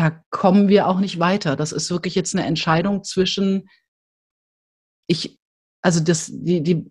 [0.00, 1.56] da kommen wir auch nicht weiter.
[1.56, 3.68] Das ist wirklich jetzt eine Entscheidung zwischen
[5.06, 5.38] ich,
[5.82, 6.90] also das, die, die,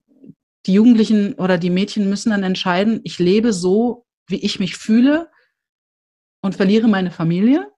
[0.65, 5.31] die Jugendlichen oder die Mädchen müssen dann entscheiden, ich lebe so, wie ich mich fühle
[6.43, 7.71] und verliere meine Familie,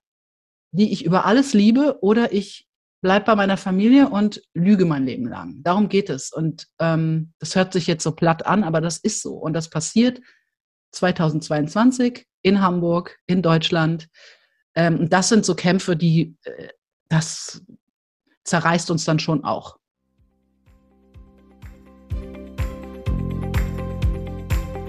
[0.72, 2.68] die ich über alles liebe, oder ich
[3.02, 5.64] bleibe bei meiner Familie und lüge mein Leben lang.
[5.64, 6.32] Darum geht es.
[6.32, 9.36] Und ähm, das hört sich jetzt so platt an, aber das ist so.
[9.36, 10.20] Und das passiert
[10.92, 14.10] 2022 in Hamburg, in Deutschland.
[14.76, 16.70] Ähm, das sind so Kämpfe, die äh,
[17.10, 17.62] das
[18.44, 19.78] zerreißt uns dann schon auch.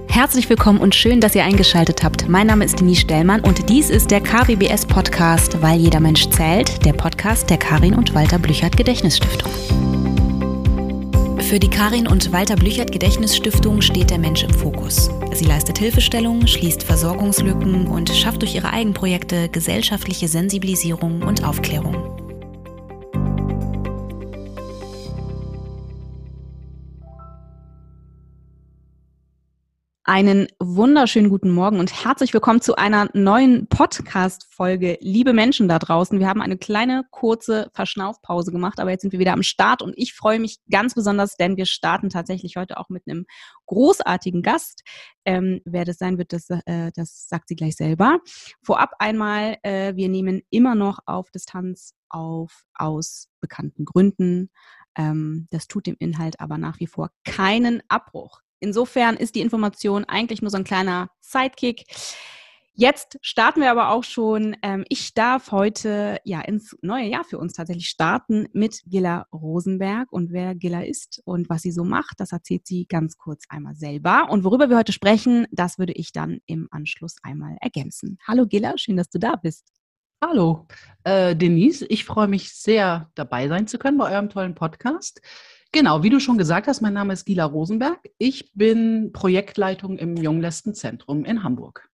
[0.08, 2.28] Herzlich willkommen und schön, dass ihr eingeschaltet habt.
[2.28, 6.84] Mein Name ist Denise Stellmann und dies ist der KWBS Podcast, weil jeder Mensch zählt,
[6.84, 9.50] der Podcast der Karin und Walter Blüchert Gedächtnisstiftung.
[11.52, 15.10] Für die Karin und Walter Blüchert Gedächtnisstiftung steht der Mensch im Fokus.
[15.34, 22.21] Sie leistet Hilfestellung, schließt Versorgungslücken und schafft durch ihre Eigenprojekte gesellschaftliche Sensibilisierung und Aufklärung.
[30.04, 34.98] Einen wunderschönen guten Morgen und herzlich willkommen zu einer neuen Podcast-Folge.
[35.00, 39.20] Liebe Menschen da draußen, wir haben eine kleine, kurze Verschnaufpause gemacht, aber jetzt sind wir
[39.20, 42.88] wieder am Start und ich freue mich ganz besonders, denn wir starten tatsächlich heute auch
[42.88, 43.26] mit einem
[43.66, 44.82] großartigen Gast.
[45.24, 48.18] Ähm, wer das sein wird, das, äh, das sagt sie gleich selber.
[48.60, 54.50] Vorab einmal, äh, wir nehmen immer noch auf Distanz auf aus bekannten Gründen.
[54.96, 58.40] Ähm, das tut dem Inhalt aber nach wie vor keinen Abbruch.
[58.62, 61.84] Insofern ist die Information eigentlich nur so ein kleiner Sidekick.
[62.74, 64.56] Jetzt starten wir aber auch schon.
[64.62, 70.10] Ähm, ich darf heute ja ins neue Jahr für uns tatsächlich starten mit Gilla Rosenberg.
[70.12, 73.74] Und wer Gilla ist und was sie so macht, das erzählt sie ganz kurz einmal
[73.74, 74.30] selber.
[74.30, 78.16] Und worüber wir heute sprechen, das würde ich dann im Anschluss einmal ergänzen.
[78.26, 79.72] Hallo Gilla, schön, dass du da bist.
[80.24, 80.68] Hallo,
[81.02, 81.84] äh, Denise.
[81.86, 85.20] Ich freue mich sehr, dabei sein zu können bei eurem tollen Podcast.
[85.72, 87.98] Genau, wie du schon gesagt hast, mein Name ist Gila Rosenberg.
[88.18, 91.88] Ich bin Projektleitung im Junglestenzentrum in Hamburg.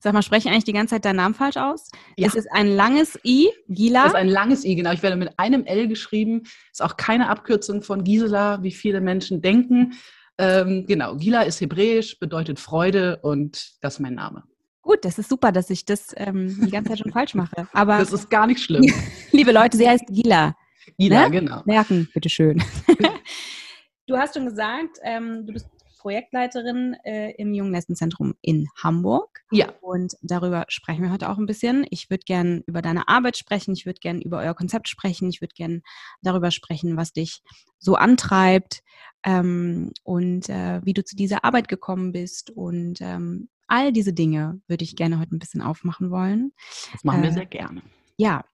[0.00, 1.92] Sag mal, spreche ich eigentlich die ganze Zeit deinen Namen falsch aus?
[2.16, 2.26] Ja.
[2.26, 4.02] Es ist ein langes I, Gila.
[4.02, 4.90] Das ist ein langes I, genau.
[4.90, 6.42] Ich werde mit einem L geschrieben.
[6.72, 9.92] Ist auch keine Abkürzung von Gisela, wie viele Menschen denken.
[10.38, 14.42] Ähm, genau, Gila ist hebräisch, bedeutet Freude und das ist mein Name.
[14.80, 17.68] Gut, das ist super, dass ich das ähm, die ganze Zeit schon falsch mache.
[17.72, 18.84] Aber das ist gar nicht schlimm.
[19.30, 20.56] Liebe Leute, sie heißt Gila.
[20.96, 21.30] Ida, ne?
[21.30, 21.62] genau.
[21.64, 22.62] Merken, bitteschön.
[24.06, 25.66] du hast schon gesagt, ähm, du bist
[26.02, 29.44] Projektleiterin äh, im Junglestenzentrum in Hamburg.
[29.52, 29.72] Ja.
[29.80, 31.86] Und darüber sprechen wir heute auch ein bisschen.
[31.90, 35.40] Ich würde gerne über deine Arbeit sprechen, ich würde gerne über euer Konzept sprechen, ich
[35.40, 35.80] würde gerne
[36.20, 37.40] darüber sprechen, was dich
[37.78, 38.82] so antreibt
[39.24, 44.60] ähm, und äh, wie du zu dieser Arbeit gekommen bist und ähm, all diese Dinge
[44.66, 46.52] würde ich gerne heute ein bisschen aufmachen wollen.
[46.92, 47.82] Das machen wir äh, sehr gerne.
[48.22, 48.44] Ja,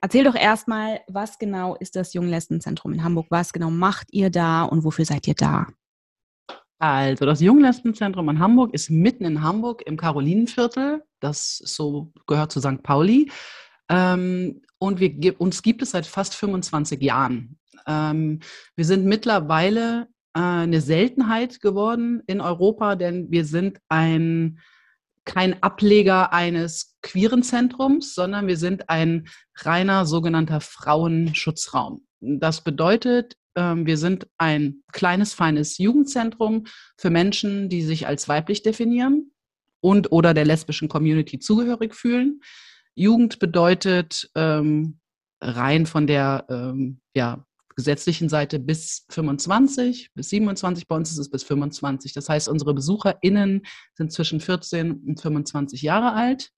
[0.00, 3.26] erzähl doch erstmal, was genau ist das Junglesbenzentrum in Hamburg?
[3.28, 5.66] Was genau macht ihr da und wofür seid ihr da?
[6.78, 11.04] Also, das Junglesbenzentrum in Hamburg ist mitten in Hamburg im Karolinenviertel.
[11.20, 12.82] Das so gehört zu St.
[12.82, 13.30] Pauli.
[13.90, 17.58] Ähm, und wir, uns gibt es seit fast 25 Jahren.
[17.86, 18.40] Ähm,
[18.76, 24.58] wir sind mittlerweile äh, eine Seltenheit geworden in Europa, denn wir sind ein
[25.28, 32.06] kein Ableger eines queeren Zentrums, sondern wir sind ein reiner sogenannter Frauenschutzraum.
[32.20, 36.64] Das bedeutet, ähm, wir sind ein kleines, feines Jugendzentrum
[36.96, 39.30] für Menschen, die sich als weiblich definieren
[39.80, 42.40] und oder der lesbischen Community zugehörig fühlen.
[42.94, 44.98] Jugend bedeutet ähm,
[45.42, 47.44] rein von der ähm, ja,
[47.78, 50.88] gesetzlichen Seite bis 25, bis 27.
[50.88, 52.12] Bei uns ist es bis 25.
[52.12, 53.62] Das heißt, unsere BesucherInnen
[53.94, 56.50] sind zwischen 14 und 25 Jahre alt.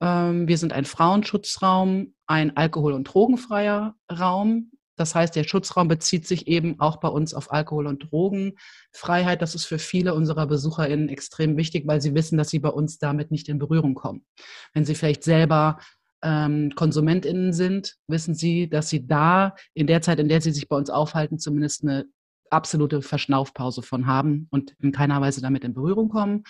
[0.00, 4.72] Ähm, wir sind ein Frauenschutzraum, ein alkohol- und drogenfreier Raum.
[4.96, 9.40] Das heißt, der Schutzraum bezieht sich eben auch bei uns auf Alkohol- und Drogenfreiheit.
[9.40, 12.98] Das ist für viele unserer BesucherInnen extrem wichtig, weil sie wissen, dass sie bei uns
[12.98, 14.26] damit nicht in Berührung kommen.
[14.72, 15.78] Wenn sie vielleicht selber
[16.24, 20.68] ähm, KonsumentInnen sind, wissen sie, dass sie da in der Zeit, in der sie sich
[20.68, 22.06] bei uns aufhalten, zumindest eine
[22.50, 26.44] absolute Verschnaufpause von haben und in keiner Weise damit in Berührung kommen.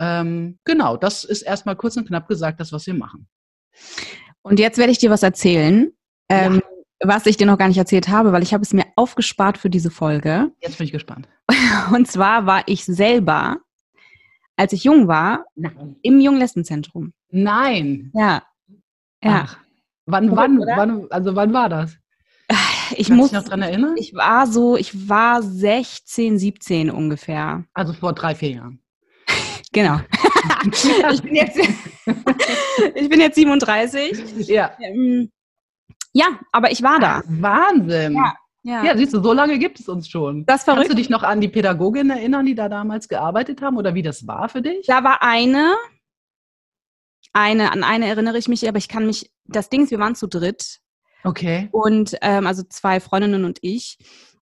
[0.00, 3.28] Ähm, genau, das ist erstmal kurz und knapp gesagt, das, was wir machen.
[4.40, 5.92] Und jetzt werde ich dir was erzählen,
[6.28, 6.60] ähm, ja.
[7.00, 9.70] was ich dir noch gar nicht erzählt habe, weil ich habe es mir aufgespart für
[9.70, 10.50] diese Folge.
[10.60, 11.28] Jetzt bin ich gespannt.
[11.94, 13.58] Und zwar war ich selber,
[14.56, 15.96] als ich jung war, Nein.
[16.02, 17.12] im Junglestenzentrum.
[17.30, 18.10] Nein.
[18.14, 18.42] Ja,
[19.22, 19.44] ja.
[19.46, 19.56] Ach,
[20.06, 21.96] wann, Gut, wann, wann, also wann war das?
[22.94, 23.94] Ich Kannst muss dich noch dran erinnern.
[23.96, 27.64] Ich war so, ich war 16, 17 ungefähr.
[27.72, 28.78] Also vor drei, vier Jahren.
[29.74, 30.00] Genau.
[31.10, 31.56] ich, bin jetzt,
[32.94, 34.46] ich bin jetzt 37.
[34.48, 34.72] Ja.
[34.80, 35.30] Ähm,
[36.12, 37.22] ja, aber ich war da.
[37.26, 38.12] Wahnsinn.
[38.12, 38.34] Ja,
[38.64, 38.84] Ja.
[38.84, 38.96] ja.
[38.98, 40.44] siehst du, so lange gibt es uns schon.
[40.44, 40.98] Das ist Kannst du verrückt.
[40.98, 44.50] dich noch an die Pädagogin erinnern, die da damals gearbeitet haben oder wie das war
[44.50, 44.84] für dich?
[44.86, 45.74] Da war eine,
[47.32, 50.14] eine, an eine erinnere ich mich, aber ich kann mich, das Ding ist, wir waren
[50.14, 50.80] zu dritt
[51.24, 51.68] Okay.
[51.72, 53.98] und ähm, also zwei Freundinnen und ich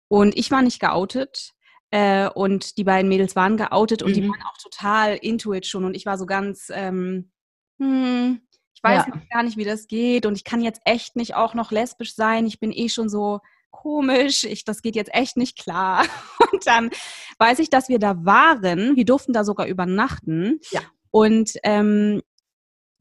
[0.08, 1.52] und ich war nicht geoutet
[1.90, 4.30] äh, und die beiden Mädels waren geoutet und die Mhm.
[4.30, 7.30] waren auch total into it schon und ich war so ganz, ähm,
[7.78, 8.40] hm,
[8.74, 9.14] ich weiß Ja.
[9.14, 12.14] noch gar nicht, wie das geht und ich kann jetzt echt nicht auch noch lesbisch
[12.14, 12.46] sein.
[12.46, 13.40] Ich bin eh schon so
[13.70, 16.04] komisch, ich, das geht jetzt echt nicht klar.
[16.52, 16.90] Und dann
[17.38, 18.96] weiß ich, dass wir da waren.
[18.96, 20.58] Wir durften da sogar übernachten.
[20.72, 20.80] Ja.
[21.12, 22.20] Und ähm,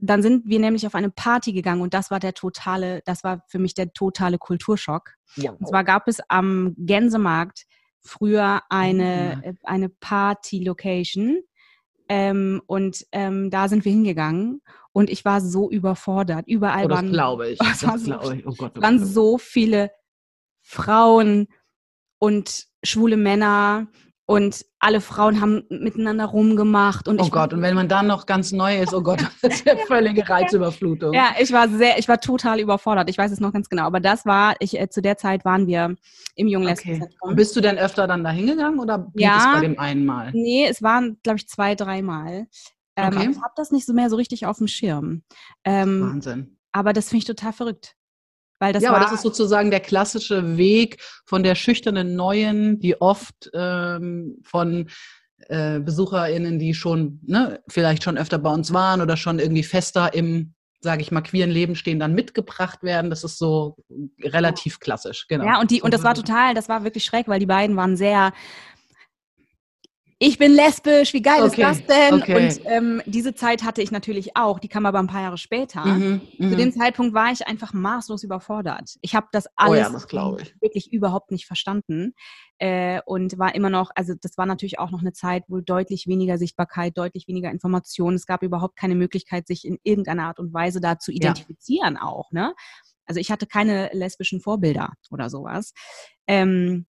[0.01, 3.43] dann sind wir nämlich auf eine Party gegangen und das war der totale, das war
[3.47, 5.11] für mich der totale Kulturschock.
[5.35, 5.51] Ja.
[5.51, 7.65] Und zwar gab es am Gänsemarkt
[8.01, 9.47] früher eine, Ah.
[9.49, 11.39] äh, eine Party-Location.
[12.11, 14.61] Ähm, und ähm, da sind wir hingegangen
[14.93, 16.47] und ich war so überfordert.
[16.47, 17.59] Überall Oh, das waren, glaube ich.
[17.59, 18.47] Das war Das so- glaube ich.
[18.47, 18.71] Oh Gott.
[18.77, 19.07] Oh waren Gott.
[19.07, 19.91] so viele
[20.61, 21.47] Frauen
[22.17, 23.87] und schwule Männer
[24.29, 28.51] und alle Frauen haben miteinander rumgemacht und Oh Gott, und wenn man dann noch ganz
[28.51, 31.13] neu ist, oh Gott, das ist ja völlige Reizüberflutung.
[31.13, 33.09] Ja, ich war sehr, ich war total überfordert.
[33.09, 33.85] Ich weiß es noch ganz genau.
[33.85, 35.95] Aber das war, ich, äh, zu der Zeit waren wir
[36.35, 37.01] im Jungen Okay.
[37.21, 39.37] Und bist du denn öfter dann da hingegangen oder blieb Ja.
[39.39, 40.29] es bei dem einen Mal?
[40.33, 42.45] Nee, es waren, glaube ich, zwei, dreimal.
[42.95, 43.29] Ähm, Okay.
[43.31, 45.23] Ich habe das nicht so mehr so richtig auf dem Schirm.
[45.63, 46.57] Ähm, Wahnsinn.
[46.71, 47.95] aber das finde ich total verrückt.
[48.59, 52.79] Weil das ja, war, aber das ist sozusagen der klassische Weg von der schüchternen Neuen,
[52.79, 54.89] die oft ähm, von
[55.47, 60.13] äh, BesucherInnen, die schon, ne, vielleicht schon öfter bei uns waren oder schon irgendwie fester
[60.13, 63.09] im, sage ich mal, queeren Leben stehen, dann mitgebracht werden.
[63.09, 63.77] Das ist so
[64.21, 65.45] relativ klassisch, genau.
[65.45, 67.95] Ja, und die, und das war total, das war wirklich schräg, weil die beiden waren
[67.95, 68.33] sehr,
[70.21, 72.21] ich bin lesbisch, wie geil Okay, ist das denn?
[72.21, 72.35] okay.
[72.35, 75.85] Und ähm, diese Zeit hatte ich natürlich auch, die kam aber ein paar Jahre später.
[75.85, 76.57] Mhm, Zu mhm.
[76.57, 78.97] dem Zeitpunkt war ich einfach maßlos überfordert.
[79.01, 82.13] Ich habe das Oh alles ja, das wirklich überhaupt nicht verstanden
[82.57, 86.05] äh, und war immer noch, also das war natürlich auch noch eine Zeit, wo deutlich
[86.05, 88.13] weniger Sichtbarkeit, deutlich weniger Information.
[88.13, 92.29] Es gab überhaupt keine Möglichkeit, sich in irgendeiner Art und Weise da zu identifizieren auch.
[92.33, 92.53] Ne?
[93.05, 95.73] Also ich hatte keine lesbischen Vorbilder oder sowas.
[96.27, 96.87] Ähm,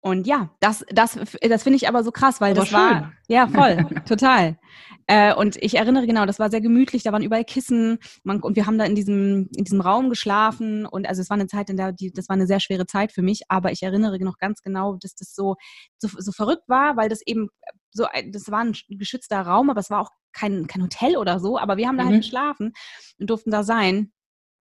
[0.00, 3.12] und ja, das, das, das finde ich aber so krass, weil Aber das war, schön.
[3.28, 4.58] ja, voll, total.
[5.06, 8.56] Äh, und ich erinnere genau, das war sehr gemütlich, da waren überall Kissen man, und
[8.56, 11.70] wir haben da in diesem, in diesem Raum geschlafen und also es war eine Zeit,
[11.70, 14.36] in der die, das war eine sehr schwere Zeit für mich, aber ich erinnere noch
[14.38, 15.56] ganz genau, dass das so,
[15.98, 17.48] so, so verrückt war, weil das eben
[17.90, 21.58] so, das war ein geschützter Raum, aber es war auch kein, kein Hotel oder so,
[21.58, 22.08] aber wir haben da Mhm.
[22.08, 22.72] halt geschlafen
[23.18, 24.12] und durften da sein.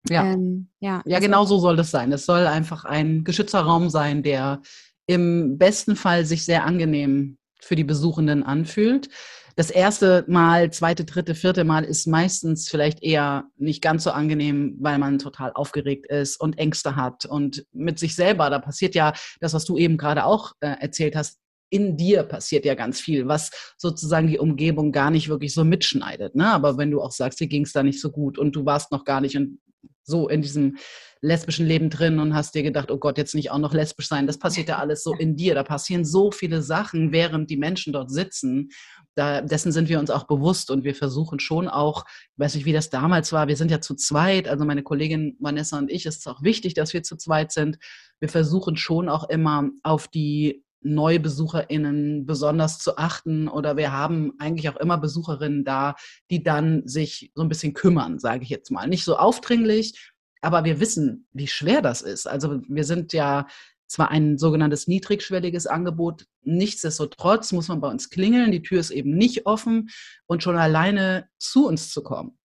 [0.08, 0.24] Ja.
[0.24, 2.12] Ähm, ja, Ja, genau war- so soll das sein.
[2.12, 4.60] Es soll einfach ein geschützter Raum sein, der
[5.06, 9.08] im besten Fall sich sehr angenehm für die Besuchenden anfühlt.
[9.56, 14.76] Das erste Mal, zweite, dritte, vierte Mal ist meistens vielleicht eher nicht ganz so angenehm,
[14.80, 18.50] weil man total aufgeregt ist und Ängste hat und mit sich selber.
[18.50, 21.38] Da passiert ja das, was du eben gerade auch äh, erzählt hast.
[21.70, 26.34] In dir passiert ja ganz viel, was sozusagen die Umgebung gar nicht wirklich so mitschneidet.
[26.34, 26.46] Ne?
[26.48, 28.92] Aber wenn du auch sagst, dir ging es da nicht so gut und du warst
[28.92, 29.58] noch gar nicht in,
[30.04, 30.76] so in diesem
[31.20, 34.26] lesbischen Leben drin und hast dir gedacht, oh Gott, jetzt nicht auch noch lesbisch sein.
[34.26, 35.54] Das passiert ja alles so in dir.
[35.54, 38.70] Da passieren so viele Sachen, während die Menschen dort sitzen.
[39.14, 42.66] Da, dessen sind wir uns auch bewusst und wir versuchen schon auch, ich weiß nicht,
[42.66, 46.04] wie das damals war, wir sind ja zu zweit, also meine Kollegin Vanessa und ich,
[46.04, 47.78] es ist auch wichtig, dass wir zu zweit sind.
[48.20, 54.68] Wir versuchen schon auch immer auf die NeubesucherInnen besonders zu achten oder wir haben eigentlich
[54.68, 55.96] auch immer Besucherinnen da,
[56.30, 58.86] die dann sich so ein bisschen kümmern, sage ich jetzt mal.
[58.86, 60.12] Nicht so aufdringlich,
[60.46, 62.28] aber wir wissen, wie schwer das ist.
[62.28, 63.48] Also wir sind ja
[63.88, 69.16] zwar ein sogenanntes niedrigschwelliges Angebot, nichtsdestotrotz muss man bei uns klingeln, die Tür ist eben
[69.16, 69.90] nicht offen
[70.26, 72.38] und schon alleine zu uns zu kommen.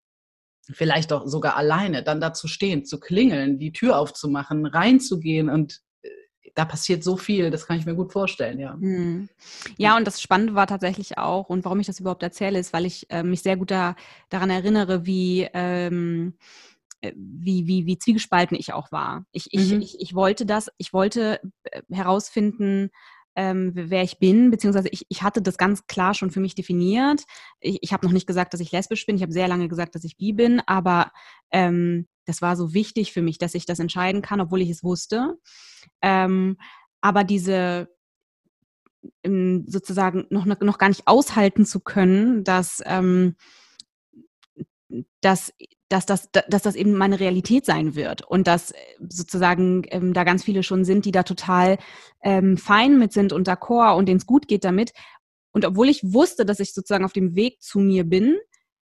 [0.73, 5.80] Vielleicht auch sogar alleine, dann da zu stehen, zu klingeln, die Tür aufzumachen, reinzugehen und
[6.00, 6.09] äh,
[6.54, 8.76] da passiert so viel, das kann ich mir gut vorstellen, ja.
[8.76, 9.28] Mhm.
[9.76, 12.87] Ja, und das Spannende war tatsächlich auch, und warum ich das überhaupt erzähle, ist, weil
[12.87, 13.95] ich äh, mich sehr gut da,
[14.30, 16.79] daran erinnere, wie, ähm, äh,
[17.14, 19.25] wie, wie, wie zwiegespalten ich auch war.
[19.33, 19.80] Ich, ich, Mhm.
[19.80, 22.90] ich, ich wollte das, ich wollte äh, herausfinden,
[23.37, 27.23] ähm, wer ich bin, beziehungsweise ich, ich hatte das ganz klar schon für mich definiert.
[27.61, 29.16] Ich, ich habe noch nicht gesagt, dass ich lesbisch bin.
[29.16, 31.12] Ich habe sehr lange gesagt, dass ich bi bin, aber
[31.52, 34.85] ähm, das war so wichtig für mich, dass ich das entscheiden kann, obwohl ich es
[34.85, 35.38] wusste.
[36.02, 36.57] Ähm,
[37.00, 37.88] aber diese
[39.23, 43.37] ähm, sozusagen noch, noch gar nicht aushalten zu können, dass, ähm,
[45.21, 45.52] dass,
[45.90, 48.76] dass, das, dass das eben meine Realität sein wird und dass äh,
[49.09, 51.78] sozusagen ähm, da ganz viele schon sind, die da total
[52.23, 54.92] ähm, fein mit sind und d'accord und denen es gut geht damit.
[55.52, 58.38] und obwohl ich wusste, dass ich sozusagen auf dem Weg zu mir bin,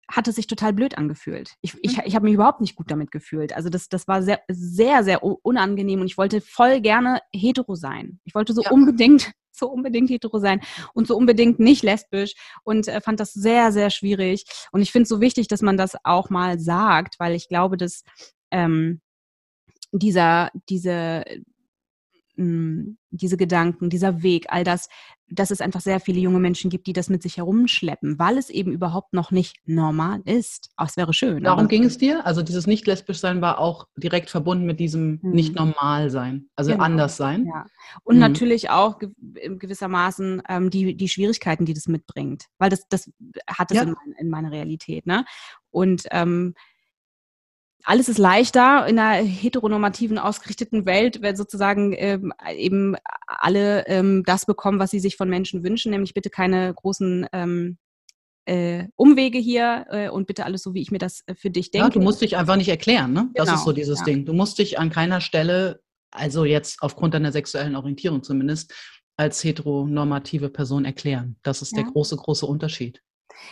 [0.09, 1.55] hat es sich total blöd angefühlt.
[1.61, 2.03] Ich, ich, mhm.
[2.05, 3.55] ich habe mich überhaupt nicht gut damit gefühlt.
[3.55, 8.21] Also das, das war sehr, sehr, sehr unangenehm und ich wollte voll gerne hetero sein.
[8.25, 8.71] Ich wollte so ja.
[8.71, 10.61] unbedingt, so unbedingt hetero sein
[10.93, 12.35] und so unbedingt nicht lesbisch
[12.65, 14.45] und äh, fand das sehr, sehr schwierig.
[14.73, 17.77] Und ich finde es so wichtig, dass man das auch mal sagt, weil ich glaube,
[17.77, 18.05] dass
[18.51, 19.01] ähm,
[19.93, 21.25] dieser, diese,
[22.37, 24.89] diese Gedanken, dieser Weg, all das,
[25.29, 28.51] dass es einfach sehr viele junge Menschen gibt, die das mit sich herumschleppen, weil es
[28.51, 30.71] eben überhaupt noch nicht normal ist.
[30.77, 31.45] Ach, es wäre schön.
[31.45, 32.27] Darum ging es dir?
[32.27, 35.31] Also dieses nicht lesbisch sein war auch direkt verbunden mit diesem mhm.
[35.31, 36.85] nicht normal sein, also genau.
[36.85, 37.47] anders sein.
[37.47, 37.67] Ja.
[38.03, 38.21] Und mhm.
[38.21, 43.11] natürlich auch gewissermaßen ähm, die, die Schwierigkeiten, die das mitbringt, weil das, das
[43.47, 43.83] hat es ja.
[43.85, 45.07] in, in meiner Realität.
[45.07, 45.25] Ne?
[45.71, 46.55] Und ähm,
[47.85, 54.47] alles ist leichter in einer heteronormativen, ausgerichteten Welt, wenn sozusagen ähm, eben alle ähm, das
[54.47, 57.79] bekommen, was sie sich von Menschen wünschen, nämlich bitte keine großen ähm,
[58.47, 61.71] äh, Umwege hier äh, und bitte alles so, wie ich mir das äh, für dich
[61.71, 61.87] denke.
[61.87, 63.31] Ja, du musst dich einfach nicht erklären, ne?
[63.35, 64.05] Das genau, ist so dieses ja.
[64.05, 64.25] Ding.
[64.25, 68.75] Du musst dich an keiner Stelle, also jetzt aufgrund deiner sexuellen Orientierung zumindest,
[69.17, 71.37] als heteronormative Person erklären.
[71.43, 71.83] Das ist ja.
[71.83, 73.03] der große, große Unterschied.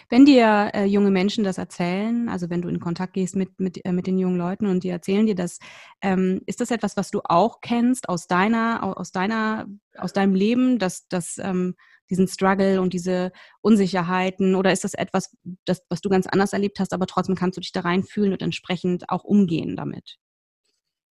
[0.09, 3.85] Wenn dir äh, junge Menschen das erzählen, also wenn du in Kontakt gehst mit, mit,
[3.85, 5.59] äh, mit den jungen Leuten und die erzählen dir das,
[6.01, 10.79] ähm, ist das etwas, was du auch kennst aus deiner, aus deiner, aus deinem Leben,
[10.79, 11.75] dass, dass ähm,
[12.11, 16.79] diesen Struggle und diese Unsicherheiten oder ist das etwas, das, was du ganz anders erlebt
[16.79, 20.19] hast, aber trotzdem kannst du dich da reinfühlen und entsprechend auch umgehen damit?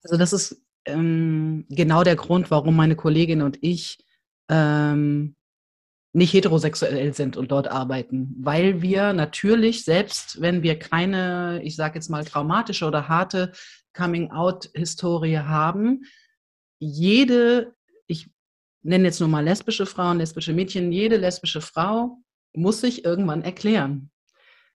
[0.02, 3.98] Also das ist ähm, genau der Grund, warum meine Kollegin und ich
[4.48, 5.36] ähm,
[6.12, 11.96] nicht heterosexuell sind und dort arbeiten, weil wir natürlich, selbst wenn wir keine, ich sage
[11.96, 13.52] jetzt mal, traumatische oder harte
[13.94, 16.04] Coming-out-Historie haben,
[16.78, 17.74] jede,
[18.06, 18.30] ich
[18.82, 22.18] nenne jetzt nur mal lesbische Frauen, lesbische Mädchen, jede lesbische Frau
[22.54, 24.10] muss sich irgendwann erklären.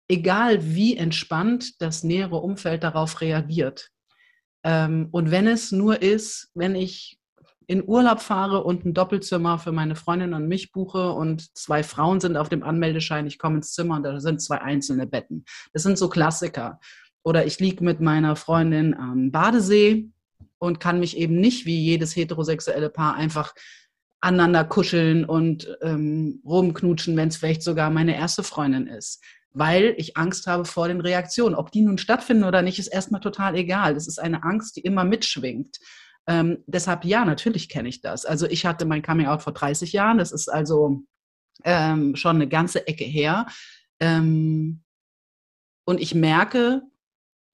[0.09, 3.91] Egal wie entspannt das nähere Umfeld darauf reagiert.
[4.65, 7.19] Ähm, und wenn es nur ist, wenn ich
[7.67, 12.21] in Urlaub fahre und ein Doppelzimmer für meine Freundin und mich buche und zwei Frauen
[12.21, 15.45] sind auf dem Anmeldeschein, ich komme ins Zimmer und da sind zwei einzelne Betten.
[15.73, 16.81] Das sind so Klassiker.
[17.25, 20.11] Oder ich liege mit meiner Freundin am Badesee
[20.59, 23.55] und kann mich eben nicht wie jedes heterosexuelle Paar einfach
[24.21, 29.23] aneinander kuscheln und ähm, rumknutschen, wenn es vielleicht sogar meine erste Freundin ist.
[29.53, 31.57] Weil ich Angst habe vor den Reaktionen.
[31.57, 33.95] Ob die nun stattfinden oder nicht, ist erstmal total egal.
[33.95, 35.79] Das ist eine Angst, die immer mitschwingt.
[36.27, 38.25] Ähm, deshalb ja, natürlich kenne ich das.
[38.25, 40.19] Also ich hatte mein Coming Out vor 30 Jahren.
[40.19, 41.03] Das ist also
[41.65, 43.47] ähm, schon eine ganze Ecke her.
[44.01, 44.83] Ähm,
[45.85, 46.83] und ich merke,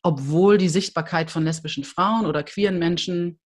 [0.03, 3.41] obwohl die Sichtbarkeit von lesbischen Frauen oder queeren Menschen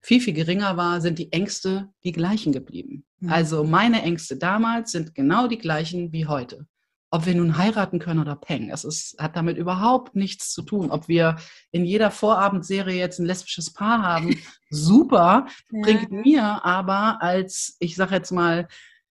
[0.00, 3.04] viel, viel geringer war, sind die Ängste die gleichen geblieben.
[3.20, 3.30] Mhm.
[3.30, 6.66] Also meine Ängste damals sind genau die gleichen wie heute
[7.12, 8.70] ob wir nun heiraten können oder peng.
[8.70, 10.90] Es ist, hat damit überhaupt nichts zu tun.
[10.90, 11.36] Ob wir
[11.70, 14.38] in jeder Vorabendserie jetzt ein lesbisches Paar haben,
[14.70, 15.80] super, ja.
[15.82, 18.66] bringt mir aber als, ich sage jetzt mal,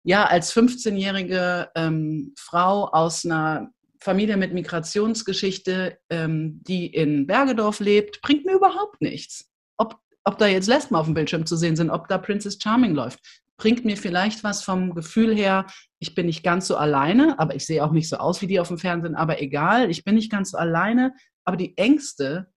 [0.04, 8.22] ja, als 15-jährige ähm, Frau aus einer Familie mit Migrationsgeschichte, ähm, die in Bergedorf lebt,
[8.22, 9.52] bringt mir überhaupt nichts.
[9.78, 12.94] Ob, ob da jetzt Lesben auf dem Bildschirm zu sehen sind, ob da Princess Charming
[12.94, 13.20] läuft,
[13.60, 15.68] bringt mir vielleicht was vom Gefühl her,
[16.00, 18.60] ich bin nicht ganz so alleine, aber ich sehe auch nicht so aus wie die
[18.60, 21.14] auf dem Fernsehen, aber egal, ich bin nicht ganz so alleine,
[21.46, 22.52] aber die Ängste,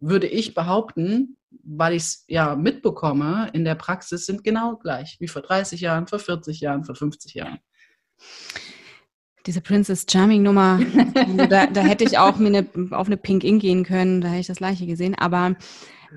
[0.00, 5.28] würde ich behaupten, weil ich es ja mitbekomme in der Praxis, sind genau gleich wie
[5.28, 7.58] vor 30 Jahren, vor 40 Jahren, vor 50 Jahren.
[9.46, 10.80] Diese Princess Charming Nummer,
[11.48, 14.40] da, da, hätte ich auch mir eine, auf eine Pink In gehen können, da hätte
[14.40, 15.14] ich das gleiche gesehen.
[15.14, 15.56] Aber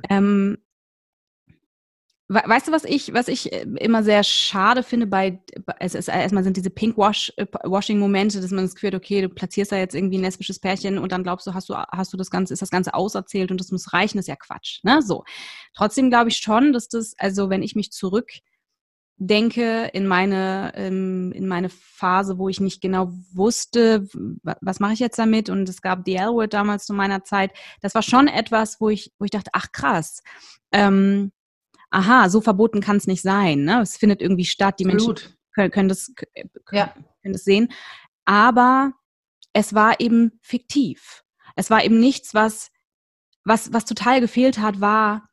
[0.10, 0.58] ähm,
[2.33, 5.39] Weißt du, was ich, was ich äh, immer sehr schade finde bei,
[5.79, 9.71] es ist erstmal sind diese Pink-Washing-Momente, äh, dass man das Gefühl hat, okay, du platzierst
[9.71, 12.31] da jetzt irgendwie ein lesbisches Pärchen und dann glaubst du, hast du, hast du das
[12.31, 15.23] Ganze, ist das Ganze auserzählt und das muss reichen, ist ja Quatsch, ne, so.
[15.75, 18.31] Trotzdem glaube ich schon, dass das, also wenn ich mich zurück
[19.17, 24.07] denke in meine, ähm, in meine Phase, wo ich nicht genau wusste,
[24.41, 25.49] was mache ich jetzt damit?
[25.49, 29.13] Und es gab die L-Word damals zu meiner Zeit, das war schon etwas, wo ich,
[29.19, 30.23] wo ich dachte, ach krass,
[30.71, 31.31] ähm,
[31.93, 33.63] aha, so verboten kann es nicht sein.
[33.63, 33.81] Ne?
[33.81, 34.85] Es findet irgendwie statt, die.
[34.85, 35.15] Menschen
[35.53, 36.93] können, können das, können, ja.
[37.21, 37.69] können das sehen.
[38.25, 38.93] Aber
[39.53, 41.23] es war eben fiktiv.
[41.55, 42.71] Es war eben nichts, was,
[43.43, 45.29] was, was total gefehlt hat, war,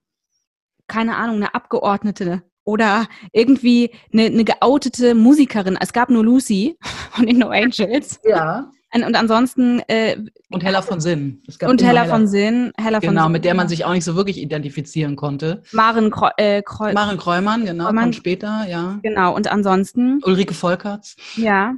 [0.87, 5.79] keine Ahnung, eine Abgeordnete oder irgendwie eine, eine geoutete Musikerin.
[5.81, 6.76] Es gab nur Lucy
[7.12, 8.21] von den No Angels.
[8.25, 8.71] Ja.
[8.93, 9.81] Und ansonsten.
[9.89, 10.17] Äh,
[10.51, 11.43] und Hella von Sinn.
[11.65, 12.73] und Hella, von Sinn.
[12.77, 15.63] Hella genau, von mit der man sich auch nicht so wirklich identifizieren konnte.
[15.73, 18.05] Maren, Kreu äh, Kreu Maren Kreumann, genau, Kreumann.
[18.05, 18.99] kommt später, ja.
[19.03, 20.21] Genau, und ansonsten.
[20.25, 21.17] Ulrike Volkerts.
[21.37, 21.75] Ja.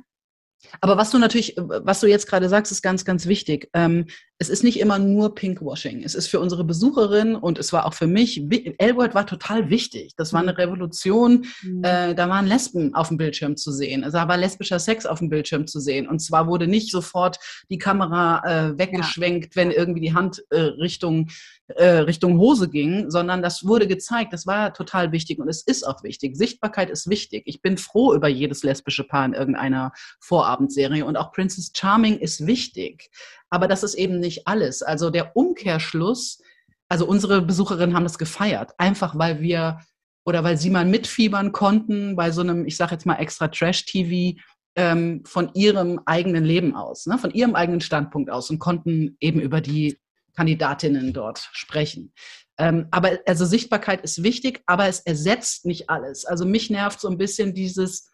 [0.81, 3.69] Aber was du natürlich, was du jetzt gerade sagst, ist ganz, ganz wichtig.
[3.75, 4.07] Ähm,
[4.39, 6.03] es ist nicht immer nur Pinkwashing.
[6.03, 8.43] Es ist für unsere Besucherin und es war auch für mich,
[8.79, 10.15] L-Word war total wichtig.
[10.17, 10.57] Das war eine mhm.
[10.57, 11.47] Revolution.
[11.63, 11.85] Mhm.
[11.85, 14.03] Äh, da waren Lesben auf dem Bildschirm zu sehen.
[14.03, 16.09] Also da war lesbischer Sex auf dem Bildschirm zu sehen.
[16.09, 17.39] Und zwar wurde nicht sofort
[17.71, 19.63] die Kamera äh, weggeschwenkt, ja.
[19.63, 21.31] wenn irgendwie die Hand äh, Richtung,
[21.69, 24.33] äh, Richtung Hose ging, sondern das wurde gezeigt.
[24.33, 26.37] Das war total wichtig und es ist auch wichtig.
[26.37, 27.45] Sichtbarkeit ist wichtig.
[27.47, 32.45] Ich bin froh über jedes lesbische Paar in irgendeiner Vorabendserie und auch Princess Charming ist
[32.47, 33.11] wichtig.
[33.53, 34.83] Aber das ist eben nicht alles.
[34.83, 36.41] Also der Umkehrschluss,
[36.89, 39.79] also unsere Besucherinnen haben das gefeiert, einfach weil wir
[40.25, 44.41] oder weil sie mal mitfiebern konnten bei so einem, ich sage jetzt mal extra Trash-TV
[44.77, 49.39] ähm, von ihrem eigenen Leben aus, ne, von ihrem eigenen Standpunkt aus und konnten eben
[49.41, 49.99] über die
[50.35, 52.15] Kandidatinnen dort sprechen.
[52.57, 56.25] Ähm, aber also Sichtbarkeit ist wichtig, aber es ersetzt nicht alles.
[56.25, 58.11] Also mich nervt so ein bisschen dieses,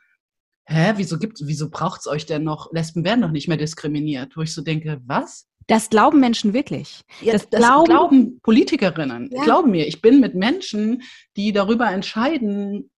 [0.68, 2.72] hä, wieso gibt, wieso braucht es euch denn noch?
[2.72, 4.36] Lesben werden doch nicht mehr diskriminiert.
[4.36, 5.46] Wo ich so denke, was?
[5.66, 7.02] Das glauben Menschen wirklich.
[7.20, 9.30] Ja, das, das glauben, glauben, Politikerinnen.
[9.32, 9.44] Ja.
[9.44, 11.02] Glauben mir, ich bin mit Menschen,
[11.36, 12.90] die darüber entscheiden,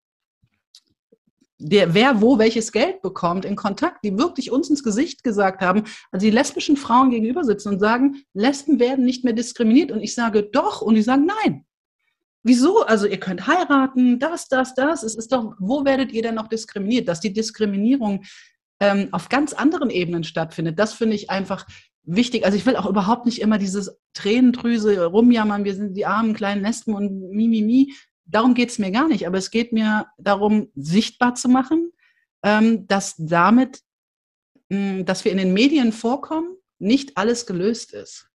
[1.58, 5.84] der, wer wo welches Geld bekommt, in Kontakt, die wirklich uns ins Gesicht gesagt haben,
[6.10, 9.92] also die lesbischen Frauen gegenüber sitzen und sagen, Lesben werden nicht mehr diskriminiert.
[9.92, 11.66] Und ich sage doch, und die sagen nein.
[12.42, 12.82] Wieso?
[12.82, 15.02] Also ihr könnt heiraten, das, das, das.
[15.02, 17.08] Es ist doch, wo werdet ihr denn noch diskriminiert?
[17.08, 18.24] Dass die Diskriminierung
[18.80, 21.66] ähm, auf ganz anderen Ebenen stattfindet, das finde ich einfach
[22.02, 22.44] wichtig.
[22.46, 26.62] Also ich will auch überhaupt nicht immer dieses Tränendrüse rumjammern, wir sind die armen kleinen
[26.62, 27.92] Lesben und mi, mi, mi.
[28.24, 29.26] Darum geht es mir gar nicht.
[29.26, 31.92] Aber es geht mir darum, sichtbar zu machen,
[32.42, 33.80] ähm, dass damit,
[34.70, 38.29] mh, dass wir in den Medien vorkommen, nicht alles gelöst ist.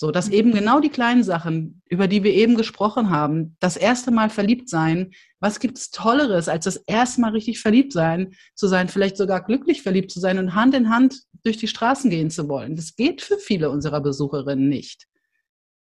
[0.00, 4.12] So, dass eben genau die kleinen Sachen, über die wir eben gesprochen haben, das erste
[4.12, 8.68] Mal verliebt sein, was gibt es Tolleres, als das erste Mal richtig verliebt sein, zu
[8.68, 12.30] sein, vielleicht sogar glücklich verliebt zu sein und Hand in Hand durch die Straßen gehen
[12.30, 12.76] zu wollen.
[12.76, 15.08] Das geht für viele unserer Besucherinnen nicht.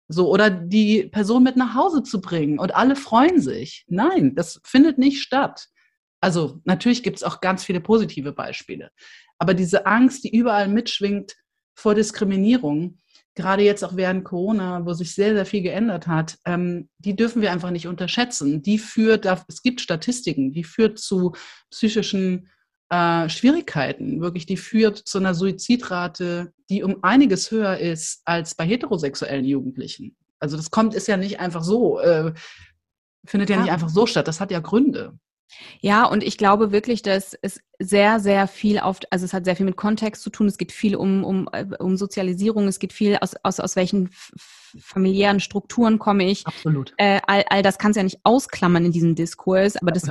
[0.07, 3.86] So, oder die Person mit nach Hause zu bringen und alle freuen sich.
[3.88, 5.65] Nein, das findet nicht statt.
[6.21, 8.91] Also natürlich gibt es auch ganz viele positive Beispiele.
[9.39, 11.36] Aber diese Angst, die überall mitschwingt
[11.73, 12.99] vor Diskriminierung,
[13.36, 17.41] gerade jetzt auch während Corona, wo sich sehr, sehr viel geändert hat, ähm, die dürfen
[17.41, 18.62] wir einfach nicht unterschätzen.
[18.62, 21.34] Die führt, es gibt Statistiken, die führt zu
[21.69, 22.50] psychischen
[22.89, 28.65] äh, Schwierigkeiten, wirklich, die führt zu einer Suizidrate, die um einiges höher ist als bei
[28.65, 30.15] heterosexuellen Jugendlichen.
[30.39, 32.34] Also das kommt, ist ja nicht einfach so, äh,
[33.26, 35.17] findet ja, ja nicht einfach so statt, das hat ja Gründe.
[35.80, 39.55] Ja, und ich glaube wirklich, dass es sehr, sehr viel auf, also es hat sehr
[39.55, 42.93] viel mit Kontext zu tun, es geht viel um, um, äh, um Sozialisierung, es geht
[42.93, 44.09] viel aus, aus, aus welchen
[44.79, 46.45] familiären Strukturen komme ich.
[46.45, 46.93] Absolut.
[46.97, 50.09] Äh, all, all das kannst du ja nicht ausklammern in diesem Diskurs, aber das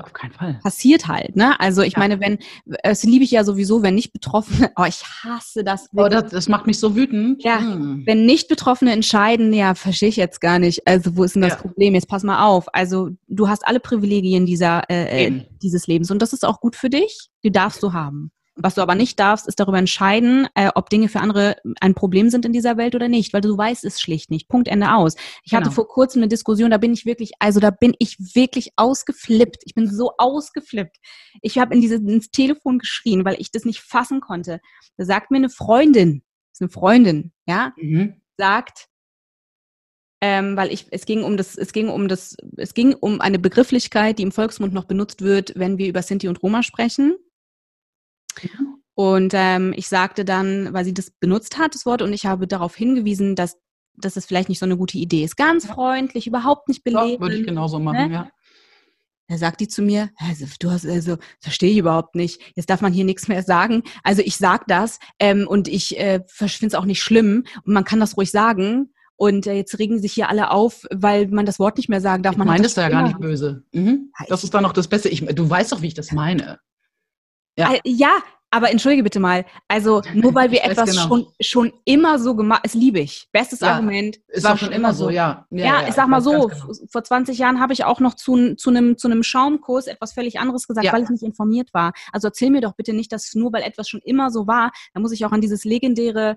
[0.62, 1.36] passiert halt.
[1.36, 1.58] Ne?
[1.60, 1.98] Also ich ja.
[1.98, 2.38] meine, wenn,
[2.82, 5.88] das liebe ich ja sowieso, wenn nicht Betroffene, oh, ich hasse das.
[5.94, 7.42] Oh, das, das macht mich so wütend.
[7.44, 8.02] Ja, hm.
[8.06, 10.86] wenn nicht Betroffene entscheiden, ja, verstehe ich jetzt gar nicht.
[10.86, 11.58] Also wo ist denn das ja.
[11.58, 11.94] Problem?
[11.94, 12.66] Jetzt pass mal auf.
[12.74, 16.76] Also du hast alle Privilegien dieser, äh, äh dieses Lebens und das ist auch gut
[16.76, 17.30] für dich.
[17.44, 18.32] Die darfst du haben.
[18.56, 22.30] Was du aber nicht darfst, ist darüber entscheiden, äh, ob Dinge für andere ein Problem
[22.30, 24.48] sind in dieser Welt oder nicht, weil du weißt es schlicht nicht.
[24.48, 25.16] Punkt Ende aus.
[25.42, 25.62] Ich genau.
[25.62, 29.62] hatte vor kurzem eine Diskussion, da bin ich wirklich, also da bin ich wirklich ausgeflippt.
[29.64, 30.98] Ich bin so ausgeflippt.
[31.42, 34.60] Ich habe in dieses ins Telefon geschrien, weil ich das nicht fassen konnte.
[34.96, 38.20] Da sagt mir eine Freundin, ist eine Freundin, ja, mhm.
[38.36, 38.86] sagt,
[40.20, 43.40] ähm, weil ich, es ging um das, es ging um das, es ging um eine
[43.40, 47.16] Begrifflichkeit, die im Volksmund noch benutzt wird, wenn wir über Sinti und Roma sprechen.
[48.94, 52.46] Und ähm, ich sagte dann, weil sie das benutzt hat, das Wort, und ich habe
[52.46, 53.58] darauf hingewiesen, dass,
[53.96, 55.36] dass es vielleicht nicht so eine gute Idee ist.
[55.36, 57.20] Ganz freundlich, überhaupt nicht beleben.
[57.20, 58.14] würde ich genauso machen, ne?
[58.14, 58.28] ja.
[59.28, 62.40] Da sagt die zu mir, also, du hast, also, verstehe ich überhaupt nicht.
[62.56, 63.82] Jetzt darf man hier nichts mehr sagen.
[64.02, 67.84] Also ich sag das ähm, und ich äh, finde es auch nicht schlimm und man
[67.84, 68.92] kann das ruhig sagen.
[69.16, 72.22] Und äh, jetzt regen sich hier alle auf, weil man das Wort nicht mehr sagen
[72.22, 72.34] darf.
[72.34, 73.64] Ich meine das da ja gar nicht böse.
[73.72, 74.10] Mhm.
[74.28, 75.08] Das ist dann noch das Beste.
[75.08, 76.58] Ich, du weißt doch, wie ich das meine.
[77.56, 77.74] Ja.
[77.84, 78.18] ja,
[78.54, 81.08] aber entschuldige bitte mal, also nur weil wir etwas genau.
[81.08, 83.28] schon, schon immer so gemacht, es liebe ich.
[83.32, 84.20] Bestes ja, Argument.
[84.28, 85.44] Ist war schon immer so, ja.
[85.50, 86.72] Ja, ja, ja ich sag mal so, genau.
[86.88, 90.38] vor 20 Jahren habe ich auch noch zu, zu, einem, zu einem Schaumkurs etwas völlig
[90.38, 91.92] anderes gesagt, weil ich nicht informiert war.
[92.12, 95.00] Also erzähl mir doch bitte nicht, dass nur weil etwas schon immer so war, da
[95.00, 96.36] muss ich auch an dieses legendäre,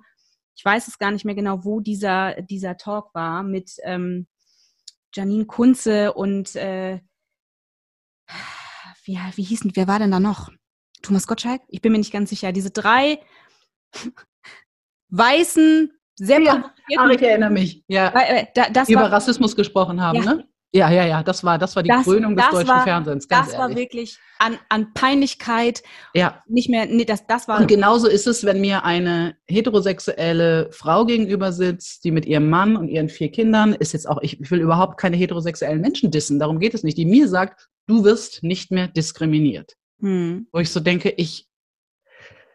[0.56, 4.25] ich weiß es gar nicht mehr genau, wo dieser, dieser Talk war, mit ähm,
[5.13, 6.99] Janine Kunze und äh,
[9.03, 10.49] wie, wie hießen, wer war denn da noch?
[11.01, 11.62] Thomas Gottschalk?
[11.67, 12.51] Ich bin mir nicht ganz sicher.
[12.51, 13.19] Diese drei
[15.10, 18.12] weißen, sehr ja, ach, ich erinnere mich, ja.
[18.15, 20.36] Äh, das über war, Rassismus gesprochen haben, ja.
[20.36, 20.47] ne?
[20.73, 23.27] Ja, ja, ja, das war, das war die das, Krönung des deutschen war, Fernsehens.
[23.27, 23.57] das ehrlich.
[23.57, 25.81] war wirklich an, an Peinlichkeit.
[26.13, 26.43] Ja.
[26.45, 27.62] Nicht mehr, nee, das, das war.
[27.62, 32.75] Und genauso ist es, wenn mir eine heterosexuelle Frau gegenüber sitzt, die mit ihrem Mann
[32.75, 36.60] und ihren vier Kindern, ist jetzt auch, ich will überhaupt keine heterosexuellen Menschen dissen, darum
[36.60, 39.77] geht es nicht, die mir sagt, du wirst nicht mehr diskriminiert.
[39.99, 40.47] Hm.
[40.51, 41.47] Wo ich so denke, ich,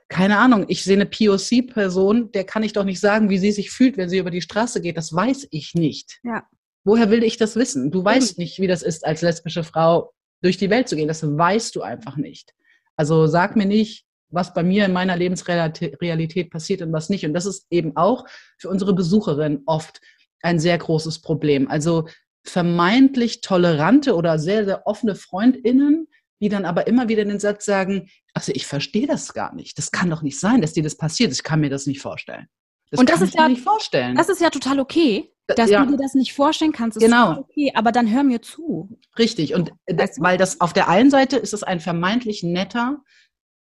[0.08, 3.70] keine Ahnung, ich sehe eine POC-Person, der kann ich doch nicht sagen, wie sie sich
[3.70, 4.96] fühlt, wenn sie über die Straße geht.
[4.96, 6.20] Das weiß ich nicht.
[6.22, 6.46] Ja.
[6.84, 7.90] Woher will ich das wissen?
[7.90, 11.08] Du weißt nicht, wie das ist, als lesbische Frau durch die Welt zu gehen.
[11.08, 12.52] Das weißt du einfach nicht.
[12.96, 17.24] Also sag mir nicht, was bei mir in meiner Lebensrealität passiert und was nicht.
[17.24, 18.26] Und das ist eben auch
[18.58, 20.00] für unsere Besucherin oft
[20.42, 21.68] ein sehr großes Problem.
[21.68, 22.08] Also
[22.44, 26.08] vermeintlich tolerante oder sehr, sehr offene Freundinnen,
[26.42, 29.78] die dann aber immer wieder den Satz sagen, also ich verstehe das gar nicht.
[29.78, 31.32] Das kann doch nicht sein, dass dir das passiert.
[31.32, 32.48] Ich kann mir das nicht vorstellen.
[32.90, 34.16] Das und das ist ja, nicht vorstellen.
[34.16, 35.30] Das ist ja total okay.
[35.46, 35.84] Dass ja.
[35.84, 37.38] du dir das nicht vorstellen kannst, ist genau.
[37.38, 38.98] okay, aber dann hör mir zu.
[39.18, 40.22] Richtig, und weißt du?
[40.22, 43.02] weil das auf der einen Seite ist es ein vermeintlich netter,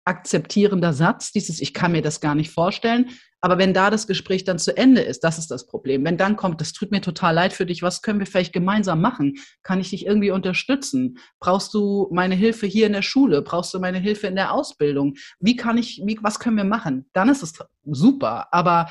[0.04, 3.10] akzeptierender Satz, dieses Ich kann mir das gar nicht vorstellen.
[3.40, 6.04] Aber wenn da das Gespräch dann zu Ende ist, das ist das Problem.
[6.04, 9.00] Wenn dann kommt, das tut mir total leid für dich, was können wir vielleicht gemeinsam
[9.00, 9.36] machen?
[9.62, 11.18] Kann ich dich irgendwie unterstützen?
[11.38, 13.42] Brauchst du meine Hilfe hier in der Schule?
[13.42, 15.14] Brauchst du meine Hilfe in der Ausbildung?
[15.38, 17.08] Wie kann ich, wie, was können wir machen?
[17.12, 17.52] Dann ist es
[17.84, 18.48] super.
[18.52, 18.88] Aber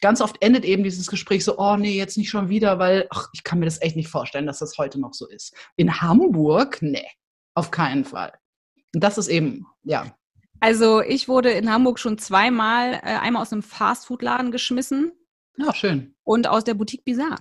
[0.00, 3.28] ganz oft endet eben dieses Gespräch so, oh nee, jetzt nicht schon wieder, weil ach,
[3.32, 5.54] ich kann mir das echt nicht vorstellen, dass das heute noch so ist.
[5.76, 7.08] In Hamburg, nee,
[7.54, 8.32] auf keinen Fall.
[8.94, 10.14] Und das ist eben, ja.
[10.60, 15.12] Also ich wurde in Hamburg schon zweimal, äh, einmal aus einem Fastfood-Laden geschmissen.
[15.56, 16.14] Ja, schön.
[16.24, 17.38] Und aus der Boutique Bizarre.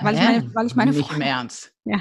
[0.00, 1.74] Weil, ich meine, weil ich meine nicht Freundin, im Ernst.
[1.84, 2.00] Ja,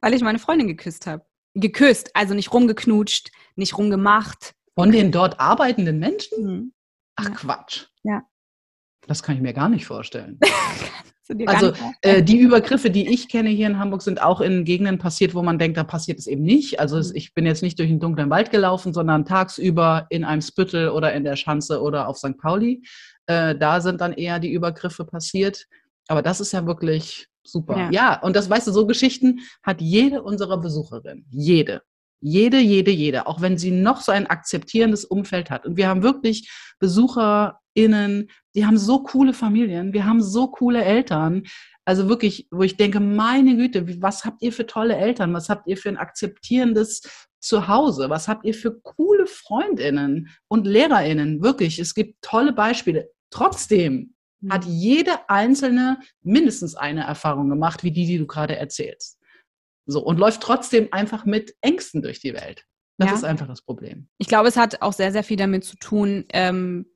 [0.00, 1.26] weil ich meine Freundin geküsst habe.
[1.54, 4.54] Geküsst, also nicht rumgeknutscht, nicht rumgemacht.
[4.74, 6.44] Von den dort arbeitenden Menschen?
[6.44, 6.72] Mhm.
[7.16, 7.30] Ach ja.
[7.30, 7.86] Quatsch.
[8.02, 8.22] Ja.
[9.06, 10.38] Das kann ich mir gar nicht vorstellen.
[11.46, 15.34] also äh, die Übergriffe, die ich kenne hier in Hamburg, sind auch in Gegenden passiert,
[15.34, 16.80] wo man denkt, da passiert es eben nicht.
[16.80, 17.14] Also mhm.
[17.14, 21.12] ich bin jetzt nicht durch einen dunklen Wald gelaufen, sondern tagsüber in einem Spüttel oder
[21.12, 22.38] in der Schanze oder auf St.
[22.38, 22.82] Pauli.
[23.26, 25.66] Äh, da sind dann eher die Übergriffe passiert.
[26.08, 27.76] Aber das ist ja wirklich super.
[27.76, 27.90] Ja.
[27.90, 31.26] ja, und das weißt du, so Geschichten hat jede unserer Besucherinnen.
[31.30, 31.82] Jede.
[32.20, 35.66] Jede, jede, jede, auch wenn sie noch so ein akzeptierendes Umfeld hat.
[35.66, 36.50] Und wir haben wirklich
[36.80, 41.44] BesucherInnen, die haben so coole Familien, wir haben so coole Eltern.
[41.84, 45.32] Also wirklich, wo ich denke, meine Güte, was habt ihr für tolle Eltern?
[45.32, 47.02] Was habt ihr für ein akzeptierendes
[47.40, 48.10] Zuhause?
[48.10, 51.42] Was habt ihr für coole Freundinnen und Lehrerinnen?
[51.42, 53.08] Wirklich, es gibt tolle Beispiele.
[53.30, 54.14] Trotzdem
[54.50, 54.72] hat mhm.
[54.72, 59.17] jede einzelne mindestens eine Erfahrung gemacht, wie die, die du gerade erzählst.
[59.90, 62.64] So, und läuft trotzdem einfach mit Ängsten durch die Welt.
[62.98, 63.14] Das ja.
[63.16, 64.08] ist einfach das Problem.
[64.18, 66.86] Ich glaube, es hat auch sehr, sehr viel damit zu tun, ähm,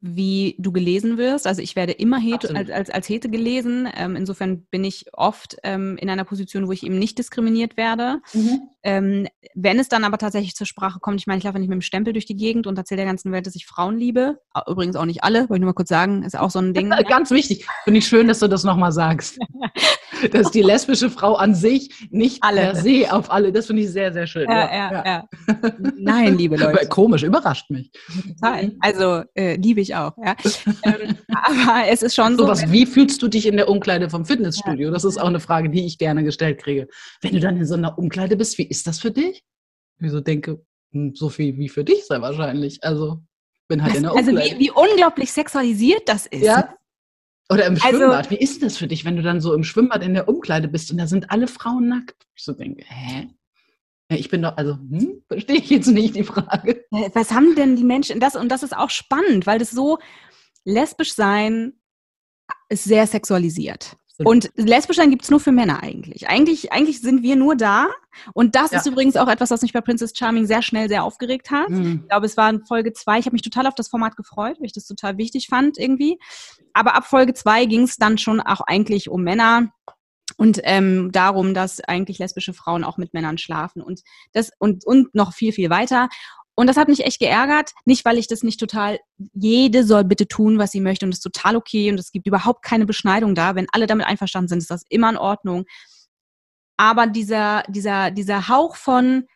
[0.00, 1.46] wie du gelesen wirst.
[1.46, 3.88] Also ich werde immer Hete, als, als, als Hete gelesen.
[3.96, 8.20] Ähm, insofern bin ich oft ähm, in einer Position, wo ich eben nicht diskriminiert werde.
[8.32, 8.60] Mhm.
[8.84, 11.76] Ähm, wenn es dann aber tatsächlich zur Sprache kommt, ich meine, ich laufe nicht mit
[11.76, 14.38] dem Stempel durch die Gegend und erzähle der ganzen Welt, dass ich Frauen liebe.
[14.68, 16.90] Übrigens auch nicht alle, wollte ich nur mal kurz sagen, ist auch so ein Ding.
[17.08, 17.66] Ganz wichtig.
[17.84, 19.38] Finde ich schön, dass du das nochmal sagst.
[20.32, 22.60] dass die lesbische Frau an sich nicht alle.
[22.60, 24.48] per se auf alle, das finde ich sehr, sehr schön.
[24.48, 25.04] Ja, ja, ja.
[25.04, 25.24] ja.
[25.96, 26.86] Nein, liebe Leute.
[26.88, 27.90] Komisch, überrascht mich.
[28.40, 28.72] Total.
[28.80, 30.16] Also äh, liebe ich auch.
[30.18, 30.36] Ja.
[30.84, 32.44] ähm, aber es ist schon so.
[32.44, 34.90] so was, wie fühlst du dich in der Umkleide vom Fitnessstudio?
[34.90, 36.88] Das ist auch eine Frage, die ich gerne gestellt kriege.
[37.20, 39.42] Wenn du dann in so einer Umkleide bist, wie ist das für dich?
[40.00, 42.82] Ich so denke, hm, so viel wie für dich sei wahrscheinlich.
[42.82, 43.20] Also
[43.68, 44.40] bin halt das, in der Umkleide.
[44.40, 46.44] Also wie, wie unglaublich sexualisiert das ist.
[46.44, 46.74] Ja,
[47.50, 48.16] oder im also Schwimmbad.
[48.16, 50.68] Also, Wie ist das für dich, wenn du dann so im Schwimmbad in der Umkleide
[50.68, 52.26] bist und da sind alle Frauen nackt?
[52.34, 53.28] Ich so denke, hä?
[54.08, 56.84] Ich bin doch, also, hm, verstehe ich jetzt nicht die Frage.
[57.12, 59.98] Was haben denn die Menschen, das, und das ist auch spannend, weil das so
[60.64, 61.74] lesbisch sein
[62.70, 63.96] ist sehr sexualisiert.
[64.24, 66.28] Und lesbisch sein gibt es nur für Männer eigentlich.
[66.28, 67.88] Eigentlich, eigentlich sind wir nur da.
[68.34, 68.78] Und das ja.
[68.78, 71.70] ist übrigens auch etwas, was mich bei Princess Charming sehr schnell sehr aufgeregt hat.
[71.70, 72.00] Mhm.
[72.02, 73.20] Ich glaube, es war in Folge zwei.
[73.20, 76.18] Ich habe mich total auf das Format gefreut, weil ich das total wichtig fand irgendwie.
[76.72, 79.72] Aber ab Folge zwei ging es dann schon auch eigentlich um Männer
[80.38, 84.00] und ähm, darum, dass eigentlich lesbische Frauen auch mit Männern schlafen und
[84.32, 86.08] das und und noch viel viel weiter.
[86.54, 87.72] Und das hat mich echt geärgert.
[87.84, 88.98] Nicht, weil ich das nicht total,
[89.32, 92.26] jede soll bitte tun, was sie möchte und das ist total okay und es gibt
[92.26, 93.54] überhaupt keine Beschneidung da.
[93.54, 95.66] Wenn alle damit einverstanden sind, ist das immer in Ordnung.
[96.76, 99.26] Aber dieser, dieser, dieser Hauch von,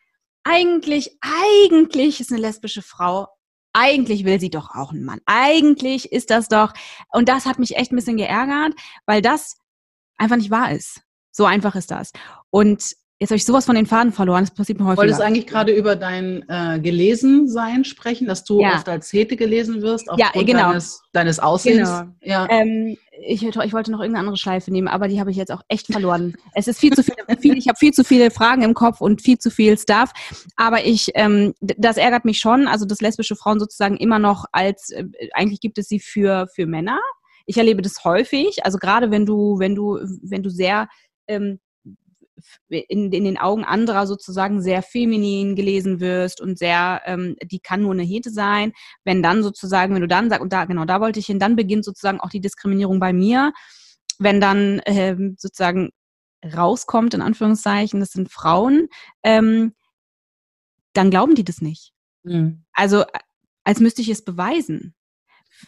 [0.45, 3.29] eigentlich, eigentlich ist eine lesbische Frau,
[3.73, 5.21] eigentlich will sie doch auch einen Mann.
[5.25, 6.73] Eigentlich ist das doch,
[7.13, 8.75] und das hat mich echt ein bisschen geärgert,
[9.07, 9.57] weil das
[10.23, 11.03] einfach nicht wahr ist.
[11.31, 12.13] So einfach ist das.
[12.51, 14.43] Und Jetzt habe ich sowas von den Faden verloren.
[14.43, 14.97] Das passiert mir häufig.
[14.97, 18.75] Du wolltest eigentlich gerade über dein äh, Gelesensein sprechen, dass du ja.
[18.75, 20.71] oft als Hete gelesen wirst, aufgrund ja, genau.
[20.71, 21.89] deines, deines Aussehens.
[21.89, 22.11] Genau.
[22.21, 22.49] Ja.
[22.51, 25.63] Ähm, ich, ich, wollte noch irgendeine andere Schleife nehmen, aber die habe ich jetzt auch
[25.69, 26.35] echt verloren.
[26.57, 29.23] es ist viel zu viel, viel ich habe viel zu viele Fragen im Kopf und
[29.23, 30.11] viel zu viel Stuff.
[30.57, 34.91] Aber ich, ähm, das ärgert mich schon, also dass lesbische Frauen sozusagen immer noch als,
[34.91, 36.99] äh, eigentlich gibt es sie für, für Männer.
[37.47, 40.89] Ich erlebe das häufig, also gerade wenn du, wenn du, wenn du sehr
[41.27, 41.59] ähm,
[42.69, 47.83] in, in den Augen anderer sozusagen sehr feminin gelesen wirst und sehr, ähm, die kann
[47.83, 48.73] nur eine Hete sein.
[49.05, 51.57] Wenn dann sozusagen, wenn du dann sagst, und da, genau, da wollte ich hin, dann
[51.57, 53.53] beginnt sozusagen auch die Diskriminierung bei mir.
[54.19, 55.91] Wenn dann ähm, sozusagen
[56.45, 58.89] rauskommt, in Anführungszeichen, das sind Frauen,
[59.23, 59.75] ähm,
[60.93, 61.93] dann glauben die das nicht.
[62.25, 62.65] Mhm.
[62.73, 63.05] Also
[63.65, 64.95] als müsste ich es beweisen.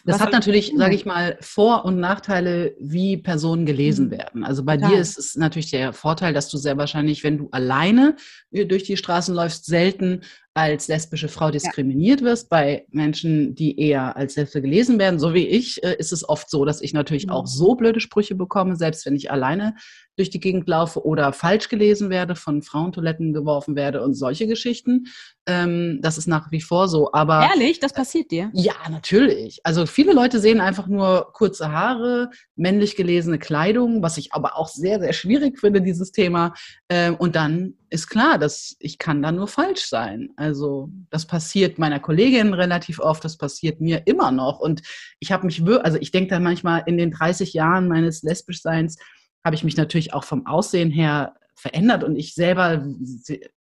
[0.03, 4.11] Das hat natürlich, sage ich mal, Vor- und Nachteile, wie Personen gelesen mhm.
[4.11, 4.43] werden.
[4.43, 4.91] Also bei Total.
[4.91, 8.15] dir ist es natürlich der Vorteil, dass du sehr wahrscheinlich, wenn du alleine
[8.51, 10.21] äh, durch die Straßen läufst, selten
[10.53, 12.27] als lesbische Frau diskriminiert ja.
[12.27, 12.49] wirst.
[12.49, 16.49] Bei Menschen, die eher als Lesbe gelesen werden, so wie ich, äh, ist es oft
[16.49, 17.33] so, dass ich natürlich mhm.
[17.33, 19.75] auch so blöde Sprüche bekomme, selbst wenn ich alleine
[20.17, 25.07] durch die Gegend laufe oder falsch gelesen werde, von Frauentoiletten geworfen werde und solche Geschichten.
[25.47, 27.11] Ähm, das ist nach wie vor so.
[27.13, 28.49] Aber ehrlich, das passiert dir?
[28.53, 29.59] Ja, natürlich.
[29.63, 34.67] Also viele Leute sehen einfach nur kurze Haare, männlich gelesene Kleidung, was ich aber auch
[34.67, 36.53] sehr, sehr schwierig finde, dieses Thema.
[36.89, 40.29] Ähm, und dann ist klar, dass ich kann da nur falsch sein.
[40.35, 44.59] Also das passiert meiner Kollegin relativ oft, das passiert mir immer noch.
[44.59, 44.81] Und
[45.19, 48.97] ich habe mich, also ich denke dann manchmal in den 30 Jahren meines Lesbischseins,
[49.45, 52.83] habe ich mich natürlich auch vom Aussehen her verändert und ich selber,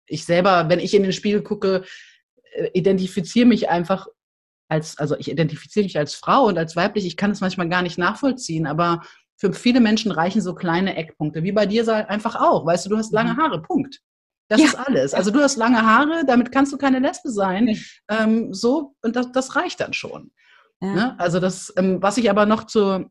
[0.06, 1.84] ich selber, wenn ich in den Spiegel gucke,
[2.54, 4.08] äh, identifiziere mich einfach
[4.70, 7.06] als, also ich identifiziere mich als Frau und als weiblich.
[7.06, 9.02] Ich kann es manchmal gar nicht nachvollziehen, aber
[9.38, 12.66] für viele Menschen reichen so kleine Eckpunkte, wie bei dir einfach auch.
[12.66, 13.38] Weißt du, du hast lange mhm.
[13.38, 14.00] Haare, Punkt.
[14.48, 14.68] Das ja.
[14.68, 15.14] ist alles.
[15.14, 17.78] Also du hast lange Haare, damit kannst du keine Lesbe sein.
[18.10, 20.32] Ähm, so, und das, das reicht dann schon.
[20.82, 20.94] Ja.
[20.94, 21.20] Ne?
[21.20, 23.10] Also das, ähm, was ich aber noch zur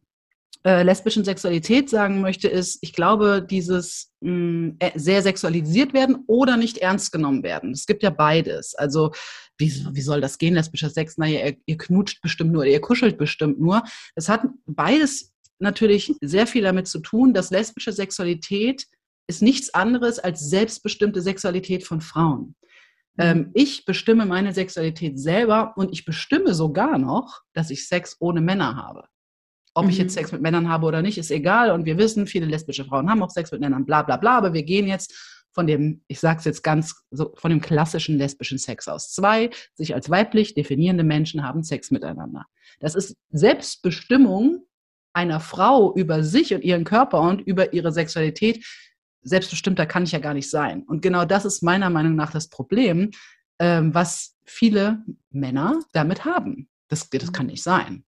[0.64, 6.24] äh, lesbischen Sexualität sagen möchte, ist, ich glaube, dieses mh, mm, äh, sehr sexualisiert werden
[6.26, 7.70] oder nicht ernst genommen werden.
[7.72, 8.74] Es gibt ja beides.
[8.74, 9.12] Also
[9.56, 11.16] wie, wie soll das gehen, lesbischer Sex?
[11.16, 13.82] Naja, ihr, ihr knutscht bestimmt nur oder ihr kuschelt bestimmt nur.
[14.16, 18.86] Es hat beides natürlich sehr viel damit zu tun, dass lesbische Sexualität
[19.28, 22.54] ist nichts anderes als selbstbestimmte Sexualität von Frauen.
[23.16, 23.22] Mhm.
[23.22, 28.40] Ähm, ich bestimme meine Sexualität selber und ich bestimme sogar noch, dass ich Sex ohne
[28.40, 29.04] Männer habe.
[29.74, 29.90] Ob mhm.
[29.90, 30.20] ich jetzt mhm.
[30.20, 31.70] Sex mit Männern habe oder nicht, ist egal.
[31.70, 34.38] Und wir wissen, viele lesbische Frauen haben auch Sex mit Männern, bla bla bla.
[34.38, 35.14] Aber wir gehen jetzt
[35.52, 39.12] von dem, ich sage es jetzt ganz so, von dem klassischen lesbischen Sex aus.
[39.12, 42.46] Zwei sich als weiblich definierende Menschen haben Sex miteinander.
[42.78, 44.64] Das ist Selbstbestimmung
[45.12, 48.64] einer Frau über sich und ihren Körper und über ihre Sexualität.
[49.22, 50.84] Selbstbestimmter kann ich ja gar nicht sein.
[50.84, 53.10] Und genau das ist meiner Meinung nach das Problem,
[53.58, 56.68] ähm, was viele Männer damit haben.
[56.88, 58.04] Das, das kann nicht sein.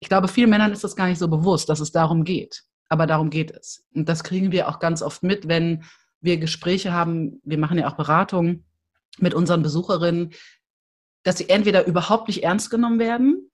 [0.00, 2.64] Ich glaube, vielen Männern ist das gar nicht so bewusst, dass es darum geht.
[2.88, 3.84] Aber darum geht es.
[3.94, 5.84] Und das kriegen wir auch ganz oft mit, wenn
[6.20, 7.40] wir Gespräche haben.
[7.44, 8.64] Wir machen ja auch Beratungen
[9.18, 10.32] mit unseren Besucherinnen,
[11.22, 13.50] dass sie entweder überhaupt nicht ernst genommen werden,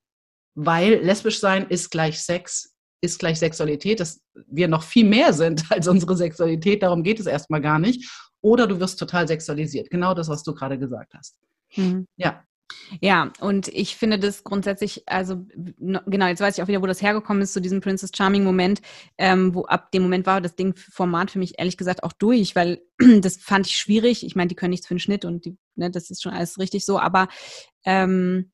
[0.55, 5.65] weil lesbisch sein ist gleich Sex, ist gleich Sexualität, dass wir noch viel mehr sind
[5.71, 6.83] als unsere Sexualität.
[6.83, 8.09] Darum geht es erstmal gar nicht.
[8.41, 9.91] Oder du wirst total sexualisiert.
[9.91, 11.37] Genau das, was du gerade gesagt hast.
[11.77, 12.07] Mhm.
[12.17, 12.44] Ja.
[13.01, 15.45] Ja, und ich finde das grundsätzlich, also
[15.77, 18.81] genau, jetzt weiß ich auch wieder, wo das hergekommen ist, zu diesem Princess Charming-Moment,
[19.19, 22.83] ähm, wo ab dem Moment war das Ding-Format für mich ehrlich gesagt auch durch, weil
[23.21, 24.25] das fand ich schwierig.
[24.25, 26.59] Ich meine, die können nichts für den Schnitt und die, ne, das ist schon alles
[26.59, 27.29] richtig so, aber
[27.85, 28.51] ähm,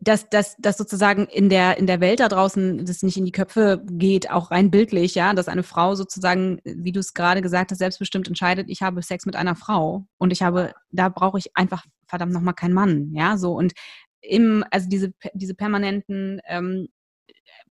[0.00, 3.32] dass, dass, dass sozusagen in der, in der Welt da draußen das nicht in die
[3.32, 7.70] Köpfe geht, auch rein bildlich, ja, dass eine Frau sozusagen, wie du es gerade gesagt
[7.70, 11.54] hast, selbstbestimmt entscheidet, ich habe Sex mit einer Frau und ich habe, da brauche ich
[11.54, 13.72] einfach verdammt nochmal keinen Mann, ja, so und
[14.20, 16.88] im, also diese, diese permanenten ähm,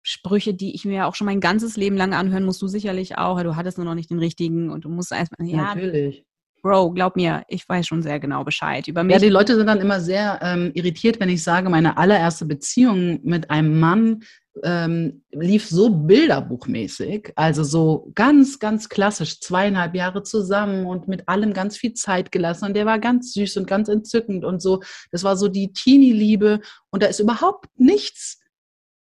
[0.02, 3.42] Sprüche, die ich mir auch schon mein ganzes Leben lang anhören, musst du sicherlich auch,
[3.44, 6.24] du hattest nur noch nicht den richtigen und du musst erstmal, ja, natürlich.
[6.64, 9.14] Bro, glaub mir, ich weiß schon sehr genau Bescheid über mich.
[9.14, 13.20] Ja, die Leute sind dann immer sehr ähm, irritiert, wenn ich sage, meine allererste Beziehung
[13.24, 14.24] mit einem Mann
[14.64, 21.54] ähm, lief so bilderbuchmäßig, also so ganz, ganz klassisch, zweieinhalb Jahre zusammen und mit allem
[21.54, 22.66] ganz viel Zeit gelassen.
[22.66, 24.82] Und der war ganz süß und ganz entzückend und so.
[25.12, 28.42] Das war so die Teenie-Liebe und da ist überhaupt nichts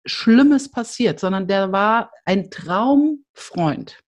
[0.06, 3.98] Schlimmes passiert, sondern der war ein Traumfreund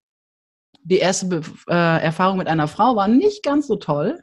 [0.83, 4.23] die erste Be äh, Erfahrung mit einer Frau war nicht ganz so toll.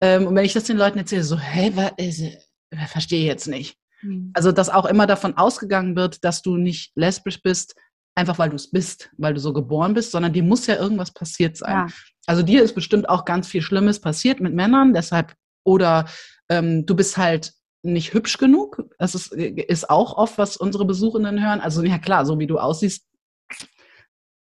[0.00, 2.38] Ähm, und wenn ich das den Leuten erzähle, so, hä, was, äh,
[2.86, 3.76] verstehe ich jetzt nicht.
[4.02, 4.30] Mhm.
[4.34, 7.74] Also, dass auch immer davon ausgegangen wird, dass du nicht lesbisch bist,
[8.14, 11.12] einfach weil du es bist, weil du so geboren bist, sondern dir muss ja irgendwas
[11.12, 11.74] passiert sein.
[11.74, 11.86] Ja.
[12.26, 15.34] Also dir ist bestimmt auch ganz viel Schlimmes passiert mit Männern, deshalb,
[15.64, 16.06] oder
[16.48, 18.82] ähm, du bist halt nicht hübsch genug.
[18.98, 21.60] Das ist, ist auch oft, was unsere Besuchenden hören.
[21.60, 23.06] Also ja klar, so wie du aussiehst,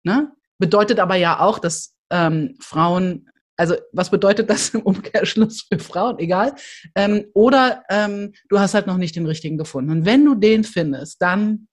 [0.04, 0.32] ne?
[0.58, 6.18] bedeutet aber ja auch, dass ähm, Frauen, also was bedeutet das im Umkehrschluss für Frauen?
[6.18, 6.54] Egal.
[6.94, 9.90] Ähm, oder ähm, du hast halt noch nicht den richtigen gefunden.
[9.90, 11.68] Und wenn du den findest, dann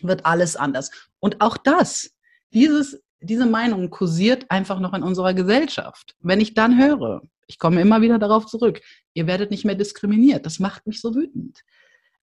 [0.00, 0.90] wird alles anders.
[1.20, 2.10] Und auch das,
[2.52, 6.16] dieses, diese Meinung kursiert einfach noch in unserer Gesellschaft.
[6.20, 8.80] Wenn ich dann höre, ich komme immer wieder darauf zurück,
[9.14, 11.62] ihr werdet nicht mehr diskriminiert, das macht mich so wütend.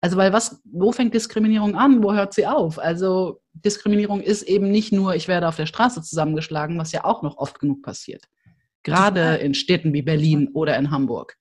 [0.01, 2.03] Also, weil was, wo fängt Diskriminierung an?
[2.03, 2.77] Wo hört sie auf?
[2.77, 7.23] Also, Diskriminierung ist eben nicht nur, ich werde auf der Straße zusammengeschlagen, was ja auch
[7.23, 8.23] noch oft genug passiert.
[8.85, 11.35] Gerade in Städten wie Berlin oder in Hamburg.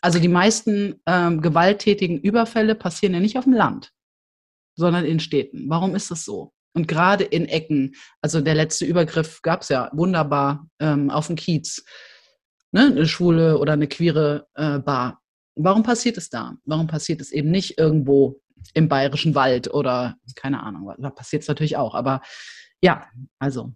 [0.00, 3.92] Also die meisten ähm, gewalttätigen Überfälle passieren ja nicht auf dem Land,
[4.76, 5.68] sondern in Städten.
[5.68, 6.52] Warum ist das so?
[6.72, 11.36] Und gerade in Ecken, also der letzte Übergriff gab es ja wunderbar ähm, auf dem
[11.36, 11.84] Kiez,
[12.72, 12.86] ne?
[12.86, 15.20] eine schwule oder eine queere äh, Bar.
[15.56, 16.54] Warum passiert es da?
[16.64, 18.40] Warum passiert es eben nicht irgendwo
[18.74, 21.94] im bayerischen Wald oder keine Ahnung, da passiert es natürlich auch.
[21.94, 22.22] Aber
[22.80, 23.06] ja,
[23.38, 23.74] also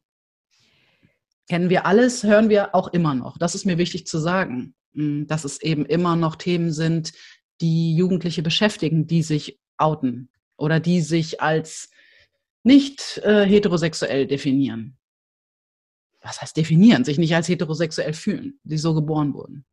[1.48, 3.38] kennen wir alles, hören wir auch immer noch.
[3.38, 7.12] Das ist mir wichtig zu sagen, hm, dass es eben immer noch Themen sind,
[7.60, 11.90] die Jugendliche beschäftigen, die sich outen oder die sich als
[12.62, 14.98] nicht äh, heterosexuell definieren.
[16.20, 17.04] Was heißt definieren?
[17.04, 19.64] Sich nicht als heterosexuell fühlen, die so geboren wurden.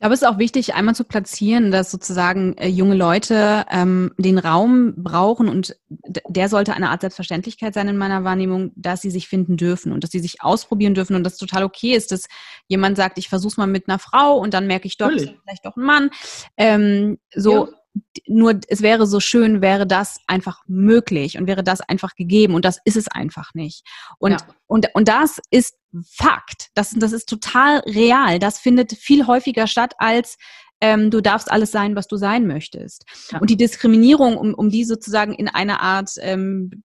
[0.00, 4.38] Glaube, es ist auch wichtig, einmal zu platzieren, dass sozusagen äh, junge Leute ähm, den
[4.38, 9.28] Raum brauchen und der sollte eine Art Selbstverständlichkeit sein in meiner Wahrnehmung, dass sie sich
[9.28, 12.28] finden dürfen und dass sie sich ausprobieren dürfen und das total okay ist, dass
[12.66, 15.76] jemand sagt, ich versuche mal mit einer Frau und dann merke ich doch, vielleicht doch
[15.76, 16.10] ein Mann.
[16.56, 17.79] Ähm, so, ja
[18.26, 22.64] nur es wäre so schön, wäre das einfach möglich und wäre das einfach gegeben und
[22.64, 23.84] das ist es einfach nicht.
[24.18, 24.38] Und, ja.
[24.66, 25.76] und, und das ist
[26.06, 26.68] Fakt.
[26.74, 28.38] Das, das ist total real.
[28.38, 30.36] Das findet viel häufiger statt als
[30.80, 33.04] ähm, du darfst alles sein, was du sein möchtest.
[33.32, 33.38] Ja.
[33.38, 36.84] Und die Diskriminierung, um, um die sozusagen in eine Art ähm,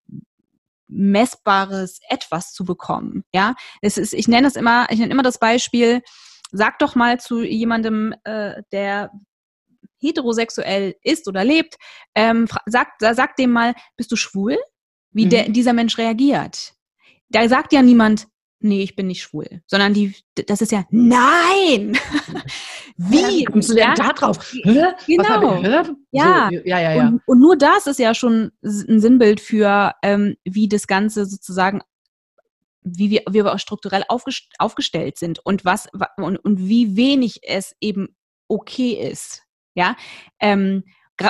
[0.87, 3.23] messbares Etwas zu bekommen.
[3.33, 6.01] Ja, es ist, ich nenne es immer, ich nenne immer das Beispiel,
[6.51, 9.11] sag doch mal zu jemandem, äh, der
[10.05, 11.75] heterosexuell ist oder lebt,
[12.15, 14.57] ähm, sagt, sagt dem mal, bist du schwul?
[15.11, 15.29] Wie mhm.
[15.29, 16.73] der, dieser Mensch reagiert.
[17.29, 18.27] Da sagt ja niemand,
[18.59, 20.15] nee, ich bin nicht schwul, sondern die,
[20.47, 21.97] das ist ja, nein!
[22.97, 23.43] Wie?
[23.43, 24.53] Ja, kommst du denn da drauf?
[24.63, 24.93] Hä?
[25.05, 25.61] Genau.
[26.11, 26.49] Ja.
[26.49, 27.07] So, ja, ja, ja.
[27.07, 31.81] Und, und, nur das ist ja schon ein Sinnbild für, ähm, wie das Ganze sozusagen
[32.85, 35.87] wie wir, wie wir strukturell aufgestellt sind und was
[36.17, 38.15] und, und wie wenig es eben
[38.47, 39.41] okay ist,
[39.75, 39.95] ja,
[40.39, 40.83] ähm,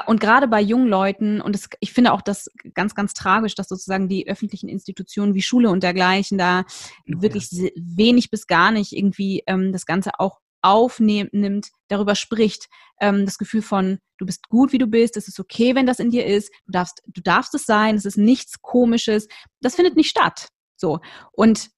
[0.07, 3.67] und gerade bei jungen Leuten, und das, ich finde auch das ganz, ganz tragisch, dass
[3.67, 6.65] sozusagen die öffentlichen Institutionen wie Schule und dergleichen da
[7.05, 7.21] ja.
[7.21, 12.67] wirklich wenig bis gar nicht irgendwie ähm, das Ganze auch aufnimmt, darüber spricht,
[12.99, 15.99] ähm, das Gefühl von, du bist gut, wie du bist, es ist okay, wenn das
[15.99, 19.27] in dir ist, du darfst, du darfst es sein, es ist nichts Komisches,
[19.61, 20.47] das findet nicht statt.
[20.75, 20.99] So.
[21.33, 21.69] Und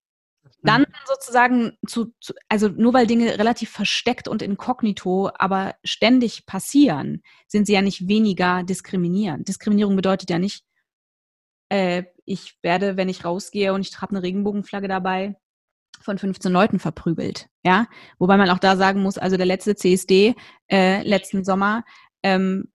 [0.68, 7.24] dann sozusagen zu, zu, also nur weil Dinge relativ versteckt und inkognito, aber ständig passieren,
[7.48, 9.48] sind sie ja nicht weniger diskriminierend.
[9.48, 10.64] Diskriminierung bedeutet ja nicht,
[11.70, 15.36] äh, ich werde, wenn ich rausgehe und ich habe eine Regenbogenflagge dabei,
[16.02, 17.50] von 15 Leuten verprügelt.
[17.64, 17.88] Ja,
[18.20, 20.36] wobei man auch da sagen muss, also der letzte CSD
[20.72, 21.84] äh, letzten Sommer,
[22.24, 22.72] ähm,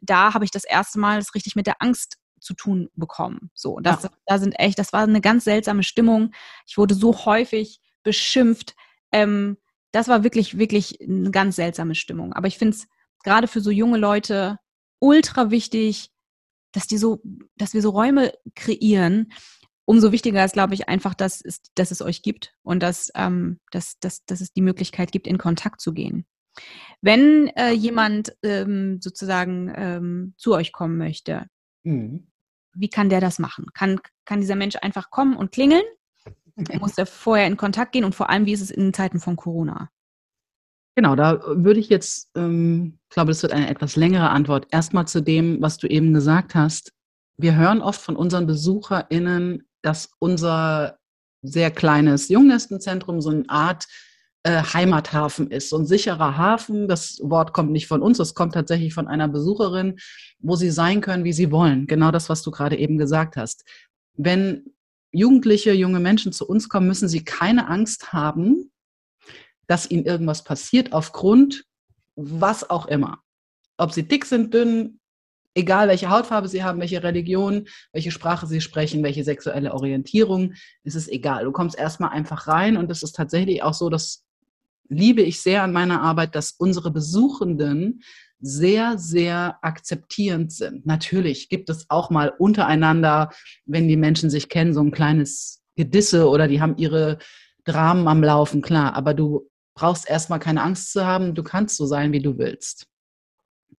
[0.00, 3.50] da habe ich das erste Mal das richtig mit der Angst zu tun bekommen.
[3.54, 4.10] So, das, ja.
[4.26, 6.32] da sind echt, das war eine ganz seltsame Stimmung.
[6.66, 8.74] Ich wurde so häufig beschimpft.
[9.12, 9.56] Ähm,
[9.92, 12.32] das war wirklich, wirklich eine ganz seltsame Stimmung.
[12.32, 12.86] Aber ich finde es
[13.24, 14.58] gerade für so junge Leute
[15.00, 16.10] ultra wichtig,
[16.72, 17.20] dass die so,
[17.56, 19.32] dass wir so Räume kreieren.
[19.84, 23.58] Umso wichtiger ist, glaube ich, einfach, dass es, dass es euch gibt und dass, ähm,
[23.70, 26.26] dass, dass, dass es die Möglichkeit gibt, in Kontakt zu gehen.
[27.00, 31.46] Wenn äh, jemand ähm, sozusagen ähm, zu euch kommen möchte,
[31.84, 32.28] Mhm.
[32.74, 33.66] Wie kann der das machen?
[33.74, 35.82] Kann, kann dieser Mensch einfach kommen und klingeln?
[36.80, 38.04] Muss er vorher in Kontakt gehen?
[38.04, 39.90] Und vor allem, wie ist es in Zeiten von Corona?
[40.96, 44.66] Genau, da würde ich jetzt, ähm, ich glaube, das wird eine etwas längere Antwort.
[44.72, 46.92] Erstmal zu dem, was du eben gesagt hast.
[47.36, 50.98] Wir hören oft von unseren BesucherInnen, dass unser
[51.42, 53.86] sehr kleines Jungnestenzentrum so eine Art
[54.42, 55.70] äh, Heimathafen ist.
[55.70, 59.28] So ein sicherer Hafen, das Wort kommt nicht von uns, es kommt tatsächlich von einer
[59.28, 59.98] Besucherin,
[60.38, 61.86] wo sie sein können, wie sie wollen.
[61.86, 63.64] Genau das, was du gerade eben gesagt hast.
[64.14, 64.74] Wenn
[65.10, 68.70] Jugendliche, junge Menschen zu uns kommen, müssen sie keine Angst haben,
[69.66, 71.64] dass ihnen irgendwas passiert aufgrund
[72.14, 73.20] was auch immer.
[73.76, 74.98] Ob sie dick sind, dünn,
[75.58, 80.94] Egal welche Hautfarbe sie haben, welche Religion, welche Sprache sie sprechen, welche sexuelle Orientierung, es
[80.94, 81.42] ist egal.
[81.42, 84.24] Du kommst erstmal einfach rein und es ist tatsächlich auch so, das
[84.88, 88.02] liebe ich sehr an meiner Arbeit, dass unsere Besuchenden
[88.40, 90.86] sehr, sehr akzeptierend sind.
[90.86, 93.30] Natürlich gibt es auch mal untereinander,
[93.66, 97.18] wenn die Menschen sich kennen, so ein kleines Gedisse oder die haben ihre
[97.64, 98.94] Dramen am Laufen, klar.
[98.94, 101.34] Aber du brauchst erstmal keine Angst zu haben.
[101.34, 102.86] Du kannst so sein, wie du willst.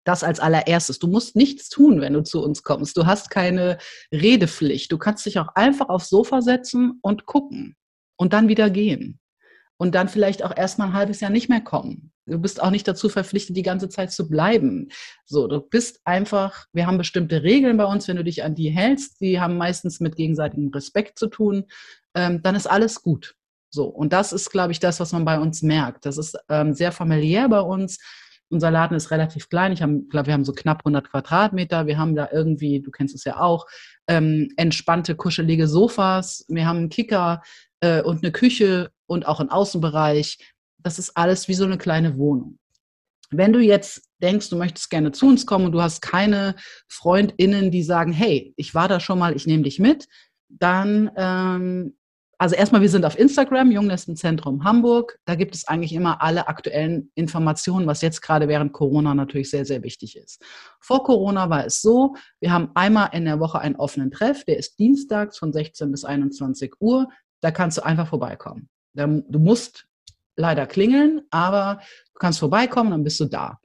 [0.03, 0.99] Das als allererstes.
[0.99, 2.95] Du musst nichts tun, wenn du zu uns kommst.
[2.97, 3.77] Du hast keine
[4.11, 4.91] Redepflicht.
[4.91, 7.75] Du kannst dich auch einfach aufs Sofa setzen und gucken
[8.15, 9.19] und dann wieder gehen.
[9.81, 12.11] Und dann vielleicht auch erstmal ein halbes Jahr nicht mehr kommen.
[12.25, 14.89] Du bist auch nicht dazu verpflichtet, die ganze Zeit zu bleiben.
[15.25, 18.69] So, du bist einfach, wir haben bestimmte Regeln bei uns, wenn du dich an die
[18.69, 21.63] hältst, die haben meistens mit gegenseitigem Respekt zu tun,
[22.13, 23.35] ähm, dann ist alles gut.
[23.71, 26.05] So, und das ist, glaube ich, das, was man bei uns merkt.
[26.05, 27.99] Das ist ähm, sehr familiär bei uns.
[28.49, 29.71] Unser Laden ist relativ klein.
[29.71, 31.85] Ich glaube, wir haben so knapp 100 Quadratmeter.
[31.85, 33.67] Wir haben da irgendwie, du kennst es ja auch,
[34.07, 36.45] ähm, entspannte, kuschelige Sofas.
[36.49, 37.43] Wir haben einen Kicker
[37.79, 40.37] äh, und eine Küche und auch einen Außenbereich
[40.83, 42.57] das ist alles wie so eine kleine Wohnung.
[43.31, 46.55] Wenn du jetzt denkst, du möchtest gerne zu uns kommen und du hast keine
[46.87, 50.07] FreundInnen, die sagen, hey, ich war da schon mal, ich nehme dich mit,
[50.47, 51.95] dann, ähm,
[52.39, 55.19] also erstmal, wir sind auf Instagram, Junglestenzentrum Hamburg.
[55.25, 59.65] Da gibt es eigentlich immer alle aktuellen Informationen, was jetzt gerade während Corona natürlich sehr,
[59.65, 60.41] sehr wichtig ist.
[60.79, 64.57] Vor Corona war es so, wir haben einmal in der Woche einen offenen Treff, der
[64.57, 67.09] ist dienstags von 16 bis 21 Uhr.
[67.41, 68.69] Da kannst du einfach vorbeikommen.
[68.93, 69.87] Du musst
[70.35, 71.81] leider klingeln, aber
[72.13, 73.59] du kannst vorbeikommen, dann bist du da.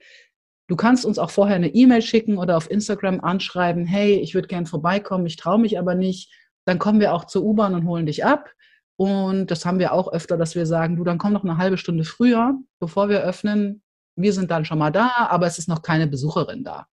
[0.67, 4.47] Du kannst uns auch vorher eine E-Mail schicken oder auf Instagram anschreiben, hey, ich würde
[4.47, 6.31] gern vorbeikommen, ich traue mich aber nicht.
[6.65, 8.49] Dann kommen wir auch zur U-Bahn und holen dich ab.
[8.97, 11.77] Und das haben wir auch öfter, dass wir sagen, du, dann komm noch eine halbe
[11.77, 13.83] Stunde früher, bevor wir öffnen.
[14.15, 16.87] Wir sind dann schon mal da, aber es ist noch keine Besucherin da.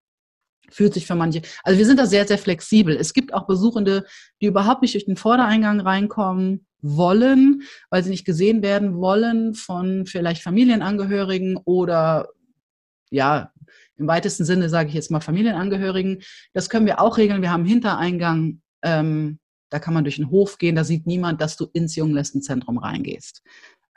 [0.70, 2.96] Fühlt sich für manche, also wir sind da sehr, sehr flexibel.
[2.96, 4.04] Es gibt auch Besuchende,
[4.40, 10.06] die überhaupt nicht durch den Vordereingang reinkommen, wollen, weil sie nicht gesehen werden wollen von
[10.06, 12.28] vielleicht Familienangehörigen oder
[13.10, 13.52] ja,
[13.96, 16.22] im weitesten Sinne sage ich jetzt mal Familienangehörigen.
[16.54, 17.42] Das können wir auch regeln.
[17.42, 21.56] Wir haben Hintereingang, ähm, da kann man durch den Hof gehen, da sieht niemand, dass
[21.56, 23.42] du ins Junglestenzentrum reingehst.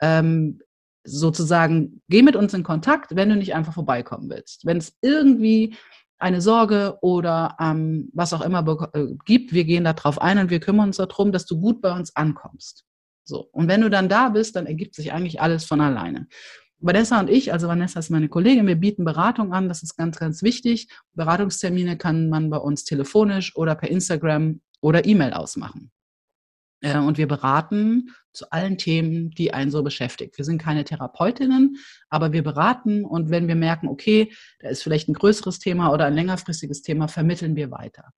[0.00, 0.60] Ähm,
[1.04, 4.64] sozusagen, geh mit uns in Kontakt, wenn du nicht einfach vorbeikommen willst.
[4.64, 5.76] Wenn es irgendwie
[6.24, 10.58] eine Sorge oder ähm, was auch immer äh, gibt, wir gehen darauf ein und wir
[10.58, 12.86] kümmern uns darum, dass du gut bei uns ankommst.
[13.24, 13.50] So.
[13.52, 16.26] Und wenn du dann da bist, dann ergibt sich eigentlich alles von alleine.
[16.78, 20.18] Vanessa und ich, also Vanessa ist meine Kollegin, wir bieten Beratung an, das ist ganz,
[20.18, 20.88] ganz wichtig.
[21.12, 25.90] Beratungstermine kann man bei uns telefonisch oder per Instagram oder E-Mail ausmachen.
[26.84, 30.36] Äh, und wir beraten zu allen Themen, die einen so beschäftigt.
[30.36, 31.78] Wir sind keine Therapeutinnen,
[32.10, 36.04] aber wir beraten und wenn wir merken, okay, da ist vielleicht ein größeres Thema oder
[36.04, 38.10] ein längerfristiges Thema, vermitteln wir weiter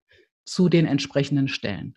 [0.45, 1.97] zu den entsprechenden Stellen.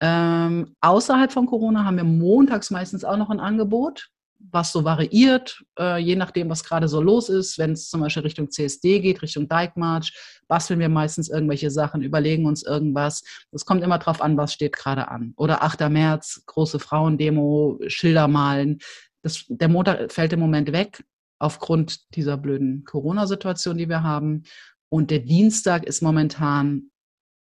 [0.00, 4.08] Ähm, außerhalb von Corona haben wir montags meistens auch noch ein Angebot
[4.38, 7.58] was so variiert, äh, je nachdem, was gerade so los ist.
[7.58, 10.12] Wenn es zum Beispiel Richtung CSD geht, Richtung Dijkmarch,
[10.46, 13.24] basteln wir meistens irgendwelche Sachen, überlegen uns irgendwas.
[13.52, 15.34] Es kommt immer drauf an, was steht gerade an.
[15.36, 15.88] Oder 8.
[15.90, 18.78] März, große Frauendemo, Schilder malen.
[19.22, 21.04] Das, der Montag fällt im Moment weg
[21.40, 24.44] aufgrund dieser blöden Corona-Situation, die wir haben.
[24.88, 26.90] Und der Dienstag ist momentan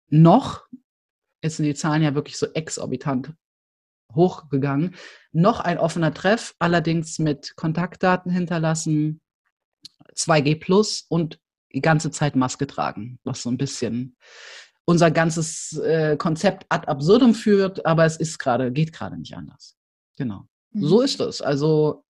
[0.09, 0.65] noch,
[1.43, 3.33] jetzt sind die Zahlen ja wirklich so exorbitant
[4.13, 4.95] hochgegangen.
[5.31, 9.21] Noch ein offener Treff, allerdings mit Kontaktdaten hinterlassen,
[10.15, 11.39] 2G plus und
[11.73, 14.17] die ganze Zeit Maske tragen, was so ein bisschen
[14.85, 19.77] unser ganzes äh, Konzept ad absurdum führt, aber es ist gerade, geht gerade nicht anders.
[20.17, 20.47] Genau.
[20.71, 20.83] Mhm.
[20.83, 21.41] So ist es.
[21.41, 22.03] Also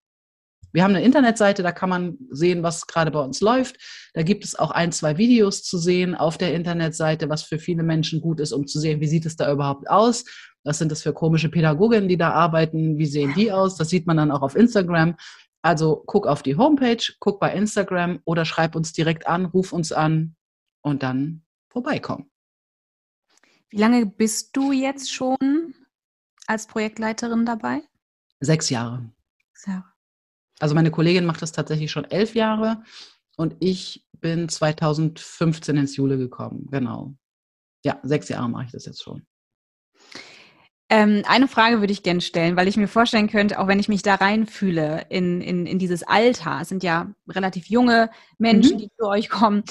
[0.72, 3.78] wir haben eine Internetseite, da kann man sehen, was gerade bei uns läuft.
[4.14, 7.84] Da gibt es auch ein, zwei Videos zu sehen auf der Internetseite, was für viele
[7.84, 10.26] Menschen gut ist, um zu sehen, wie sieht es da überhaupt aus.
[10.64, 12.98] Was sind das für komische Pädagoginnen, die da arbeiten?
[12.98, 13.78] Wie sehen die aus?
[13.78, 15.16] Das sieht man dann auch auf Instagram.
[15.62, 19.92] Also guck auf die Homepage, guck bei Instagram oder schreib uns direkt an, ruf uns
[19.92, 20.36] an
[20.82, 22.30] und dann vorbeikommen.
[23.70, 25.76] Wie lange bist du jetzt schon
[26.48, 27.82] als Projektleiterin dabei?
[28.40, 29.12] Sechs Jahre.
[29.54, 29.86] Sechs Jahre.
[30.60, 32.84] Also meine Kollegin macht das tatsächlich schon elf Jahre
[33.38, 36.68] und ich bin 2015 ins Jule gekommen.
[36.70, 37.16] Genau.
[37.86, 39.26] Ja, sechs Jahre mache ich das jetzt schon.
[40.90, 43.90] Ähm, eine Frage würde ich gerne stellen, weil ich mir vorstellen könnte, auch wenn ich
[43.90, 48.10] mich da reinfühle in, in, in dieses Alter, es sind ja relativ junge
[48.40, 48.80] Menschen, mhm.
[48.80, 49.64] die zu euch kommen.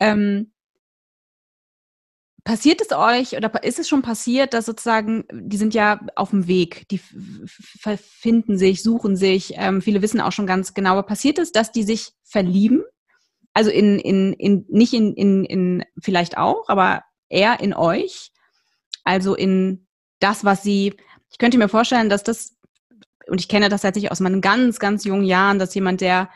[0.00, 0.52] Ähm,
[2.42, 6.48] passiert es euch oder ist es schon passiert, dass sozusagen, die sind ja auf dem
[6.48, 11.38] Weg, die finden sich, suchen sich, ähm, viele wissen auch schon ganz genau, aber passiert
[11.38, 12.82] es, dass die sich verlieben
[13.54, 18.32] also in, in, in nicht in, in, in, vielleicht auch, aber eher in euch,
[19.04, 19.86] also in
[20.20, 20.94] das, was sie,
[21.30, 22.56] ich könnte mir vorstellen, dass das,
[23.26, 26.30] und ich kenne das tatsächlich aus meinen ganz, ganz jungen Jahren, dass jemand, der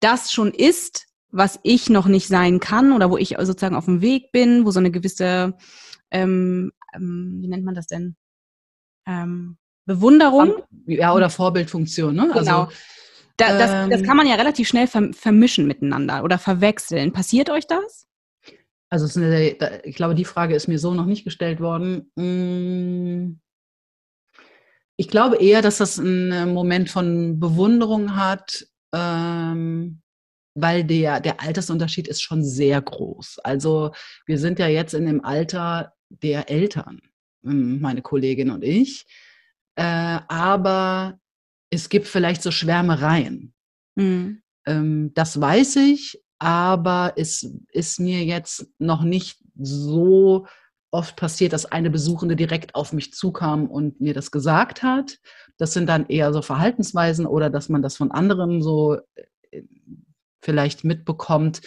[0.00, 4.00] das schon ist, was ich noch nicht sein kann oder wo ich sozusagen auf dem
[4.00, 5.54] Weg bin, wo so eine gewisse,
[6.10, 8.16] ähm, ähm, wie nennt man das denn?
[9.06, 10.62] Ähm, Bewunderung.
[10.86, 12.30] Ja, oder Vorbildfunktion, ne?
[12.32, 12.60] Also, genau.
[12.64, 12.72] Also,
[13.36, 17.12] da, das, ähm, das kann man ja relativ schnell vermischen miteinander oder verwechseln.
[17.12, 18.06] Passiert euch das?
[18.94, 22.12] Also eine, ich glaube, die Frage ist mir so noch nicht gestellt worden.
[22.16, 23.40] Hm.
[24.96, 30.00] Ich glaube eher, dass das einen Moment von Bewunderung hat, ähm,
[30.54, 33.40] weil der, der Altersunterschied ist schon sehr groß.
[33.40, 33.90] Also
[34.26, 37.00] wir sind ja jetzt in dem Alter der Eltern,
[37.42, 39.06] meine Kollegin und ich.
[39.74, 41.18] Äh, aber
[41.68, 43.52] es gibt vielleicht so Schwärmereien.
[43.96, 44.40] Mhm.
[44.66, 50.46] Ähm, das weiß ich, aber es ist mir jetzt noch nicht so
[50.90, 55.18] oft passiert, dass eine Besuchende direkt auf mich zukam und mir das gesagt hat.
[55.56, 58.98] Das sind dann eher so Verhaltensweisen oder dass man das von anderen so
[59.50, 59.62] äh,
[60.40, 61.62] vielleicht mitbekommt.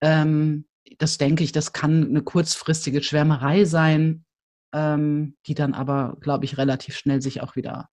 [0.00, 0.66] Ähm,
[0.98, 4.24] das denke ich, das kann eine kurzfristige Schwärmerei sein,
[4.72, 7.88] ähm, die dann aber, glaube ich, relativ schnell sich auch wieder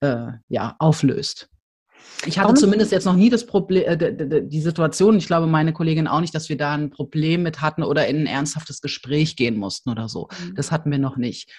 [0.00, 1.48] äh, ja, auflöst.
[2.24, 2.56] Ich hatte Warum?
[2.56, 6.34] zumindest jetzt noch nie das Problem, äh, die Situation, ich glaube meine Kollegin auch nicht,
[6.34, 10.08] dass wir da ein Problem mit hatten oder in ein ernsthaftes Gespräch gehen mussten oder
[10.08, 10.28] so.
[10.40, 10.54] Mhm.
[10.54, 11.52] Das hatten wir noch nicht.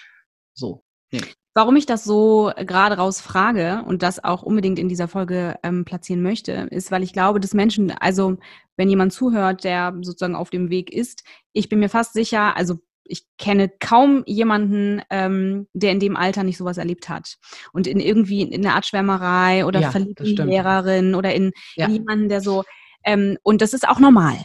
[0.53, 0.83] So.
[1.11, 1.21] Nee.
[1.53, 5.85] Warum ich das so gerade raus frage und das auch unbedingt in dieser Folge ähm,
[5.85, 8.37] platzieren möchte, ist, weil ich glaube, dass Menschen, also
[8.75, 11.23] wenn jemand zuhört, der sozusagen auf dem Weg ist,
[11.53, 12.79] ich bin mir fast sicher, also
[13.09, 17.35] ich kenne kaum jemanden, ähm, der in dem Alter nicht sowas erlebt hat.
[17.73, 21.51] Und in irgendwie in einer Art Schwärmerei oder ja, verliebt in die Lehrerin oder in,
[21.75, 21.87] ja.
[21.87, 22.63] in, jemanden, der so,
[23.03, 24.37] ähm, und das ist auch normal.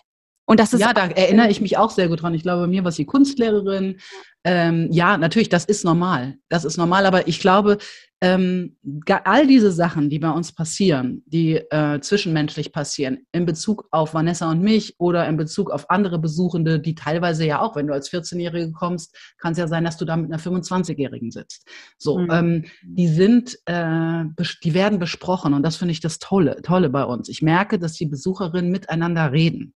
[0.45, 2.35] Und das ist ja, da erinnere ich mich auch sehr gut dran.
[2.35, 4.01] Ich glaube, bei mir war sie Kunstlehrerin.
[4.45, 6.37] Ähm, ja, natürlich, das ist normal.
[6.49, 7.79] Das ist normal, aber ich glaube,
[8.23, 8.77] ähm,
[9.25, 14.49] all diese Sachen, die bei uns passieren, die äh, zwischenmenschlich passieren, in Bezug auf Vanessa
[14.49, 18.13] und mich oder in Bezug auf andere Besuchende, die teilweise ja auch, wenn du als
[18.13, 21.67] 14-Jährige kommst, kann es ja sein, dass du da mit einer 25-Jährigen sitzt.
[21.99, 22.31] So, mhm.
[22.31, 24.25] ähm, die sind, äh,
[24.63, 27.29] die werden besprochen und das finde ich das Tolle, Tolle bei uns.
[27.29, 29.75] Ich merke, dass die Besucherinnen miteinander reden.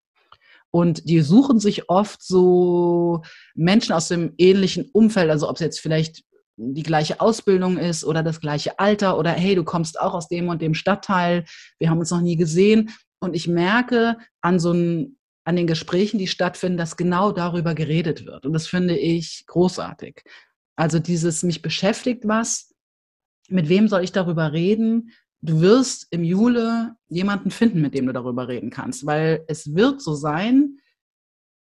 [0.70, 3.24] Und die suchen sich oft so
[3.56, 6.24] Menschen aus dem ähnlichen Umfeld, also ob es jetzt vielleicht
[6.58, 10.48] die gleiche Ausbildung ist oder das gleiche Alter oder hey, du kommst auch aus dem
[10.48, 11.46] und dem Stadtteil,
[11.80, 12.92] wir haben uns noch nie gesehen.
[13.20, 18.26] Und ich merke an so ein, an den Gesprächen, die stattfinden, dass genau darüber geredet
[18.26, 18.46] wird.
[18.46, 20.24] Und das finde ich großartig.
[20.76, 22.74] Also dieses mich beschäftigt was,
[23.48, 25.12] mit wem soll ich darüber reden?
[25.42, 30.02] Du wirst im Jule jemanden finden, mit dem du darüber reden kannst, weil es wird
[30.02, 30.80] so sein,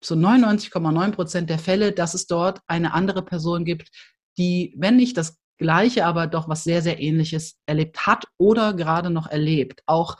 [0.01, 3.91] zu 99,9 Prozent der Fälle, dass es dort eine andere Person gibt,
[4.39, 9.11] die, wenn nicht das Gleiche, aber doch was sehr, sehr Ähnliches erlebt hat oder gerade
[9.11, 9.83] noch erlebt.
[9.87, 10.17] Auch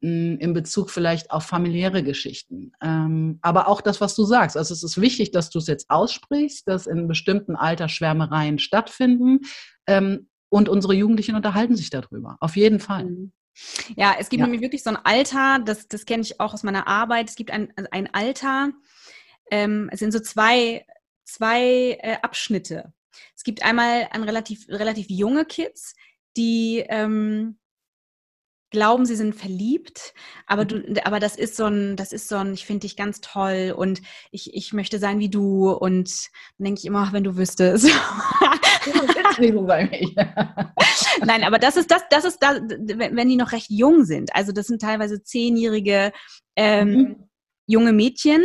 [0.00, 2.72] mh, hm, in Bezug vielleicht auf familiäre Geschichten.
[2.82, 4.56] Ähm, aber auch das, was du sagst.
[4.56, 9.40] Also es ist wichtig, dass du es jetzt aussprichst, dass in bestimmten Altersschwärmereien stattfinden.
[9.86, 12.36] Ähm, und unsere Jugendlichen unterhalten sich darüber.
[12.40, 13.04] Auf jeden Fall.
[13.04, 13.32] Mhm.
[13.96, 14.46] Ja, es gibt ja.
[14.46, 17.28] nämlich wirklich so ein Alter, das, das kenne ich auch aus meiner Arbeit.
[17.28, 18.70] Es gibt ein, ein Alter,
[19.50, 20.86] ähm, es sind so zwei,
[21.24, 22.92] zwei äh, Abschnitte.
[23.40, 25.94] Es gibt einmal an relativ, relativ junge Kids,
[26.36, 27.58] die ähm,
[28.70, 30.12] glauben, sie sind verliebt,
[30.46, 30.98] aber du, mhm.
[31.04, 34.02] aber das ist so ein, das ist so ein, ich finde dich ganz toll und
[34.30, 36.28] ich, ich möchte sein wie du und
[36.58, 37.86] dann denke ich immer, wenn du wüsstest.
[41.24, 44.36] Nein, aber das ist das, das ist das, wenn die noch recht jung sind.
[44.36, 46.12] Also das sind teilweise zehnjährige
[46.56, 47.28] ähm, mhm.
[47.66, 48.42] junge Mädchen,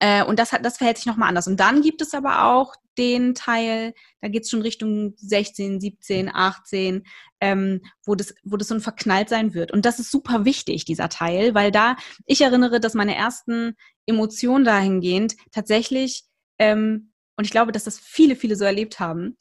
[0.00, 1.46] äh, und das, hat, das verhält sich nochmal anders.
[1.46, 6.30] Und dann gibt es aber auch den Teil, da geht es schon Richtung 16, 17,
[6.34, 7.04] 18,
[7.40, 9.72] ähm, wo, das, wo das so ein verknallt sein wird.
[9.72, 11.96] Und das ist super wichtig, dieser Teil, weil da,
[12.26, 13.74] ich erinnere, dass meine ersten
[14.06, 16.24] Emotionen dahingehend tatsächlich,
[16.58, 19.36] ähm, und ich glaube, dass das viele, viele so erlebt haben,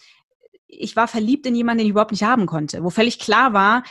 [0.68, 3.84] ich war verliebt in jemanden, den ich überhaupt nicht haben konnte, wo völlig klar war,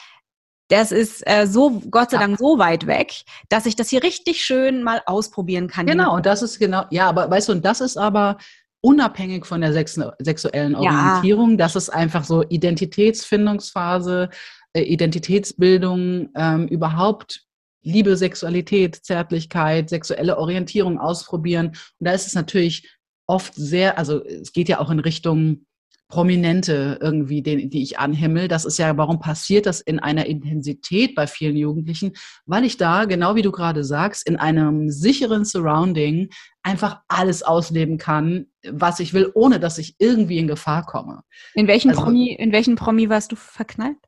[0.69, 4.45] das ist äh, so, Gott sei Dank, so weit weg, dass ich das hier richtig
[4.45, 5.87] schön mal ausprobieren kann.
[5.87, 8.39] Genau, und das ist genau, ja, aber weißt du, und das ist aber
[8.87, 11.57] unabhängig von der sexuellen Orientierung, ja.
[11.57, 14.31] das ist einfach so Identitätsfindungsphase,
[14.75, 17.43] äh, Identitätsbildung, ähm, überhaupt
[17.83, 21.69] Liebe, Sexualität, Zärtlichkeit, sexuelle Orientierung ausprobieren.
[21.69, 22.89] Und da ist es natürlich
[23.27, 25.67] oft sehr, also es geht ja auch in Richtung
[26.09, 28.47] Prominente irgendwie, den, die ich anhimmel.
[28.49, 32.13] Das ist ja, warum passiert das in einer Intensität bei vielen Jugendlichen?
[32.45, 36.29] Weil ich da, genau wie du gerade sagst, in einem sicheren Surrounding
[36.63, 41.23] einfach alles ausleben kann, was ich will, ohne dass ich irgendwie in Gefahr komme.
[41.55, 43.99] In welchen also, Promi, in welchen Promi warst du verknallt?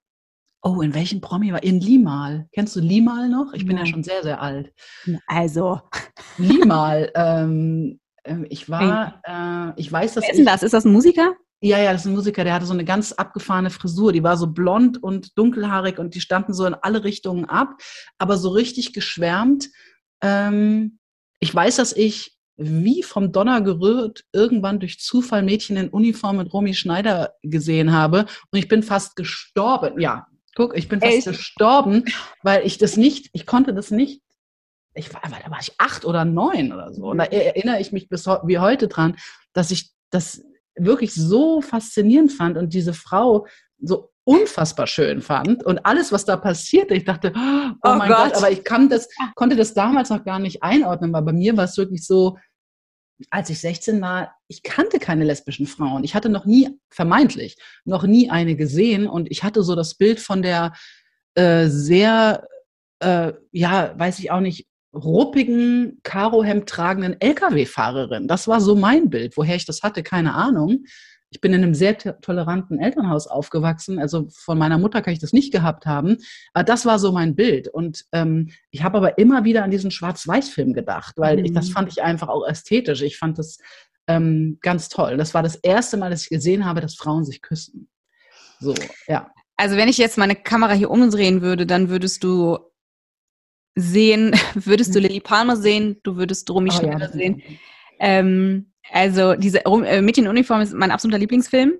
[0.62, 1.62] Oh, in welchen Promi war?
[1.62, 2.49] In Limal.
[2.53, 3.53] Kennst du Limal noch?
[3.55, 4.72] Ich bin ja, ja schon sehr, sehr alt.
[5.26, 5.80] Also.
[6.36, 7.11] Limal.
[7.14, 10.24] ähm, ähm ich war, äh, ich weiß, dass.
[10.24, 10.62] Wer ist denn das?
[10.62, 11.36] Ist das ein Musiker?
[11.61, 14.12] Ja, ja, das ist ein Musiker, der hatte so eine ganz abgefahrene Frisur.
[14.12, 17.80] Die war so blond und dunkelhaarig und die standen so in alle Richtungen ab,
[18.18, 19.68] aber so richtig geschwärmt.
[20.22, 20.98] Ähm,
[21.40, 26.52] ich weiß, dass ich wie vom Donner gerührt irgendwann durch Zufall Mädchen in Uniform mit
[26.52, 30.00] Romy Schneider gesehen habe und ich bin fast gestorben.
[30.00, 31.26] Ja, guck, ich bin fast Echt?
[31.26, 32.04] gestorben,
[32.42, 34.22] weil ich das nicht, ich konnte das nicht
[34.98, 37.11] ich war, da war ich acht oder neun oder so.
[37.11, 39.16] Und da erinnere ich mich bis wie heute dran,
[39.52, 40.42] dass ich das
[40.79, 43.47] wirklich so faszinierend fand und diese Frau
[43.81, 48.33] so unfassbar schön fand und alles, was da passierte, ich dachte, oh, oh mein Gott.
[48.33, 48.37] Gott.
[48.37, 51.79] aber ich das, konnte das damals noch gar nicht einordnen, weil bei mir war es
[51.79, 52.37] wirklich so,
[53.31, 56.05] als ich 16 war, ich kannte keine lesbischen Frauen.
[56.05, 60.20] Ich hatte noch nie, vermeintlich, noch nie eine gesehen und ich hatte so das Bild
[60.20, 60.74] von der
[61.35, 62.47] äh, sehr,
[63.01, 68.28] äh, ja, weiß ich auch nicht, ruppigen, Karohemd tragenden Lkw-Fahrerin.
[68.28, 69.36] Das war so mein Bild.
[69.36, 70.84] Woher ich das hatte, keine Ahnung.
[71.30, 73.99] Ich bin in einem sehr toleranten Elternhaus aufgewachsen.
[73.99, 76.16] Also von meiner Mutter kann ich das nicht gehabt haben.
[76.55, 77.68] Aber das war so mein Bild.
[77.68, 81.45] Und ähm, ich habe aber immer wieder an diesen Schwarz-Weiß-Film gedacht, weil mhm.
[81.45, 81.72] ich, das mhm.
[81.72, 83.03] fand ich einfach auch ästhetisch.
[83.03, 83.59] Ich fand das
[84.07, 85.18] ähm, ganz toll.
[85.18, 87.89] Das war das erste Mal, dass ich gesehen habe, dass Frauen sich küssen.
[88.59, 88.74] So,
[89.07, 89.30] ja.
[89.57, 92.59] Also wenn ich jetzt meine Kamera hier umdrehen würde, dann würdest du
[93.79, 95.07] sehen, würdest du mhm.
[95.07, 97.12] Lily Palmer sehen, du würdest Romy oh, Schneider ja.
[97.12, 97.43] sehen.
[98.01, 101.74] Ähm, also diese äh, Mädchenuniform ist mein absoluter Lieblingsfilm.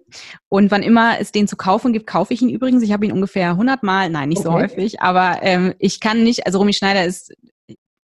[0.49, 2.83] Und wann immer es den zu kaufen gibt, kaufe ich ihn übrigens.
[2.83, 4.49] Ich habe ihn ungefähr 100 Mal, nein, nicht okay.
[4.49, 7.33] so häufig, aber ähm, ich kann nicht, also Romy Schneider ist,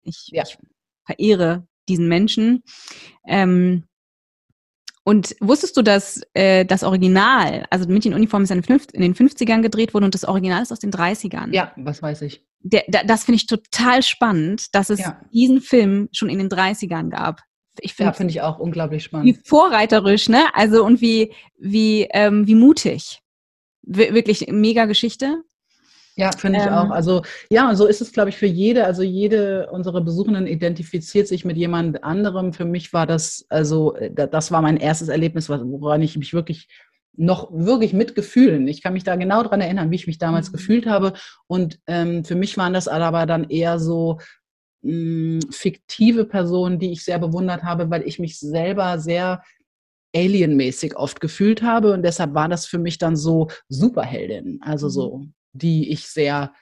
[0.03, 0.43] ich, ja.
[0.43, 0.57] ich
[1.05, 2.63] verehre diesen Menschen.
[3.27, 3.85] Ähm,
[5.05, 10.05] und wusstest du, dass äh, das Original, also Mädchenuniform ist in den 50ern gedreht worden
[10.05, 11.53] und das Original ist aus den 30ern?
[11.53, 15.21] Ja, was weiß ich der, das finde ich total spannend, dass es ja.
[15.33, 17.43] diesen Film schon in den 30ern gab.
[17.81, 19.27] Ich finde ja, finde ich auch unglaublich spannend.
[19.27, 20.47] Wie vorreiterisch, ne?
[20.55, 23.21] Also und wie, wie, ähm, wie mutig.
[23.83, 25.43] Wir, wirklich mega Geschichte.
[26.17, 26.91] Ja, finde ich ähm, auch.
[26.91, 28.85] Also ja, und so ist es, glaube ich, für jede.
[28.85, 32.53] Also jede unserer Besuchenden identifiziert sich mit jemand anderem.
[32.53, 36.69] Für mich war das, also äh, das war mein erstes Erlebnis, woran ich mich wirklich
[37.17, 38.67] noch wirklich mit Gefühlen.
[38.69, 40.53] Ich kann mich da genau dran erinnern, wie ich mich damals mhm.
[40.53, 41.15] gefühlt habe.
[41.47, 44.19] Und ähm, für mich waren das aber dann eher so
[44.83, 49.43] mh, hm, fiktive Personen, die ich sehr bewundert habe, weil ich mich selber sehr
[50.15, 51.93] alienmäßig oft gefühlt habe.
[51.93, 55.35] Und deshalb war das für mich dann so Superheldinnen, also so, mhm.
[55.55, 56.53] Die ich sehr,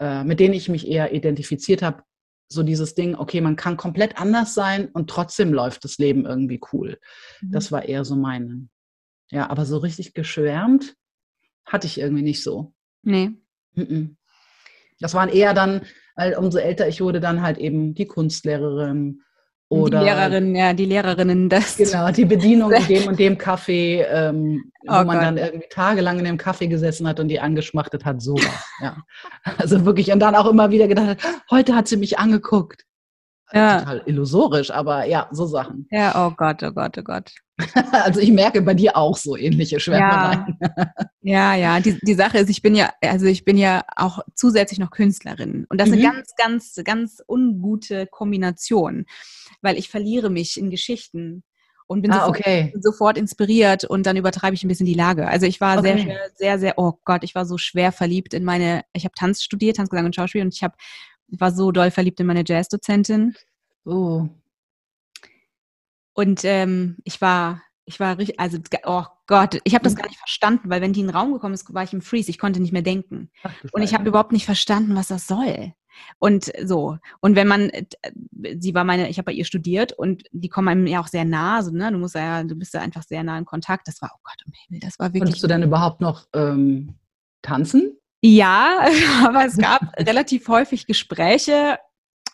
[0.00, 2.02] äh, mit denen ich mich eher identifiziert habe.
[2.48, 6.60] So dieses Ding, okay, man kann komplett anders sein und trotzdem läuft das Leben irgendwie
[6.72, 6.98] cool.
[7.42, 7.50] Mhm.
[7.52, 8.68] Das war eher so meine
[9.30, 10.96] ja, aber so richtig geschwärmt
[11.64, 12.74] hatte ich irgendwie nicht so.
[13.02, 13.30] Nee.
[15.00, 15.82] Das waren eher dann,
[16.14, 19.22] weil umso älter ich wurde, dann halt eben die Kunstlehrerin
[19.68, 21.76] oder die Lehrerin, ja, die Lehrerinnen, das.
[21.76, 25.22] Genau, die Bedienung in dem und dem Kaffee, ähm, oh wo man Gott.
[25.22, 28.46] dann irgendwie tagelang in dem Kaffee gesessen hat und die angeschmachtet hat, sowas.
[28.80, 28.96] ja.
[29.58, 31.18] Also wirklich, und dann auch immer wieder gedacht hat,
[31.50, 32.84] heute hat sie mich angeguckt.
[33.52, 33.78] Ja.
[33.78, 35.86] Total illusorisch, aber ja, so Sachen.
[35.90, 37.32] Ja, oh Gott, oh Gott, oh Gott.
[37.92, 40.58] also ich merke bei dir auch so ähnliche Schwärmereien.
[41.22, 41.80] Ja, ja, ja.
[41.80, 45.64] Die, die Sache ist, ich bin ja, also ich bin ja auch zusätzlich noch Künstlerin.
[45.68, 46.06] Und das ist mhm.
[46.06, 49.06] eine ganz, ganz, ganz ungute Kombination,
[49.66, 51.42] weil ich verliere mich in Geschichten
[51.88, 52.72] und bin, ah, sofort, okay.
[52.80, 55.26] sofort, inspiriert und dann übertreibe ich ein bisschen die Lage.
[55.28, 56.04] Also ich war okay.
[56.04, 59.42] sehr, sehr, sehr, oh Gott, ich war so schwer verliebt in meine, ich habe Tanz
[59.42, 60.76] studiert, Tanzgesang und Schauspiel und ich habe
[61.28, 63.34] war so doll verliebt in meine Jazzdozentin.
[63.84, 64.28] Oh.
[66.14, 69.98] Und ähm, ich war, ich war richtig, also oh Gott, ich habe das mhm.
[69.98, 72.30] gar nicht verstanden, weil wenn die in den Raum gekommen ist, war ich im Freeze,
[72.30, 73.30] ich konnte nicht mehr denken.
[73.42, 75.74] Ach, und ich habe überhaupt nicht verstanden, was das soll.
[76.18, 76.98] Und so.
[77.20, 77.84] Und wenn man, äh,
[78.58, 81.24] sie war meine, ich habe bei ihr studiert und die kommen einem ja auch sehr
[81.24, 81.92] nah, so, ne?
[81.92, 83.88] Du musst ja, du bist ja einfach sehr nah in Kontakt.
[83.88, 85.22] Das war, oh Gott, um Himmel, das war wirklich.
[85.22, 86.94] Konntest du dann überhaupt noch ähm,
[87.42, 87.98] tanzen?
[88.22, 88.86] Ja,
[89.24, 91.78] aber es gab relativ häufig Gespräche,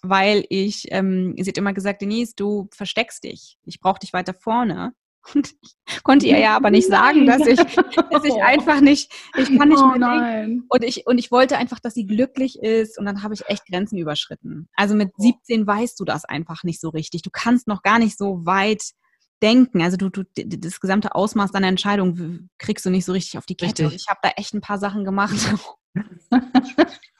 [0.03, 3.59] weil ich, ähm, sie hat immer gesagt, Denise, du versteckst dich.
[3.65, 4.95] Ich brauche dich weiter vorne.
[5.35, 9.57] Und ich konnte ihr ja aber nicht sagen, dass ich, dass ich einfach nicht, ich
[9.57, 10.64] kann nicht oh, mehr nein.
[10.68, 12.99] Und ich, und ich wollte einfach, dass sie glücklich ist.
[12.99, 14.68] Und dann habe ich echt Grenzen überschritten.
[14.75, 17.23] Also mit 17 weißt du das einfach nicht so richtig.
[17.23, 18.83] Du kannst noch gar nicht so weit
[19.43, 19.83] denken.
[19.83, 23.57] Also du, du das gesamte Ausmaß deiner Entscheidung kriegst du nicht so richtig auf die
[23.57, 23.91] Kette.
[23.95, 25.37] Ich habe da echt ein paar Sachen gemacht.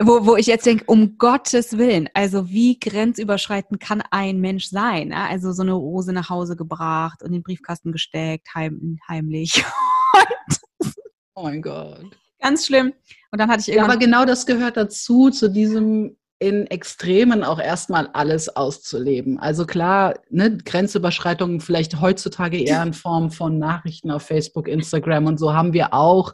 [0.00, 5.12] wo, wo ich jetzt denke, um Gottes Willen, also wie grenzüberschreitend kann ein Mensch sein?
[5.12, 9.64] Also so eine Rose nach Hause gebracht und in den Briefkasten gesteckt, heim, heimlich.
[11.34, 12.04] oh mein Gott.
[12.40, 12.92] Ganz schlimm.
[13.32, 13.88] Und dann hatte ich irgendwann.
[13.88, 19.40] Ja, aber genau das gehört dazu, zu diesem in Extremen auch erstmal alles auszuleben.
[19.40, 25.38] Also klar, ne, Grenzüberschreitungen vielleicht heutzutage eher in Form von Nachrichten auf Facebook, Instagram und
[25.38, 26.32] so haben wir auch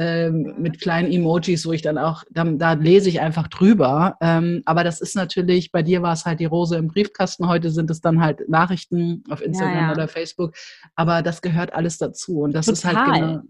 [0.00, 4.16] ähm, mit kleinen Emojis, wo ich dann auch, da, da lese ich einfach drüber.
[4.22, 7.70] Ähm, aber das ist natürlich, bei dir war es halt die Rose im Briefkasten, heute
[7.70, 9.92] sind es dann halt Nachrichten auf Instagram ja, ja.
[9.92, 10.56] oder Facebook.
[10.94, 12.40] Aber das gehört alles dazu.
[12.40, 12.92] Und das Total.
[12.92, 13.42] ist halt genau.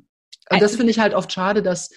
[0.51, 1.91] Und das finde ich halt oft schade, dass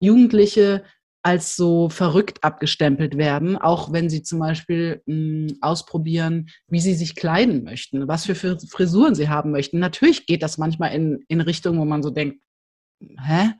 [0.00, 0.84] Jugendliche
[1.22, 6.94] als so verrückt abgestempelt werden, auch wenn sie zum Beispiel mh, hm, ausprobieren, wie sie
[6.94, 9.78] sich kleiden möchten, was für Frisuren sie haben möchten.
[9.78, 12.40] Natürlich geht das manchmal in, in Richtungen, wo man so denkt,
[13.00, 13.50] hä?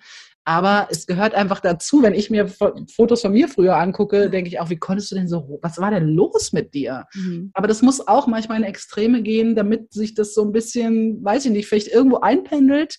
[0.48, 2.02] Aber es gehört einfach dazu.
[2.02, 5.28] Wenn ich mir Fotos von mir früher angucke, denke ich auch, wie konntest du denn
[5.28, 7.04] so, was war denn los mit dir?
[7.12, 7.50] Mhm.
[7.52, 11.44] Aber das muss auch manchmal in Extreme gehen, damit sich das so ein bisschen, weiß
[11.44, 12.96] ich nicht, vielleicht irgendwo einpendelt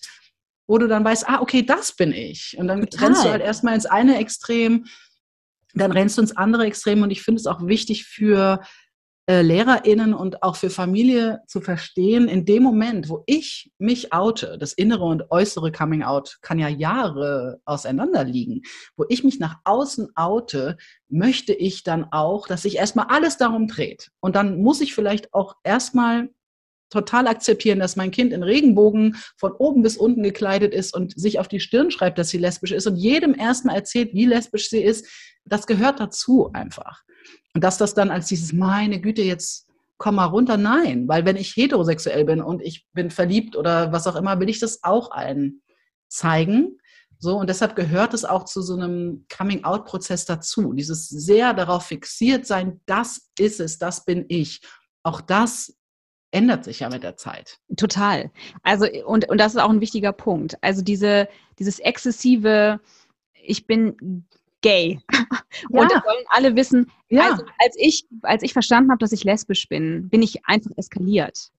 [0.68, 2.54] wo du dann weißt, ah, okay, das bin ich.
[2.56, 3.06] Und dann Total.
[3.06, 4.84] rennst du halt erstmal ins eine Extrem,
[5.74, 7.02] dann rennst du ins andere Extrem.
[7.02, 8.60] Und ich finde es auch wichtig für
[9.30, 14.58] äh, LehrerInnen und auch für Familie zu verstehen, in dem Moment, wo ich mich oute,
[14.58, 18.62] das innere und äußere Coming Out kann ja Jahre auseinander liegen,
[18.96, 20.78] wo ich mich nach außen oute,
[21.08, 24.10] möchte ich dann auch, dass sich erstmal alles darum dreht.
[24.18, 26.30] Und dann muss ich vielleicht auch erstmal
[26.90, 31.38] total akzeptieren, dass mein Kind in Regenbogen von oben bis unten gekleidet ist und sich
[31.38, 34.82] auf die Stirn schreibt, dass sie lesbisch ist und jedem erstmal erzählt, wie lesbisch sie
[34.82, 35.06] ist,
[35.44, 37.02] das gehört dazu einfach.
[37.54, 39.66] Und dass das dann als dieses, meine Güte, jetzt
[39.98, 44.06] komm mal runter, nein, weil wenn ich heterosexuell bin und ich bin verliebt oder was
[44.06, 45.62] auch immer, will ich das auch allen
[46.08, 46.78] zeigen.
[47.18, 50.72] So, und deshalb gehört es auch zu so einem Coming-out-Prozess dazu.
[50.72, 54.62] Dieses sehr darauf fixiert sein, das ist es, das bin ich.
[55.02, 55.76] Auch das
[56.30, 57.58] ändert sich ja mit der Zeit.
[57.76, 58.30] Total.
[58.62, 60.56] Also, und, und das ist auch ein wichtiger Punkt.
[60.62, 61.28] Also diese,
[61.58, 62.80] dieses exzessive,
[63.34, 64.26] ich bin
[64.62, 65.00] gay.
[65.68, 65.80] Ja.
[65.80, 66.90] Und das sollen alle wissen.
[67.08, 67.30] Ja.
[67.30, 71.50] Also, als ich, als ich verstanden habe, dass ich lesbisch bin, bin ich einfach eskaliert.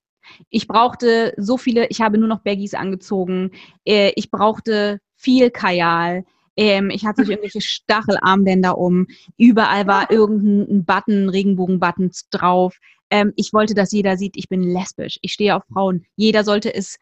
[0.49, 3.51] Ich brauchte so viele, ich habe nur noch Baggies angezogen.
[3.85, 6.23] Äh, ich brauchte viel Kajal.
[6.55, 9.07] Ähm, ich hatte irgendwelche Stachelarmbänder um.
[9.37, 12.79] Überall war irgendein Button, Regenbogen-Button drauf
[13.11, 16.05] ähm, ich wollte, dass jeder sieht, ich bin lesbisch, ich stehe auf Frauen.
[16.15, 16.97] Jeder sollte es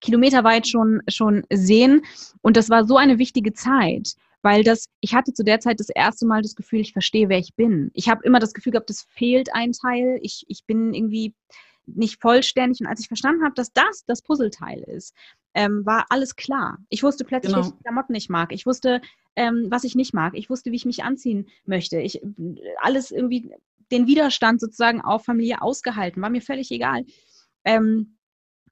[0.00, 2.02] kilometerweit schon, schon sehen.
[2.40, 5.90] Und das war so eine wichtige Zeit, weil das, ich hatte zu der Zeit das
[5.90, 7.90] erste Mal das Gefühl, ich verstehe, wer ich bin.
[7.94, 10.18] Ich habe immer das Gefühl gehabt, es fehlt ein Teil.
[10.22, 11.34] Ich, ich bin irgendwie
[11.86, 12.80] nicht vollständig.
[12.80, 15.14] Und als ich verstanden habe, dass das das Puzzleteil ist,
[15.54, 16.78] ähm, war alles klar.
[16.88, 17.64] Ich wusste plötzlich, genau.
[17.64, 18.52] welche Klamotten ich mag.
[18.52, 19.00] Ich wusste,
[19.36, 20.34] ähm, was ich nicht mag.
[20.36, 22.00] Ich wusste, wie ich mich anziehen möchte.
[22.00, 22.20] Ich
[22.80, 23.50] alles irgendwie
[23.90, 27.04] den Widerstand sozusagen auf Familie ausgehalten, war mir völlig egal.
[27.64, 28.18] Ähm,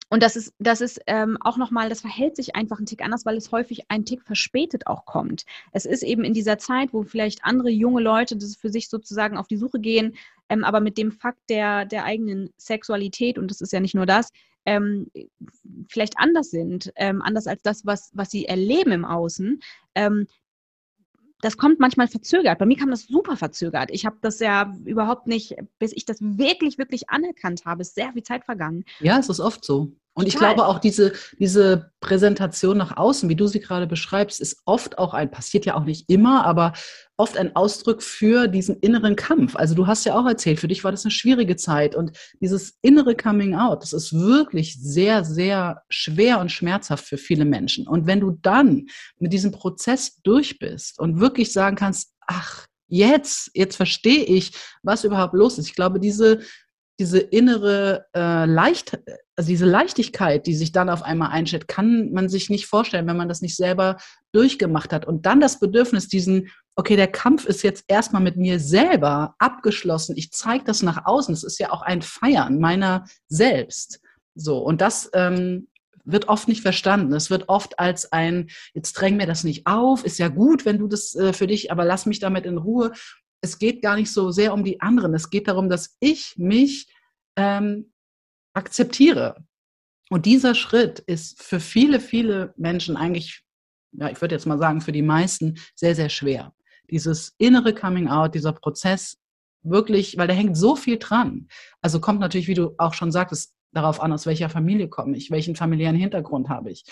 [0.08, 3.26] und das ist, das ist ähm, auch nochmal, das verhält sich einfach ein Tick anders,
[3.26, 5.44] weil es häufig ein Tick verspätet auch kommt.
[5.72, 9.36] Es ist eben in dieser Zeit, wo vielleicht andere junge Leute das für sich sozusagen
[9.36, 10.16] auf die Suche gehen,
[10.48, 14.06] ähm, aber mit dem Fakt der, der eigenen Sexualität, und das ist ja nicht nur
[14.06, 14.30] das,
[14.64, 15.10] ähm,
[15.88, 19.60] vielleicht anders sind, ähm, anders als das, was, was sie erleben im Außen,
[19.96, 20.26] ähm,
[21.40, 22.58] das kommt manchmal verzögert.
[22.58, 23.90] Bei mir kam das super verzögert.
[23.92, 28.12] Ich habe das ja überhaupt nicht, bis ich das wirklich, wirklich anerkannt habe, ist sehr
[28.12, 28.84] viel Zeit vergangen.
[29.00, 29.92] Ja, es ist oft so.
[30.16, 30.28] Und Total.
[30.28, 34.96] ich glaube auch diese, diese Präsentation nach außen, wie du sie gerade beschreibst, ist oft
[34.96, 36.72] auch ein, passiert ja auch nicht immer, aber
[37.18, 39.56] oft ein Ausdruck für diesen inneren Kampf.
[39.56, 42.78] Also du hast ja auch erzählt, für dich war das eine schwierige Zeit und dieses
[42.80, 47.86] innere Coming Out, das ist wirklich sehr, sehr schwer und schmerzhaft für viele Menschen.
[47.86, 48.86] Und wenn du dann
[49.18, 54.52] mit diesem Prozess durch bist und wirklich sagen kannst, ach, jetzt, jetzt verstehe ich,
[54.82, 55.66] was überhaupt los ist.
[55.66, 56.40] Ich glaube, diese
[56.98, 58.98] diese innere äh, Leicht,
[59.36, 63.16] also diese Leichtigkeit, die sich dann auf einmal einstellt, kann man sich nicht vorstellen, wenn
[63.16, 63.98] man das nicht selber
[64.32, 65.06] durchgemacht hat.
[65.06, 70.16] Und dann das Bedürfnis, diesen, okay, der Kampf ist jetzt erstmal mit mir selber abgeschlossen.
[70.16, 71.34] Ich zeige das nach außen.
[71.34, 74.00] Das ist ja auch ein Feiern meiner selbst.
[74.34, 74.58] So.
[74.58, 75.68] Und das ähm,
[76.06, 77.12] wird oft nicht verstanden.
[77.12, 80.78] Es wird oft als ein, jetzt dräng mir das nicht auf, ist ja gut, wenn
[80.78, 82.92] du das äh, für dich, aber lass mich damit in Ruhe
[83.46, 85.14] es geht gar nicht so sehr um die anderen.
[85.14, 86.88] Es geht darum, dass ich mich
[87.36, 87.92] ähm,
[88.54, 89.44] akzeptiere.
[90.10, 93.42] Und dieser Schritt ist für viele, viele Menschen eigentlich,
[93.92, 96.54] ja, ich würde jetzt mal sagen, für die meisten sehr, sehr schwer.
[96.90, 99.18] Dieses innere Coming Out, dieser Prozess
[99.62, 101.48] wirklich, weil da hängt so viel dran.
[101.80, 105.30] Also kommt natürlich, wie du auch schon sagtest, darauf an, aus welcher Familie komme ich,
[105.30, 106.84] welchen familiären Hintergrund habe ich.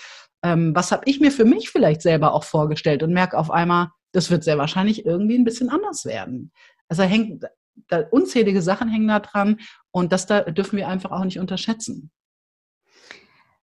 [0.42, 3.88] Ähm, was habe ich mir für mich vielleicht selber auch vorgestellt und merke auf einmal,
[4.14, 6.52] das wird sehr wahrscheinlich irgendwie ein bisschen anders werden.
[6.88, 7.44] Also hängt,
[7.88, 9.58] da, unzählige Sachen hängen da dran
[9.90, 12.10] und das da dürfen wir einfach auch nicht unterschätzen.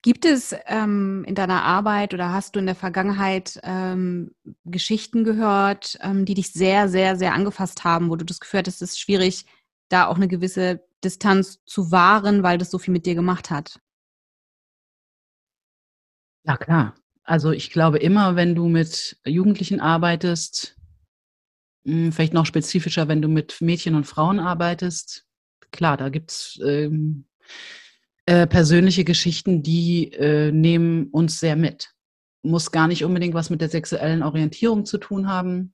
[0.02, 4.30] Gibt es ähm, in deiner Arbeit oder hast du in der Vergangenheit ähm,
[4.64, 8.80] Geschichten gehört, ähm, die dich sehr, sehr, sehr angefasst haben, wo du das Gefühl hattest,
[8.80, 9.44] es ist schwierig,
[9.90, 13.78] da auch eine gewisse Distanz zu wahren, weil das so viel mit dir gemacht hat?
[16.44, 16.94] Ja, klar.
[17.30, 20.76] Also ich glaube immer, wenn du mit Jugendlichen arbeitest,
[21.86, 25.26] hm, vielleicht noch spezifischer, wenn du mit Mädchen und Frauen arbeitest,
[25.70, 27.26] klar, da gibt es ähm,
[28.26, 31.94] äh, persönliche Geschichten, die äh, nehmen uns sehr mit.
[32.42, 35.72] Muss gar nicht unbedingt was mit der sexuellen Orientierung zu tun haben.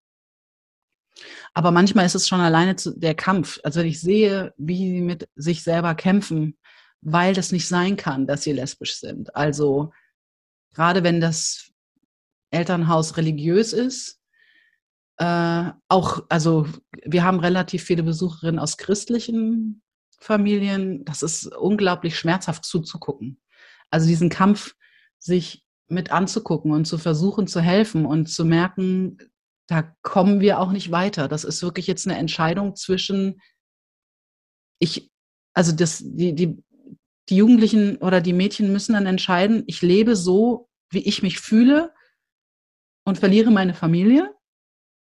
[1.54, 3.61] Aber manchmal ist es schon alleine zu, der Kampf.
[3.62, 6.59] Also wenn ich sehe, wie sie mit sich selber kämpfen,
[7.00, 9.34] weil das nicht sein kann, dass sie lesbisch sind.
[9.34, 9.94] Also
[10.77, 11.72] gerade wenn das
[12.51, 14.20] Elternhaus religiös ist,
[15.16, 16.66] äh, auch, also
[17.03, 19.83] wir haben relativ viele Besucherinnen aus christlichen
[20.20, 23.41] Familien, das ist unglaublich schmerzhaft zuzugucken.
[23.91, 24.74] Also diesen Kampf
[25.18, 29.16] sich mit anzugucken und zu versuchen zu helfen und zu merken,
[29.68, 31.27] da kommen wir auch nicht weiter.
[31.27, 33.41] Das ist wirklich jetzt eine Entscheidung zwischen
[34.79, 35.11] ich,
[35.55, 36.62] also das, die, die,
[37.31, 41.93] die Jugendlichen oder die Mädchen müssen dann entscheiden, ich lebe so, wie ich mich fühle
[43.05, 44.34] und verliere meine Familie,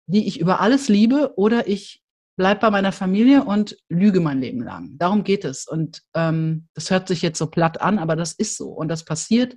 [0.06, 2.02] die ich über alles liebe, oder ich
[2.36, 4.96] bleib bei meiner Familie und lüge mein Leben lang.
[4.96, 5.66] Darum geht es.
[5.66, 8.68] Und ähm, das hört sich jetzt so platt an, aber das ist so.
[8.70, 9.56] Und das passiert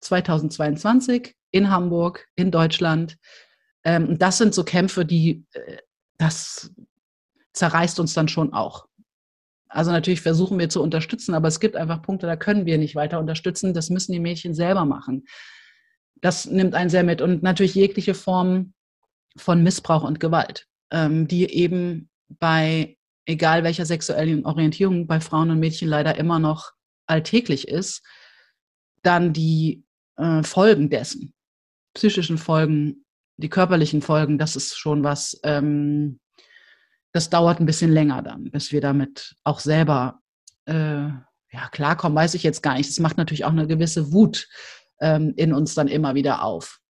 [0.00, 3.16] 2022 in Hamburg, in Deutschland.
[3.82, 5.78] Ähm, das sind so Kämpfe, die, äh,
[6.16, 6.70] das
[7.52, 8.86] zerreißt uns dann schon auch.
[9.74, 12.94] Also natürlich versuchen wir zu unterstützen, aber es gibt einfach Punkte, da können wir nicht
[12.94, 13.74] weiter unterstützen.
[13.74, 15.24] Das müssen die Mädchen selber machen.
[16.20, 17.20] Das nimmt einen sehr mit.
[17.20, 18.72] Und natürlich jegliche Form
[19.36, 22.96] von Missbrauch und Gewalt ähm, die eben bei,
[23.26, 26.72] egal welcher sexuellen Orientierung, bei Frauen und Mädchen leider immer noch
[27.06, 28.02] alltäglich ist,
[29.02, 29.84] dann die
[30.16, 31.34] äh, Folgen dessen,
[31.94, 33.04] psychischen Folgen,
[33.36, 36.20] die körperlichen Folgen, das ist schon was, ähm,
[37.14, 40.20] das dauert ein bisschen länger dann, bis wir damit auch selber
[40.66, 42.90] äh, ja, klarkommen, weiß ich jetzt gar nicht.
[42.90, 44.48] Es macht natürlich auch eine gewisse Wut
[45.00, 46.80] ähm, in uns dann immer wieder auf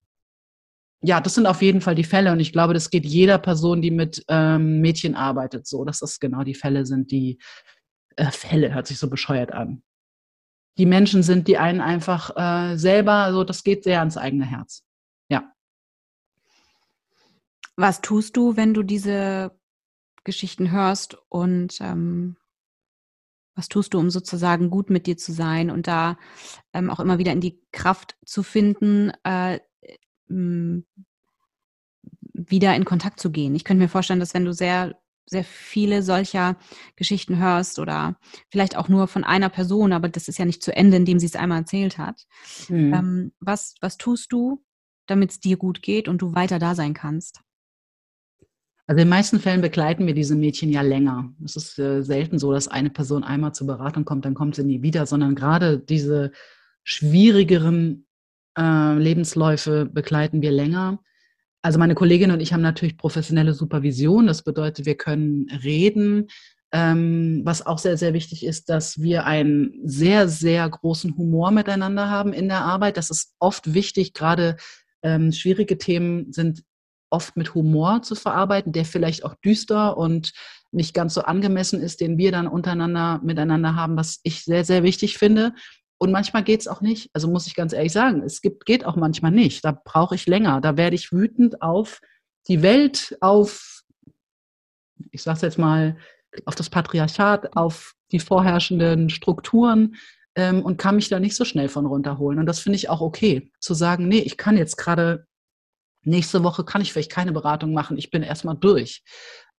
[1.07, 3.83] ja, das sind auf jeden Fall die Fälle und ich glaube, das geht jeder Person,
[3.83, 7.39] die mit ähm, Mädchen arbeitet, so, dass das genau die Fälle sind, die
[8.17, 9.83] äh, Fälle hört sich so bescheuert an.
[10.79, 14.83] Die Menschen sind, die einen einfach äh, selber, so, das geht sehr ans eigene Herz.
[15.29, 15.53] Ja.
[17.77, 19.53] Was tust du, wenn du diese
[20.25, 22.37] Geschichten hörst und ähm,
[23.55, 26.19] was tust du, um sozusagen gut mit dir zu sein und da
[26.73, 29.61] ähm, auch immer wieder in die Kraft zu finden, äh,
[32.33, 33.55] wieder in Kontakt zu gehen.
[33.55, 36.57] Ich könnte mir vorstellen, dass wenn du sehr, sehr viele solcher
[36.97, 38.19] Geschichten hörst oder
[38.51, 41.27] vielleicht auch nur von einer Person, aber das ist ja nicht zu Ende, indem sie
[41.27, 42.27] es einmal erzählt hat.
[42.69, 42.93] Mhm.
[42.93, 44.65] Ähm, was, was tust du,
[45.07, 47.41] damit es dir gut geht und du weiter da sein kannst?
[48.87, 51.33] Also in den meisten Fällen begleiten wir diese Mädchen ja länger.
[51.43, 54.65] Es ist äh, selten so, dass eine Person einmal zur Beratung kommt, dann kommt sie
[54.65, 56.33] nie wieder, sondern gerade diese
[56.83, 58.07] schwierigeren
[58.59, 60.99] äh, Lebensläufe begleiten wir länger.
[61.63, 64.27] Also meine Kollegin und ich haben natürlich professionelle Supervision.
[64.27, 66.29] Das bedeutet, wir können reden.
[66.73, 72.11] Ähm, was auch sehr, sehr wichtig ist, dass wir einen sehr, sehr großen Humor miteinander
[72.11, 72.99] haben in der Arbeit.
[72.99, 74.13] Das ist oft wichtig.
[74.13, 74.57] Gerade
[75.03, 76.65] ähm, schwierige Themen sind
[77.15, 80.33] oft mit Humor zu verarbeiten, der vielleicht auch düster und
[80.73, 84.83] nicht ganz so angemessen ist, den wir dann untereinander miteinander haben, was ich sehr, sehr
[84.83, 85.55] wichtig finde.
[85.99, 87.11] Und manchmal geht es auch nicht.
[87.13, 89.65] Also muss ich ganz ehrlich sagen, es gibt, geht auch manchmal nicht.
[89.65, 90.61] Da brauche ich länger.
[90.61, 92.01] Da werde ich wütend auf
[92.49, 93.83] die Welt, auf,
[95.13, 95.97] ich sage es jetzt mal,
[96.45, 99.95] auf das Patriarchat, auf die vorherrschenden Strukturen
[100.35, 102.39] ähm, und kann mich da nicht so schnell von runterholen.
[102.39, 105.27] Und das finde ich auch okay, zu sagen, nee, ich kann jetzt gerade,
[106.05, 109.03] nächste Woche kann ich vielleicht keine Beratung machen, ich bin erstmal durch.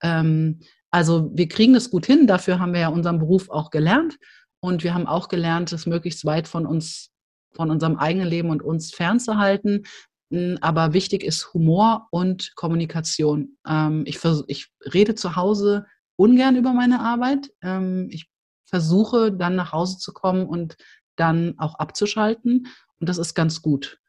[0.02, 4.18] Ähm, also wir kriegen das gut hin, dafür haben wir ja unseren Beruf auch gelernt.
[4.62, 7.12] Und wir haben auch gelernt, es möglichst weit von uns,
[7.54, 9.84] von unserem eigenen Leben und uns fernzuhalten.
[10.32, 13.58] Hm, aber wichtig ist Humor und Kommunikation.
[13.68, 15.86] Ähm, ich, ich rede zu Hause
[16.16, 17.52] ungern über meine Arbeit.
[17.62, 18.28] Ähm, ich
[18.66, 20.78] versuche dann nach Hause zu kommen und
[21.16, 22.68] dann auch abzuschalten.
[23.00, 24.00] Und das ist ganz gut.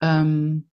[0.00, 0.70] Ähm,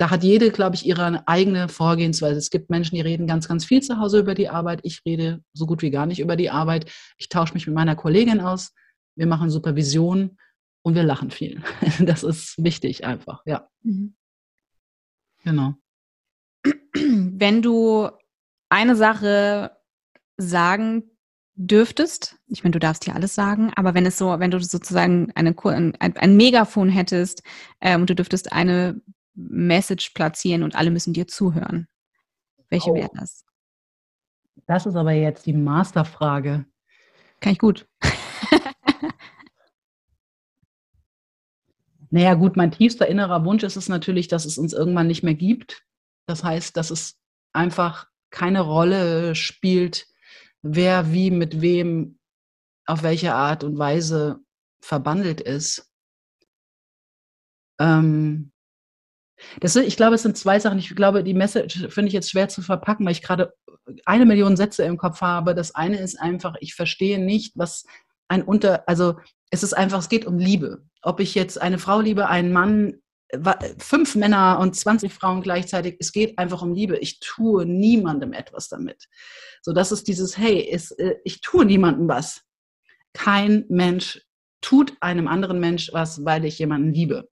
[0.00, 2.38] da hat jede, glaube ich, ihre eigene Vorgehensweise.
[2.38, 4.80] Es gibt Menschen, die reden ganz, ganz viel zu Hause über die Arbeit.
[4.82, 6.90] Ich rede so gut wie gar nicht über die Arbeit.
[7.18, 8.72] Ich tausche mich mit meiner Kollegin aus,
[9.14, 10.38] wir machen Supervision
[10.80, 11.62] und wir lachen viel.
[12.00, 13.68] Das ist wichtig einfach, ja.
[13.82, 14.14] Mhm.
[15.44, 15.74] Genau.
[16.94, 18.08] Wenn du
[18.70, 19.76] eine Sache
[20.38, 21.10] sagen
[21.56, 25.30] dürftest, ich meine, du darfst hier alles sagen, aber wenn es so, wenn du sozusagen
[25.34, 27.42] eine, ein, ein Megafon hättest
[27.80, 29.02] äh, und du dürftest eine
[29.34, 31.88] Message platzieren und alle müssen dir zuhören,
[32.68, 32.94] welche oh.
[32.94, 33.44] wäre das?
[34.66, 36.64] Das ist aber jetzt die Masterfrage.
[37.40, 37.88] Kann ich gut.
[42.10, 45.34] naja, gut, mein tiefster innerer Wunsch ist es natürlich, dass es uns irgendwann nicht mehr
[45.34, 45.84] gibt.
[46.26, 47.18] Das heißt, dass es
[47.52, 50.06] einfach keine Rolle spielt,
[50.62, 52.18] wer wie mit wem
[52.86, 54.40] auf welche Art und Weise
[54.80, 55.90] verbandelt ist.
[57.78, 58.52] Ähm,
[59.60, 60.78] das, ich glaube, es sind zwei Sachen.
[60.78, 63.52] Ich glaube, die Message finde ich jetzt schwer zu verpacken, weil ich gerade
[64.04, 65.54] eine Million Sätze im Kopf habe.
[65.54, 67.84] Das eine ist einfach, ich verstehe nicht, was
[68.28, 69.16] ein Unter, also
[69.50, 70.84] es ist einfach, es geht um Liebe.
[71.02, 73.00] Ob ich jetzt eine Frau liebe, einen Mann,
[73.78, 76.98] fünf Männer und 20 Frauen gleichzeitig, es geht einfach um Liebe.
[76.98, 79.08] Ich tue niemandem etwas damit.
[79.62, 82.42] So, das ist dieses, hey, es, äh, ich tue niemandem was.
[83.12, 84.22] Kein Mensch
[84.60, 87.28] tut einem anderen Mensch was, weil ich jemanden liebe.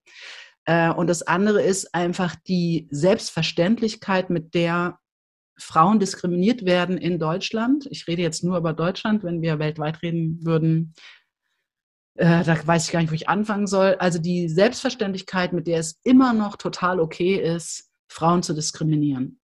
[0.69, 4.99] Äh, und das andere ist einfach die Selbstverständlichkeit, mit der
[5.59, 7.89] Frauen diskriminiert werden in Deutschland.
[7.91, 10.95] Ich rede jetzt nur über Deutschland, wenn wir weltweit reden würden,
[12.17, 13.97] äh, da weiß ich gar nicht, wo ich anfangen soll.
[13.99, 19.41] Also die Selbstverständlichkeit, mit der es immer noch total okay ist, Frauen zu diskriminieren.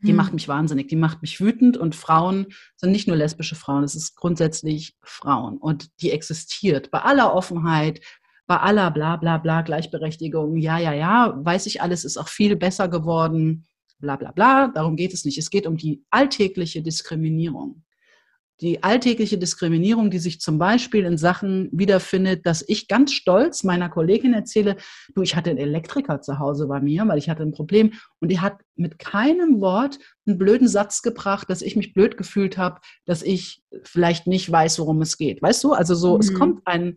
[0.00, 0.16] Die hm.
[0.16, 2.46] macht mich wahnsinnig, die macht mich wütend und Frauen
[2.76, 8.00] sind nicht nur lesbische Frauen, es ist grundsätzlich Frauen und die existiert bei aller Offenheit,
[8.48, 12.56] bei aller bla bla bla Gleichberechtigung, ja, ja, ja, weiß ich alles, ist auch viel
[12.56, 13.66] besser geworden,
[14.00, 15.38] bla bla bla, darum geht es nicht.
[15.38, 17.84] Es geht um die alltägliche Diskriminierung
[18.60, 23.88] die alltägliche Diskriminierung, die sich zum Beispiel in Sachen wiederfindet, dass ich ganz stolz meiner
[23.88, 24.76] Kollegin erzähle,
[25.14, 28.30] du, ich hatte einen Elektriker zu Hause bei mir, weil ich hatte ein Problem und
[28.30, 32.80] die hat mit keinem Wort einen blöden Satz gebracht, dass ich mich blöd gefühlt habe,
[33.04, 35.40] dass ich vielleicht nicht weiß, worum es geht.
[35.40, 36.20] Weißt du, also so, mhm.
[36.20, 36.96] es kommt ein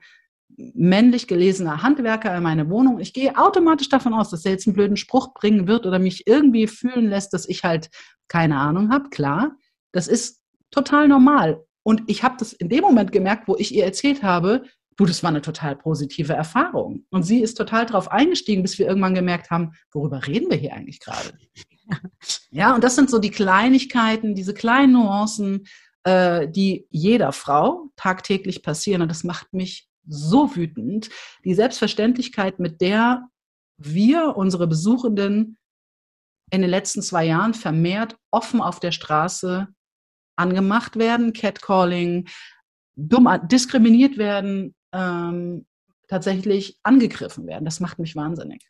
[0.74, 3.00] männlich gelesener Handwerker in meine Wohnung.
[3.00, 6.28] Ich gehe automatisch davon aus, dass er jetzt einen blöden Spruch bringen wird oder mich
[6.28, 7.90] irgendwie fühlen lässt, dass ich halt
[8.28, 9.10] keine Ahnung habe.
[9.10, 9.56] Klar,
[9.92, 10.42] das ist
[10.72, 11.64] total normal.
[11.84, 14.64] Und ich habe das in dem Moment gemerkt, wo ich ihr erzählt habe,
[14.98, 17.06] du, das war eine total positive Erfahrung.
[17.10, 20.74] Und sie ist total darauf eingestiegen, bis wir irgendwann gemerkt haben, worüber reden wir hier
[20.74, 21.34] eigentlich gerade?
[22.52, 25.66] Ja, und das sind so die Kleinigkeiten, diese kleinen Nuancen,
[26.06, 29.02] äh, die jeder Frau tagtäglich passieren.
[29.02, 31.10] Und das macht mich so wütend.
[31.46, 33.28] Die Selbstverständlichkeit, mit der
[33.78, 35.58] wir unsere Besuchenden
[36.52, 39.68] in den letzten zwei Jahren vermehrt offen auf der Straße
[40.36, 42.28] angemacht werden, Catcalling,
[42.96, 45.66] dumm diskriminiert werden, ähm,
[46.08, 47.66] tatsächlich angegriffen werden.
[47.66, 48.68] Das macht mich wahnsinnig.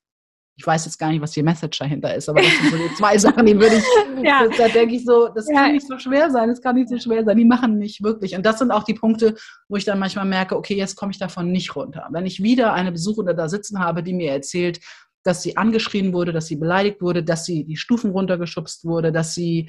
[0.61, 2.93] Ich weiß jetzt gar nicht, was die Message dahinter ist, aber das sind so die
[2.93, 3.83] zwei Sachen, die würde ich,
[4.23, 4.47] ja.
[4.47, 7.25] da denke ich so, das kann nicht so schwer sein, das kann nicht so schwer
[7.25, 8.35] sein, die machen mich wirklich.
[8.35, 9.33] Und das sind auch die Punkte,
[9.69, 12.07] wo ich dann manchmal merke, okay, jetzt komme ich davon nicht runter.
[12.11, 14.79] Wenn ich wieder eine Besuchende da sitzen habe, die mir erzählt,
[15.23, 19.33] dass sie angeschrien wurde, dass sie beleidigt wurde, dass sie die Stufen runtergeschubst wurde, dass
[19.33, 19.67] sie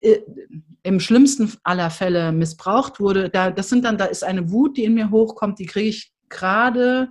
[0.00, 0.20] äh,
[0.82, 4.84] im schlimmsten aller Fälle missbraucht wurde, da, das sind dann, da ist eine Wut, die
[4.84, 7.10] in mir hochkommt, die kriege ich gerade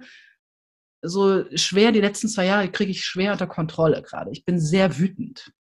[1.07, 4.31] so schwer, die letzten zwei Jahre kriege ich schwer unter Kontrolle gerade.
[4.31, 5.51] Ich bin sehr wütend.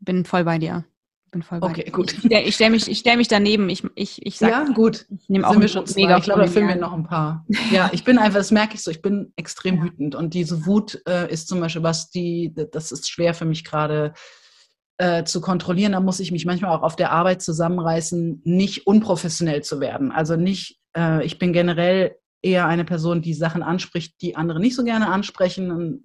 [0.00, 0.84] Bin voll bei dir.
[1.30, 1.92] Bin voll bei okay, dir.
[1.92, 2.12] gut.
[2.12, 3.68] Ich, ich stelle mich, stell mich daneben.
[3.70, 5.06] Ich, ich, ich sag, ja, gut.
[5.18, 6.18] Ich nehme auch schon mega.
[6.18, 7.46] Ich glaube, da filmen wir noch ein paar.
[7.70, 9.84] Ja, ich bin einfach, das merke ich so, ich bin extrem ja.
[9.84, 10.14] wütend.
[10.14, 14.12] Und diese Wut äh, ist zum Beispiel was, die, das ist schwer für mich gerade
[14.98, 19.62] äh, zu kontrollieren, da muss ich mich manchmal auch auf der Arbeit zusammenreißen, nicht unprofessionell
[19.62, 20.12] zu werden.
[20.12, 24.74] Also nicht, äh, ich bin generell eher eine Person, die Sachen anspricht, die andere nicht
[24.74, 26.04] so gerne ansprechen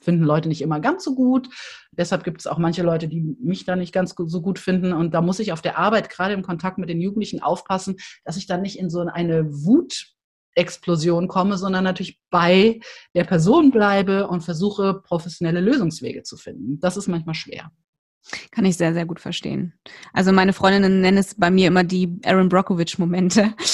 [0.00, 1.48] finden Leute nicht immer ganz so gut.
[1.92, 4.92] Deshalb gibt es auch manche Leute, die mich da nicht ganz so gut finden.
[4.92, 8.36] Und da muss ich auf der Arbeit, gerade im Kontakt mit den Jugendlichen, aufpassen, dass
[8.36, 10.12] ich dann nicht in so eine Wut
[10.54, 12.80] Explosion komme, sondern natürlich bei
[13.14, 16.80] der Person bleibe und versuche, professionelle Lösungswege zu finden.
[16.80, 17.70] Das ist manchmal schwer.
[18.50, 19.74] Kann ich sehr, sehr gut verstehen.
[20.12, 23.54] Also meine Freundinnen nennen es bei mir immer die Aaron Brockovich-Momente.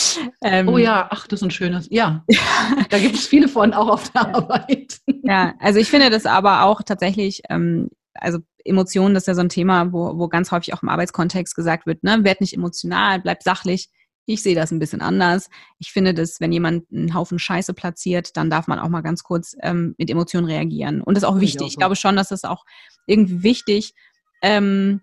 [0.44, 2.24] Ähm, oh ja, ach, das ist ein schönes, ja.
[2.90, 4.98] da gibt es viele von, auch auf der Arbeit.
[5.22, 9.40] ja, also ich finde das aber auch tatsächlich, ähm, also Emotionen, das ist ja so
[9.40, 13.20] ein Thema, wo, wo ganz häufig auch im Arbeitskontext gesagt wird, ne, werd nicht emotional,
[13.20, 13.88] bleib sachlich.
[14.26, 15.48] Ich sehe das ein bisschen anders.
[15.78, 19.22] Ich finde, dass wenn jemand einen Haufen Scheiße platziert, dann darf man auch mal ganz
[19.22, 21.02] kurz ähm, mit Emotionen reagieren.
[21.02, 21.54] Und das ist auch wichtig.
[21.54, 21.72] Ich, auch so.
[21.72, 22.64] ich glaube schon, dass das auch
[23.06, 23.94] irgendwie wichtig
[24.42, 25.00] ähm,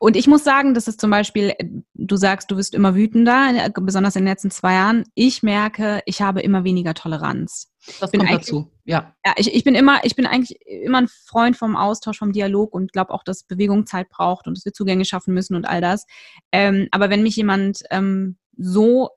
[0.00, 1.54] Und ich muss sagen, das ist zum Beispiel,
[1.94, 5.04] du sagst, du wirst immer wütender, besonders in den letzten zwei Jahren.
[5.14, 7.72] Ich merke, ich habe immer weniger Toleranz.
[7.98, 9.14] Das kommt dazu, ja.
[9.26, 12.74] Ja, ich, ich bin immer, ich bin eigentlich immer ein Freund vom Austausch, vom Dialog
[12.74, 15.80] und glaube auch, dass Bewegung Zeit braucht und dass wir Zugänge schaffen müssen und all
[15.80, 16.06] das.
[16.52, 19.10] Ähm, aber wenn mich jemand ähm, so,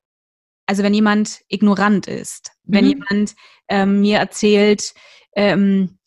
[0.66, 2.74] also wenn jemand ignorant ist, mhm.
[2.74, 3.36] wenn jemand
[3.68, 4.94] ähm, mir erzählt,
[5.36, 6.00] ähm,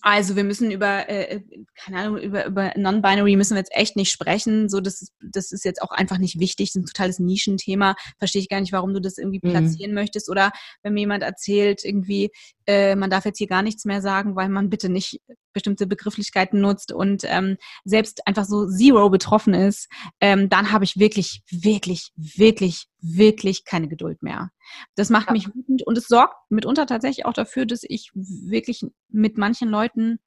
[0.00, 1.40] also wir müssen über, äh,
[1.76, 4.68] keine Ahnung, über, über Non-Binary müssen wir jetzt echt nicht sprechen.
[4.68, 7.94] So, das ist, das ist jetzt auch einfach nicht wichtig, das ist ein totales Nischenthema.
[8.18, 9.50] Verstehe ich gar nicht, warum du das irgendwie mhm.
[9.50, 9.96] platzieren mhm.
[9.96, 10.30] möchtest.
[10.30, 12.30] Oder wenn mir jemand erzählt, irgendwie,
[12.66, 15.20] äh, man darf jetzt hier gar nichts mehr sagen, weil man bitte nicht
[15.52, 19.88] bestimmte Begrifflichkeiten nutzt und ähm, selbst einfach so zero betroffen ist,
[20.20, 24.50] ähm, dann habe ich wirklich, wirklich, wirklich, wirklich keine Geduld mehr.
[24.94, 29.38] Das macht mich wütend und es sorgt mitunter tatsächlich auch dafür, dass ich wirklich mit
[29.38, 30.18] manchen Leuten,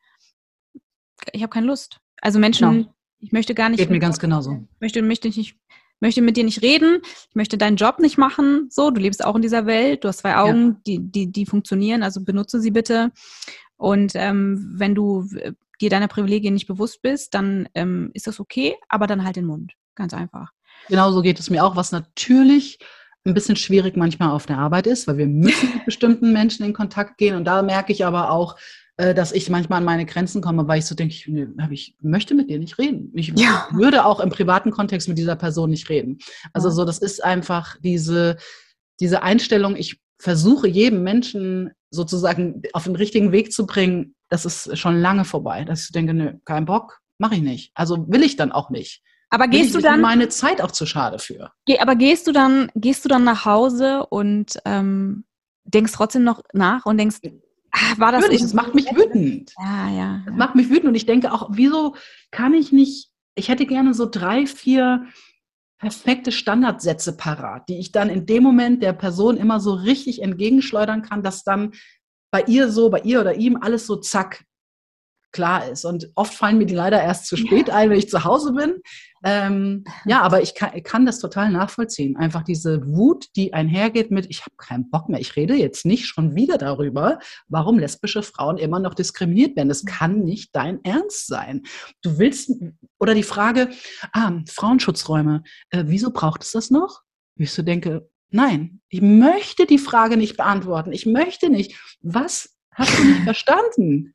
[1.34, 2.00] ich habe keine Lust.
[2.22, 2.94] Also Menschen, genau.
[3.20, 3.80] ich möchte gar nicht.
[3.80, 4.66] Geht mir ganz genauso.
[4.80, 5.58] Möchte, möchte ich nicht
[6.00, 8.68] möchte mit dir nicht reden, ich möchte deinen Job nicht machen.
[8.70, 10.76] So, du lebst auch in dieser Welt, du hast zwei Augen, ja.
[10.86, 13.12] die, die, die funktionieren, also benutze sie bitte.
[13.78, 18.40] Und ähm, wenn du äh, dir deiner Privilegien nicht bewusst bist, dann ähm, ist das
[18.40, 19.74] okay, aber dann halt den Mund.
[19.96, 20.52] Ganz einfach.
[20.90, 22.80] Genau so geht es mir auch, was natürlich
[23.26, 26.74] ein bisschen schwierig manchmal auf der Arbeit ist, weil wir müssen mit bestimmten Menschen in
[26.74, 27.36] Kontakt gehen.
[27.36, 28.58] Und da merke ich aber auch,
[28.98, 31.30] dass ich manchmal an meine Grenzen komme, weil ich so denke, ich,
[31.72, 33.12] ich möchte mit dir nicht reden.
[33.14, 33.68] Ich ja.
[33.72, 36.18] würde auch im privaten Kontext mit dieser Person nicht reden.
[36.52, 38.38] Also so, das ist einfach diese,
[39.00, 44.78] diese Einstellung, ich versuche jedem Menschen sozusagen auf den richtigen Weg zu bringen, das ist
[44.78, 45.64] schon lange vorbei.
[45.64, 47.72] Dass ich denke, nö, kein Bock, mache ich nicht.
[47.76, 49.04] Also will ich dann auch nicht.
[49.30, 51.52] Aber gehst du dann meine Zeit auch zu schade für?
[51.80, 55.26] Aber gehst du dann gehst du dann nach Hause und ähm,
[55.66, 57.18] denkst trotzdem noch nach und denkst,
[57.72, 58.22] ah, war das?
[58.22, 59.54] Natürlich, das macht mich wütend.
[59.58, 60.22] Ja, ja.
[60.26, 60.38] Das ja.
[60.38, 61.96] macht mich wütend und ich denke auch, wieso
[62.32, 63.10] kann ich nicht?
[63.36, 65.06] Ich hätte gerne so drei, vier
[65.80, 71.04] perfekte Standardsätze parat, die ich dann in dem Moment der Person immer so richtig entgegenschleudern
[71.04, 71.74] kann, dass dann
[72.32, 74.44] bei ihr so, bei ihr oder ihm alles so zack
[75.32, 75.86] klar ist.
[75.86, 78.82] Und oft fallen mir die leider erst zu spät ein, wenn ich zu Hause bin.
[79.24, 82.18] Ähm, ja, aber ich kann, ich kann das total nachvollziehen.
[82.18, 86.06] Einfach diese Wut, die einhergeht mit, ich habe keinen Bock mehr, ich rede jetzt nicht
[86.06, 89.70] schon wieder darüber, warum lesbische Frauen immer noch diskriminiert werden.
[89.70, 91.64] Das kann nicht dein Ernst sein.
[92.02, 92.52] Du willst,
[93.00, 93.70] oder die Frage,
[94.14, 97.02] ah, Frauenschutzräume, äh, wieso braucht es das noch?
[97.36, 100.92] Ich so denke, nein, ich möchte die Frage nicht beantworten.
[100.92, 101.76] Ich möchte nicht.
[102.02, 104.14] Was hast du nicht verstanden?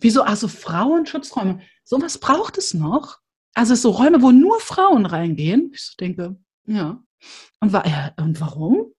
[0.00, 3.18] Wieso, also Frauenschutzräume, sowas braucht es noch?
[3.54, 5.70] Also so Räume, wo nur Frauen reingehen.
[5.74, 6.36] Ich so denke,
[6.66, 7.02] ja.
[7.60, 8.92] Und, wa ja, und warum?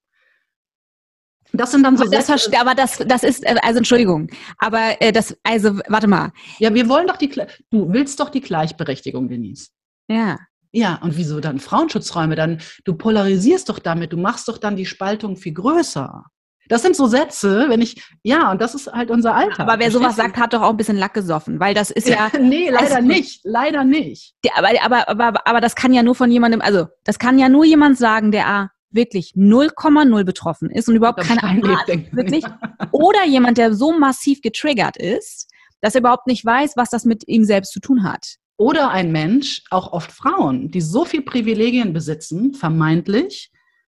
[1.54, 2.04] Das sind dann so.
[2.04, 6.32] Aber das, aber das, das ist, äh, also Entschuldigung, aber äh, das, also warte mal.
[6.60, 9.70] Ja, wir wollen doch die, du willst doch die Gleichberechtigung, Denise.
[10.08, 10.38] Ja.
[10.72, 12.36] Ja, und wieso dann Frauenschutzräume?
[12.36, 16.26] Dann, du polarisierst doch damit, du machst doch dann die Spaltung viel größer.
[16.70, 19.60] Das sind so Sätze, wenn ich, ja, und das ist halt unser Alltag.
[19.60, 22.30] Aber wer sowas sagt, hat doch auch ein bisschen Lack gesoffen, weil das ist ja.
[22.40, 24.36] nee, leider also, nicht, leider nicht.
[24.56, 27.66] Aber, aber, aber, aber das kann ja nur von jemandem, also das kann ja nur
[27.66, 32.46] jemand sagen, der A, wirklich 0,0 betroffen ist und überhaupt keine Ahnung hat, wirklich.
[32.92, 35.50] Oder jemand, der so massiv getriggert ist,
[35.82, 38.36] dass er überhaupt nicht weiß, was das mit ihm selbst zu tun hat.
[38.58, 43.52] Oder ein Mensch, auch oft Frauen, die so viel Privilegien besitzen, vermeintlich,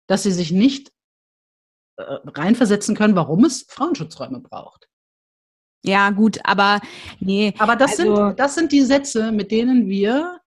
[0.06, 0.90] dass sie sich nicht
[1.96, 4.88] reinversetzen können, warum es Frauenschutzräume braucht.
[5.84, 6.80] Ja, gut, aber
[7.20, 7.52] nee.
[7.58, 10.40] Aber das, also, sind, das sind die Sätze, mit denen wir,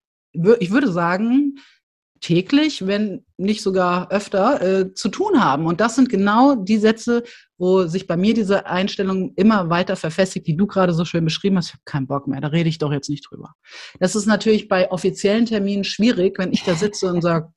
[0.60, 1.60] ich würde sagen,
[2.22, 5.68] täglich, wenn nicht sogar öfter, äh, zu tun haben.
[5.68, 7.24] Und das sind genau die Sätze,
[7.60, 11.58] wo sich bei mir diese Einstellung immer weiter verfestigt, die du gerade so schön beschrieben
[11.58, 11.68] hast.
[11.68, 13.54] Ich habe keinen Bock mehr, da rede ich doch jetzt nicht drüber.
[14.00, 17.54] Das ist natürlich bei offiziellen Terminen schwierig, wenn ich da sitze und sage,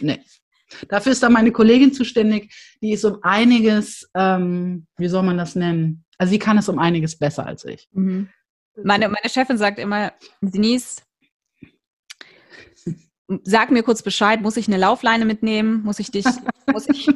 [0.00, 0.20] nee,
[0.88, 5.54] Dafür ist da meine Kollegin zuständig, die ist um einiges, ähm, wie soll man das
[5.54, 6.04] nennen?
[6.18, 7.88] Also sie kann es um einiges besser als ich.
[7.92, 8.28] Mhm.
[8.82, 11.02] Meine, meine Chefin sagt immer, Denise,
[13.44, 15.82] sag mir kurz Bescheid, muss ich eine Laufleine mitnehmen?
[15.82, 16.24] Muss ich dich,
[16.70, 17.08] muss ich,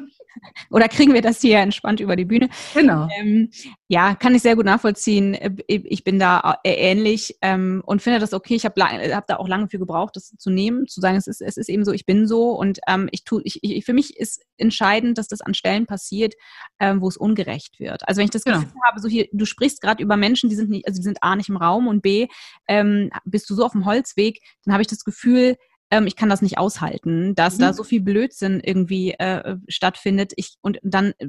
[0.71, 2.49] oder kriegen wir das hier entspannt über die Bühne?
[2.75, 3.09] Genau.
[3.19, 3.51] Ähm,
[3.89, 5.35] ja, kann ich sehr gut nachvollziehen.
[5.35, 8.55] Äh, ich bin da äh, ähnlich ähm, und finde das okay.
[8.55, 11.41] Ich habe hab da auch lange für gebraucht, das zu nehmen, zu sagen, es ist,
[11.41, 14.17] es ist eben so, ich bin so und ähm, ich tue, ich, ich, für mich
[14.17, 16.35] ist entscheidend, dass das an Stellen passiert,
[16.81, 18.09] ähm, wo es ungerecht wird.
[18.09, 18.61] Also wenn ich das genau.
[18.61, 21.23] Gefühl habe, so hier, du sprichst gerade über Menschen, die sind nicht, also die sind
[21.23, 22.29] A nicht im Raum und B,
[22.69, 25.57] ähm, bist du so auf dem Holzweg, dann habe ich das Gefühl,
[25.91, 27.63] ähm, ich kann das nicht aushalten, dass mhm.
[27.63, 30.33] da so viel Blödsinn irgendwie äh, stattfindet.
[30.37, 31.29] Ich, und dann äh,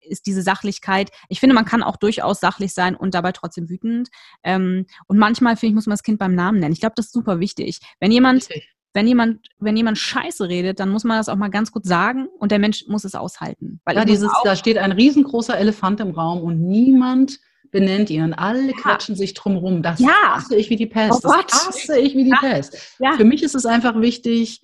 [0.00, 1.10] ist diese Sachlichkeit.
[1.28, 4.08] Ich finde, man kann auch durchaus sachlich sein und dabei trotzdem wütend.
[4.42, 6.72] Ähm, und manchmal, finde ich, muss man das Kind beim Namen nennen.
[6.72, 7.80] Ich glaube, das ist super wichtig.
[8.00, 8.68] Wenn jemand, Richtig.
[8.92, 12.28] wenn jemand, wenn jemand Scheiße redet, dann muss man das auch mal ganz kurz sagen
[12.38, 13.80] und der Mensch muss es aushalten.
[13.84, 17.38] Weil ja, dieses, da steht ein riesengroßer Elefant im Raum und niemand
[17.74, 18.72] benennt ihn und alle ja.
[18.72, 19.82] quatschen sich drumherum.
[19.82, 20.36] Das ja.
[20.36, 21.26] hasse ich wie die Pest.
[21.26, 22.38] Oh das hasse ich wie die ja.
[22.40, 22.96] Pest.
[23.16, 24.62] Für mich ist es einfach wichtig,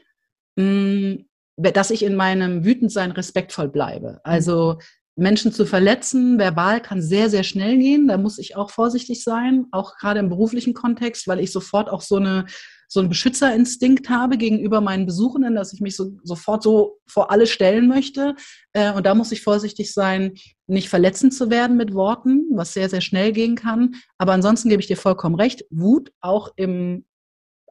[0.54, 1.16] mm,
[1.56, 4.20] dass ich in meinem Wütendsein respektvoll bleibe.
[4.22, 4.78] Also
[5.16, 8.06] Menschen zu verletzen, verbal kann sehr, sehr schnell gehen.
[8.06, 12.02] Da muss ich auch vorsichtig sein, auch gerade im beruflichen Kontext, weil ich sofort auch
[12.02, 12.46] so eine
[12.92, 17.46] so einen Beschützerinstinkt habe gegenüber meinen Besuchenden, dass ich mich so, sofort so vor alle
[17.46, 18.34] stellen möchte.
[18.72, 20.32] Äh, und da muss ich vorsichtig sein,
[20.70, 23.94] nicht verletzend zu werden mit Worten, was sehr, sehr schnell gehen kann.
[24.18, 25.64] Aber ansonsten gebe ich dir vollkommen recht.
[25.70, 27.04] Wut auch im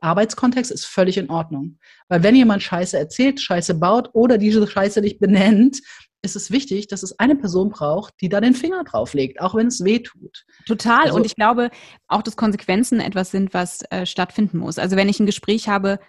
[0.02, 1.80] Arbeitskontext ist völlig in Ordnung.
[2.08, 5.82] Weil wenn jemand Scheiße erzählt, Scheiße baut oder diese Scheiße nicht benennt,
[6.22, 9.56] ist es wichtig, dass es eine Person braucht, die da den Finger drauf legt, auch
[9.56, 10.46] wenn es weh tut.
[10.66, 11.06] Total.
[11.06, 11.70] Also, und ich glaube
[12.08, 14.80] auch, dass Konsequenzen etwas sind, was äh, stattfinden muss.
[14.80, 16.00] Also wenn ich ein Gespräch habe,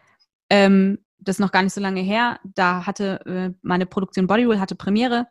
[0.49, 4.59] ähm, das ist noch gar nicht so lange her, da hatte äh, meine Produktion Bodyroll
[4.59, 5.27] hatte Premiere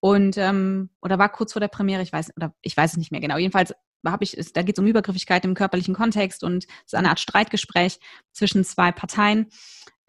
[0.00, 3.10] und ähm, oder war kurz vor der Premiere, ich weiß oder ich weiß es nicht
[3.10, 3.36] mehr genau.
[3.36, 3.74] Jedenfalls
[4.06, 7.20] habe ich, da geht es um Übergriffigkeit im körperlichen Kontext und es ist eine Art
[7.20, 7.98] Streitgespräch
[8.32, 9.48] zwischen zwei Parteien.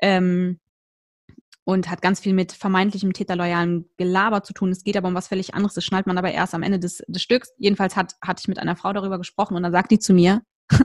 [0.01, 0.59] Ähm,
[1.69, 4.71] und hat ganz viel mit vermeintlichem täterloyalen Gelaber zu tun.
[4.71, 5.75] Es geht aber um was völlig anderes.
[5.75, 7.53] Das schnallt man aber erst am Ende des, des Stücks.
[7.59, 10.41] Jedenfalls hat, hatte ich mit einer Frau darüber gesprochen und dann sagt die zu mir,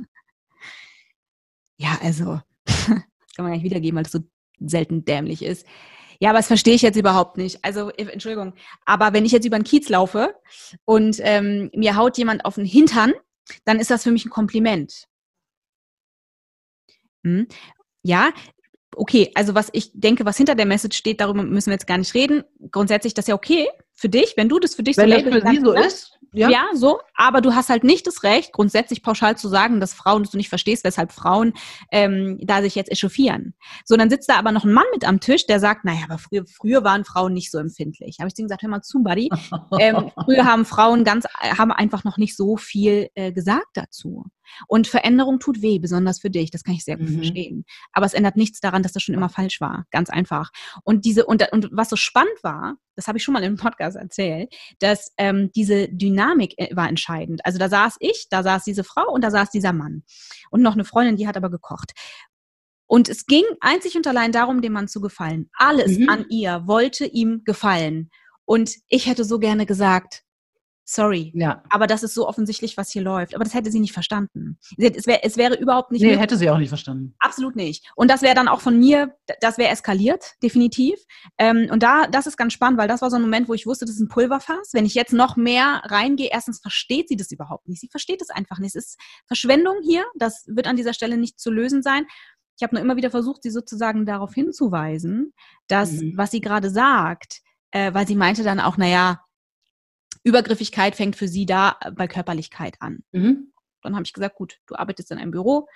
[1.78, 3.04] ja, also, das kann
[3.38, 4.20] man gar nicht wiedergeben, weil das so
[4.60, 5.66] selten dämlich ist.
[6.20, 7.64] Ja, aber das verstehe ich jetzt überhaupt nicht.
[7.64, 8.54] Also, Entschuldigung.
[8.84, 10.34] Aber wenn ich jetzt über den Kiez laufe
[10.84, 13.12] und ähm, mir haut jemand auf den Hintern,
[13.64, 15.06] dann ist das für mich ein Kompliment.
[17.24, 17.46] Hm?
[18.02, 18.30] Ja,
[18.96, 21.98] okay, also was ich denke, was hinter der Message steht, darüber müssen wir jetzt gar
[21.98, 22.44] nicht reden.
[22.70, 25.42] Grundsätzlich das ist ja okay für dich, wenn du das für dich wenn so das
[25.42, 25.86] für sie so ne?
[25.86, 26.10] ist.
[26.32, 26.50] Ja.
[26.50, 30.24] ja, so, aber du hast halt nicht das Recht, grundsätzlich pauschal zu sagen, dass Frauen,
[30.24, 31.52] dass du nicht verstehst, weshalb Frauen
[31.92, 33.54] ähm, da sich jetzt echauffieren.
[33.84, 36.18] So, dann sitzt da aber noch ein Mann mit am Tisch, der sagt, naja, aber
[36.18, 38.16] früher, früher waren Frauen nicht so empfindlich.
[38.18, 39.30] Habe ich denen gesagt, hör mal zu, Buddy.
[39.78, 44.24] ähm, früher haben Frauen ganz, haben einfach noch nicht so viel äh, gesagt dazu.
[44.68, 46.50] Und Veränderung tut weh, besonders für dich.
[46.50, 47.16] Das kann ich sehr gut mhm.
[47.16, 47.64] verstehen.
[47.92, 49.84] Aber es ändert nichts daran, dass das schon immer falsch war.
[49.90, 50.50] Ganz einfach.
[50.84, 53.96] Und diese, und, und was so spannend war, das habe ich schon mal im Podcast
[53.96, 57.44] erzählt, dass ähm, diese Dynamik äh, war entscheidend.
[57.44, 60.04] Also da saß ich, da saß diese Frau und da saß dieser Mann.
[60.50, 61.92] Und noch eine Freundin, die hat aber gekocht.
[62.86, 65.50] Und es ging einzig und allein darum, dem Mann zu gefallen.
[65.54, 66.08] Alles mhm.
[66.08, 68.10] an ihr wollte ihm gefallen.
[68.44, 70.23] Und ich hätte so gerne gesagt,
[70.86, 71.32] Sorry.
[71.34, 71.62] Ja.
[71.70, 73.34] Aber das ist so offensichtlich, was hier läuft.
[73.34, 74.58] Aber das hätte sie nicht verstanden.
[74.76, 76.02] Es, wär, es wäre überhaupt nicht.
[76.02, 76.22] Nee, möglich.
[76.22, 77.14] hätte sie auch nicht verstanden.
[77.20, 77.90] Absolut nicht.
[77.96, 80.98] Und das wäre dann auch von mir, das wäre eskaliert, definitiv.
[81.38, 83.66] Ähm, und da, das ist ganz spannend, weil das war so ein Moment, wo ich
[83.66, 84.70] wusste, das ist ein Pulverfass.
[84.72, 87.80] Wenn ich jetzt noch mehr reingehe, erstens versteht sie das überhaupt nicht.
[87.80, 88.76] Sie versteht es einfach nicht.
[88.76, 90.04] Es ist Verschwendung hier.
[90.16, 92.04] Das wird an dieser Stelle nicht zu lösen sein.
[92.58, 95.32] Ich habe nur immer wieder versucht, sie sozusagen darauf hinzuweisen,
[95.66, 96.12] dass, mhm.
[96.16, 97.40] was sie gerade sagt,
[97.70, 99.24] äh, weil sie meinte dann auch, naja,
[100.24, 103.04] Übergriffigkeit fängt für sie da bei Körperlichkeit an.
[103.12, 103.52] Mhm.
[103.82, 105.68] Dann habe ich gesagt, gut, du arbeitest in einem Büro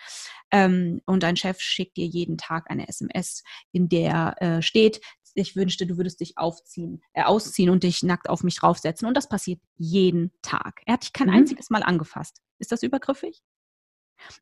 [0.51, 5.01] ähm, und dein Chef schickt dir jeden Tag eine SMS, in der äh, steht,
[5.35, 9.07] ich wünschte, du würdest dich aufziehen, äh, ausziehen und dich nackt auf mich raufsetzen.
[9.07, 10.81] Und das passiert jeden Tag.
[10.87, 11.35] Er hat dich kein mhm.
[11.35, 12.41] einziges Mal angefasst.
[12.59, 13.43] Ist das übergriffig?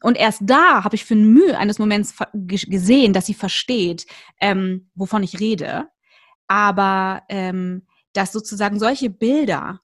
[0.03, 4.07] Und erst da habe ich für eine Mühe eines Moments gesehen, dass sie versteht,
[4.41, 5.89] ähm, wovon ich rede.
[6.49, 9.83] Aber ähm, dass sozusagen solche Bilder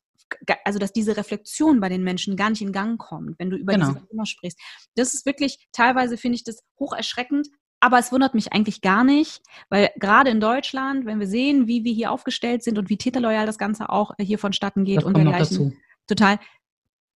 [0.64, 3.74] also dass diese Reflexion bei den Menschen gar nicht in Gang kommt, wenn du über
[3.74, 3.92] genau.
[3.92, 4.58] diese Thema sprichst.
[4.94, 7.48] Das ist wirklich, teilweise finde ich das hoch erschreckend,
[7.80, 11.84] aber es wundert mich eigentlich gar nicht, weil gerade in Deutschland, wenn wir sehen, wie
[11.84, 15.16] wir hier aufgestellt sind und wie täterloyal das Ganze auch hier vonstatten geht das und
[15.16, 15.76] dergleichen,
[16.06, 16.38] total,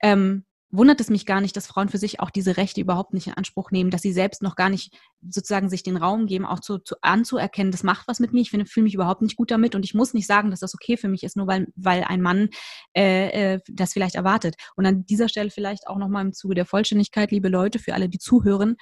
[0.02, 3.28] ähm, wundert es mich gar nicht, dass Frauen für sich auch diese Rechte überhaupt nicht
[3.28, 4.97] in Anspruch nehmen, dass sie selbst noch gar nicht
[5.28, 8.51] sozusagen sich den Raum geben, auch zu, zu anzuerkennen, das macht was mit mir, ich
[8.51, 11.09] fühle mich überhaupt nicht gut damit und ich muss nicht sagen, dass das okay für
[11.09, 12.48] mich ist, nur weil, weil ein Mann
[12.97, 14.56] äh, äh, das vielleicht erwartet.
[14.74, 18.09] Und an dieser Stelle vielleicht auch nochmal im Zuge der Vollständigkeit, liebe Leute, für alle,
[18.09, 18.76] die zuhören,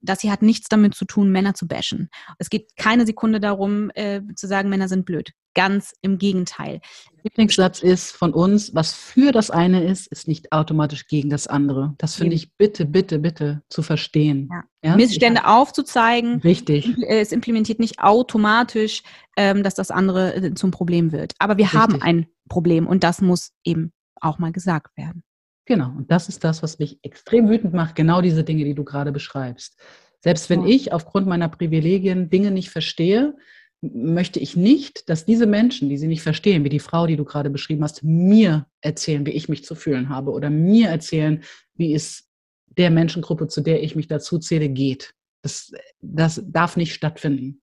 [0.00, 2.08] das hier hat nichts damit zu tun, Männer zu bashen.
[2.38, 5.32] Es geht keine Sekunde darum, äh, zu sagen, Männer sind blöd.
[5.58, 6.80] Ganz im Gegenteil.
[7.24, 11.96] Lieblingssatz ist von uns, was für das eine ist, ist nicht automatisch gegen das andere.
[11.98, 14.48] Das finde ich bitte, bitte, bitte zu verstehen.
[14.52, 14.62] Ja.
[14.84, 14.94] Ja?
[14.94, 16.40] Missstände aufzuzeigen.
[16.42, 16.94] Richtig.
[17.08, 19.02] Es implementiert nicht automatisch,
[19.36, 21.32] ähm, dass das andere äh, zum Problem wird.
[21.40, 21.80] Aber wir Richtig.
[21.80, 23.90] haben ein Problem und das muss eben
[24.20, 25.24] auch mal gesagt werden.
[25.64, 28.84] Genau, und das ist das, was mich extrem wütend macht, genau diese Dinge, die du
[28.84, 29.76] gerade beschreibst.
[30.20, 33.34] Selbst wenn ich aufgrund meiner Privilegien Dinge nicht verstehe,
[33.80, 37.24] möchte ich nicht, dass diese Menschen, die sie nicht verstehen, wie die Frau, die du
[37.24, 41.42] gerade beschrieben hast, mir erzählen, wie ich mich zu fühlen habe oder mir erzählen,
[41.74, 42.28] wie es
[42.66, 45.14] der Menschengruppe, zu der ich mich dazu zähle, geht.
[45.42, 47.60] Das, das darf nicht stattfinden.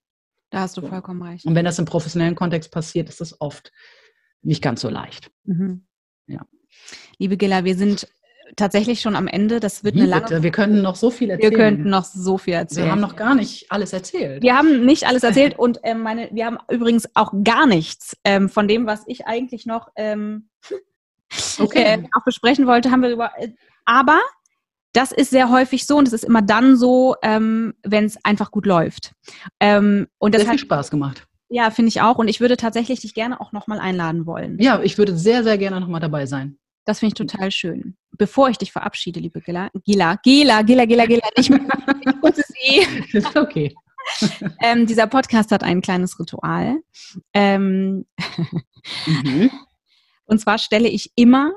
[0.49, 1.45] Da hast du vollkommen recht.
[1.45, 3.71] Und wenn das im professionellen Kontext passiert, ist das oft
[4.41, 5.31] nicht ganz so leicht.
[5.43, 5.85] Mhm.
[6.27, 6.45] Ja.
[7.17, 8.07] Liebe Gilla, wir sind
[8.55, 9.59] tatsächlich schon am Ende.
[9.59, 10.23] Das wird Wie eine lange.
[10.23, 10.43] Bitte?
[10.43, 11.51] Wir könnten noch so viel erzählen.
[11.51, 12.85] Wir könnten noch so viel erzählen.
[12.85, 14.43] Wir haben noch gar nicht alles erzählt.
[14.43, 18.49] Wir haben nicht alles erzählt und ähm, meine, wir haben übrigens auch gar nichts ähm,
[18.49, 20.49] von dem, was ich eigentlich noch ähm,
[21.59, 21.83] okay.
[21.83, 23.31] äh, auch besprechen wollte, haben wir über.
[23.37, 23.49] Äh,
[23.85, 24.19] aber
[24.93, 28.51] das ist sehr häufig so und es ist immer dann so, ähm, wenn es einfach
[28.51, 29.13] gut läuft.
[29.59, 31.27] Ähm, und das sehr viel hat, Spaß gemacht.
[31.49, 32.17] Ja, finde ich auch.
[32.17, 34.57] Und ich würde tatsächlich dich gerne auch nochmal einladen wollen.
[34.59, 36.57] Ja, ich würde sehr, sehr gerne nochmal dabei sein.
[36.85, 37.97] Das finde ich total schön.
[38.11, 41.51] Bevor ich dich verabschiede, liebe Gila, Gila, Gila, Gila, Gila, Gila, ich
[42.21, 42.85] kurzes E.
[43.17, 43.75] Ist okay.
[44.61, 46.79] ähm, dieser Podcast hat ein kleines Ritual.
[47.33, 48.05] Ähm,
[49.05, 49.49] mhm.
[50.25, 51.53] Und zwar stelle ich immer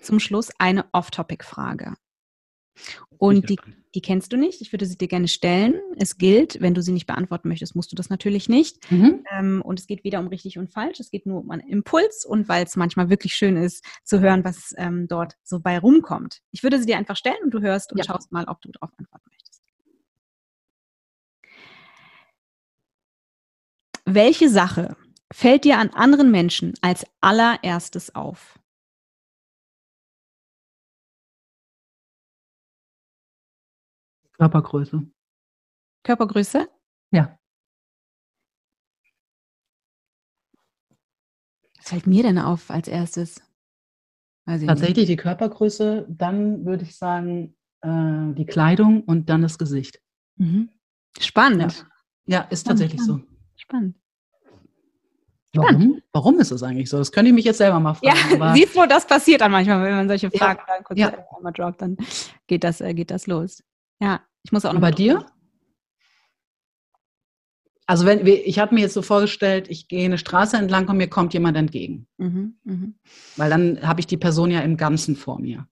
[0.00, 1.94] zum Schluss eine Off-Topic-Frage.
[3.18, 3.58] Und die,
[3.94, 4.60] die kennst du nicht.
[4.62, 5.80] Ich würde sie dir gerne stellen.
[5.96, 8.90] Es gilt, wenn du sie nicht beantworten möchtest, musst du das natürlich nicht.
[8.90, 9.24] Mhm.
[9.30, 12.24] Ähm, und es geht weder um richtig und falsch, es geht nur um einen Impuls
[12.24, 16.40] und weil es manchmal wirklich schön ist, zu hören, was ähm, dort so bei rumkommt.
[16.50, 18.04] Ich würde sie dir einfach stellen und du hörst und ja.
[18.04, 19.62] schaust mal, ob du darauf antworten möchtest.
[24.04, 24.96] Welche Sache
[25.32, 28.58] fällt dir an anderen Menschen als allererstes auf?
[34.42, 35.06] Körpergröße.
[36.02, 36.68] Körpergröße?
[37.12, 37.38] Ja.
[41.78, 43.40] Was fällt mir denn auf als erstes?
[44.44, 45.10] Tatsächlich nicht.
[45.10, 50.02] die Körpergröße, dann würde ich sagen äh, die Kleidung und dann das Gesicht.
[50.34, 50.70] Mhm.
[51.20, 51.86] Spannend.
[52.26, 52.38] Ja.
[52.38, 53.26] ja, ist tatsächlich spannend.
[53.28, 53.36] so.
[53.54, 53.96] Spannend.
[55.54, 56.02] Warum?
[56.12, 56.98] Warum ist das eigentlich so?
[56.98, 58.40] Das könnte ich mich jetzt selber mal fragen.
[58.40, 61.26] Ja, siehst du, das passiert dann manchmal, wenn man solche Fragen ja, dann kurz ja.
[61.36, 61.96] einmal droppt, dann
[62.48, 63.62] geht das, äh, geht das los.
[64.00, 64.20] Ja.
[64.44, 64.80] Ich muss auch noch.
[64.80, 65.26] bei dir?
[67.86, 71.08] Also wenn ich habe mir jetzt so vorgestellt, ich gehe eine Straße entlang und mir
[71.08, 72.06] kommt jemand entgegen.
[72.16, 72.88] Mhm, mh.
[73.36, 75.66] Weil dann habe ich die Person ja im Ganzen vor mir.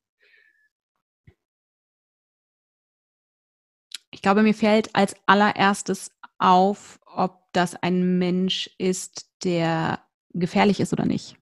[4.11, 10.01] Ich glaube, mir fällt als allererstes auf, ob das ein Mensch ist, der
[10.33, 11.37] gefährlich ist oder nicht.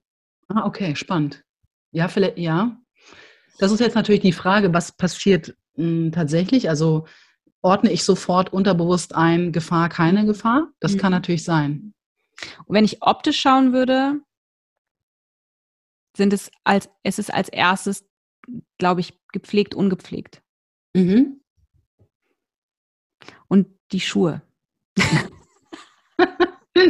[0.47, 1.43] Ah, okay, spannend.
[1.91, 2.79] Ja, vielleicht, ja.
[3.57, 6.69] Das ist jetzt natürlich die Frage, was passiert mh, hm, tatsächlich?
[6.69, 7.05] Also
[7.61, 10.71] ordne ich sofort unterbewusst ein, Gefahr, keine Gefahr?
[10.79, 10.97] Das mhm.
[10.97, 11.93] kann natürlich sein.
[12.65, 14.21] Und wenn ich optisch schauen würde,
[16.15, 18.05] sind es als, es ist als erstes,
[18.77, 20.41] glaube ich, gepflegt, ungepflegt.
[20.93, 21.41] Mhm.
[23.47, 24.41] Und die Schuhe.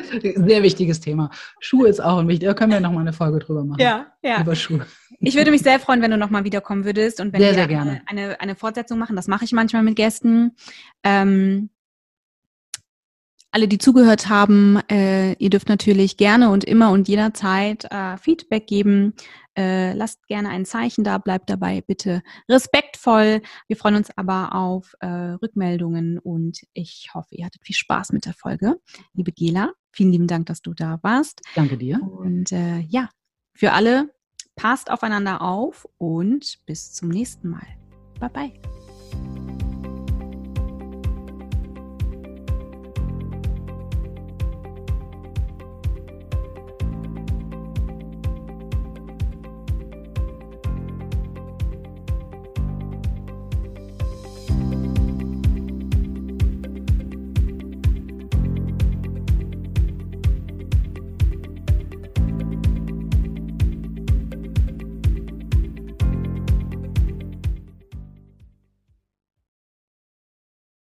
[0.10, 1.30] Sehr wichtiges Thema.
[1.60, 2.54] Schuhe ist auch ein wichtiges.
[2.54, 3.82] Da können wir nochmal eine Folge drüber machen.
[3.82, 4.42] Ja, ja.
[4.42, 4.86] Über Schuhe.
[5.20, 7.68] Ich würde mich sehr freuen, wenn du nochmal wiederkommen würdest und wenn sehr, wir sehr
[7.68, 8.02] gerne.
[8.06, 9.16] Eine, eine, eine, Fortsetzung machen.
[9.16, 10.56] Das mache ich manchmal mit Gästen.
[11.04, 11.70] Ähm,
[13.52, 18.68] alle, die zugehört haben, äh, ihr dürft natürlich gerne und immer und jederzeit äh, Feedback
[18.68, 19.14] geben.
[19.58, 23.42] Äh, lasst gerne ein Zeichen da, bleibt dabei bitte respektvoll.
[23.68, 28.26] Wir freuen uns aber auf äh, Rückmeldungen und ich hoffe, ihr hattet viel Spaß mit
[28.26, 28.80] der Folge.
[29.14, 31.42] Liebe Gela, vielen lieben Dank, dass du da warst.
[31.56, 32.00] Danke dir.
[32.02, 33.10] Und äh, ja,
[33.54, 34.14] für alle,
[34.56, 37.68] passt aufeinander auf und bis zum nächsten Mal.
[38.20, 38.89] Bye bye.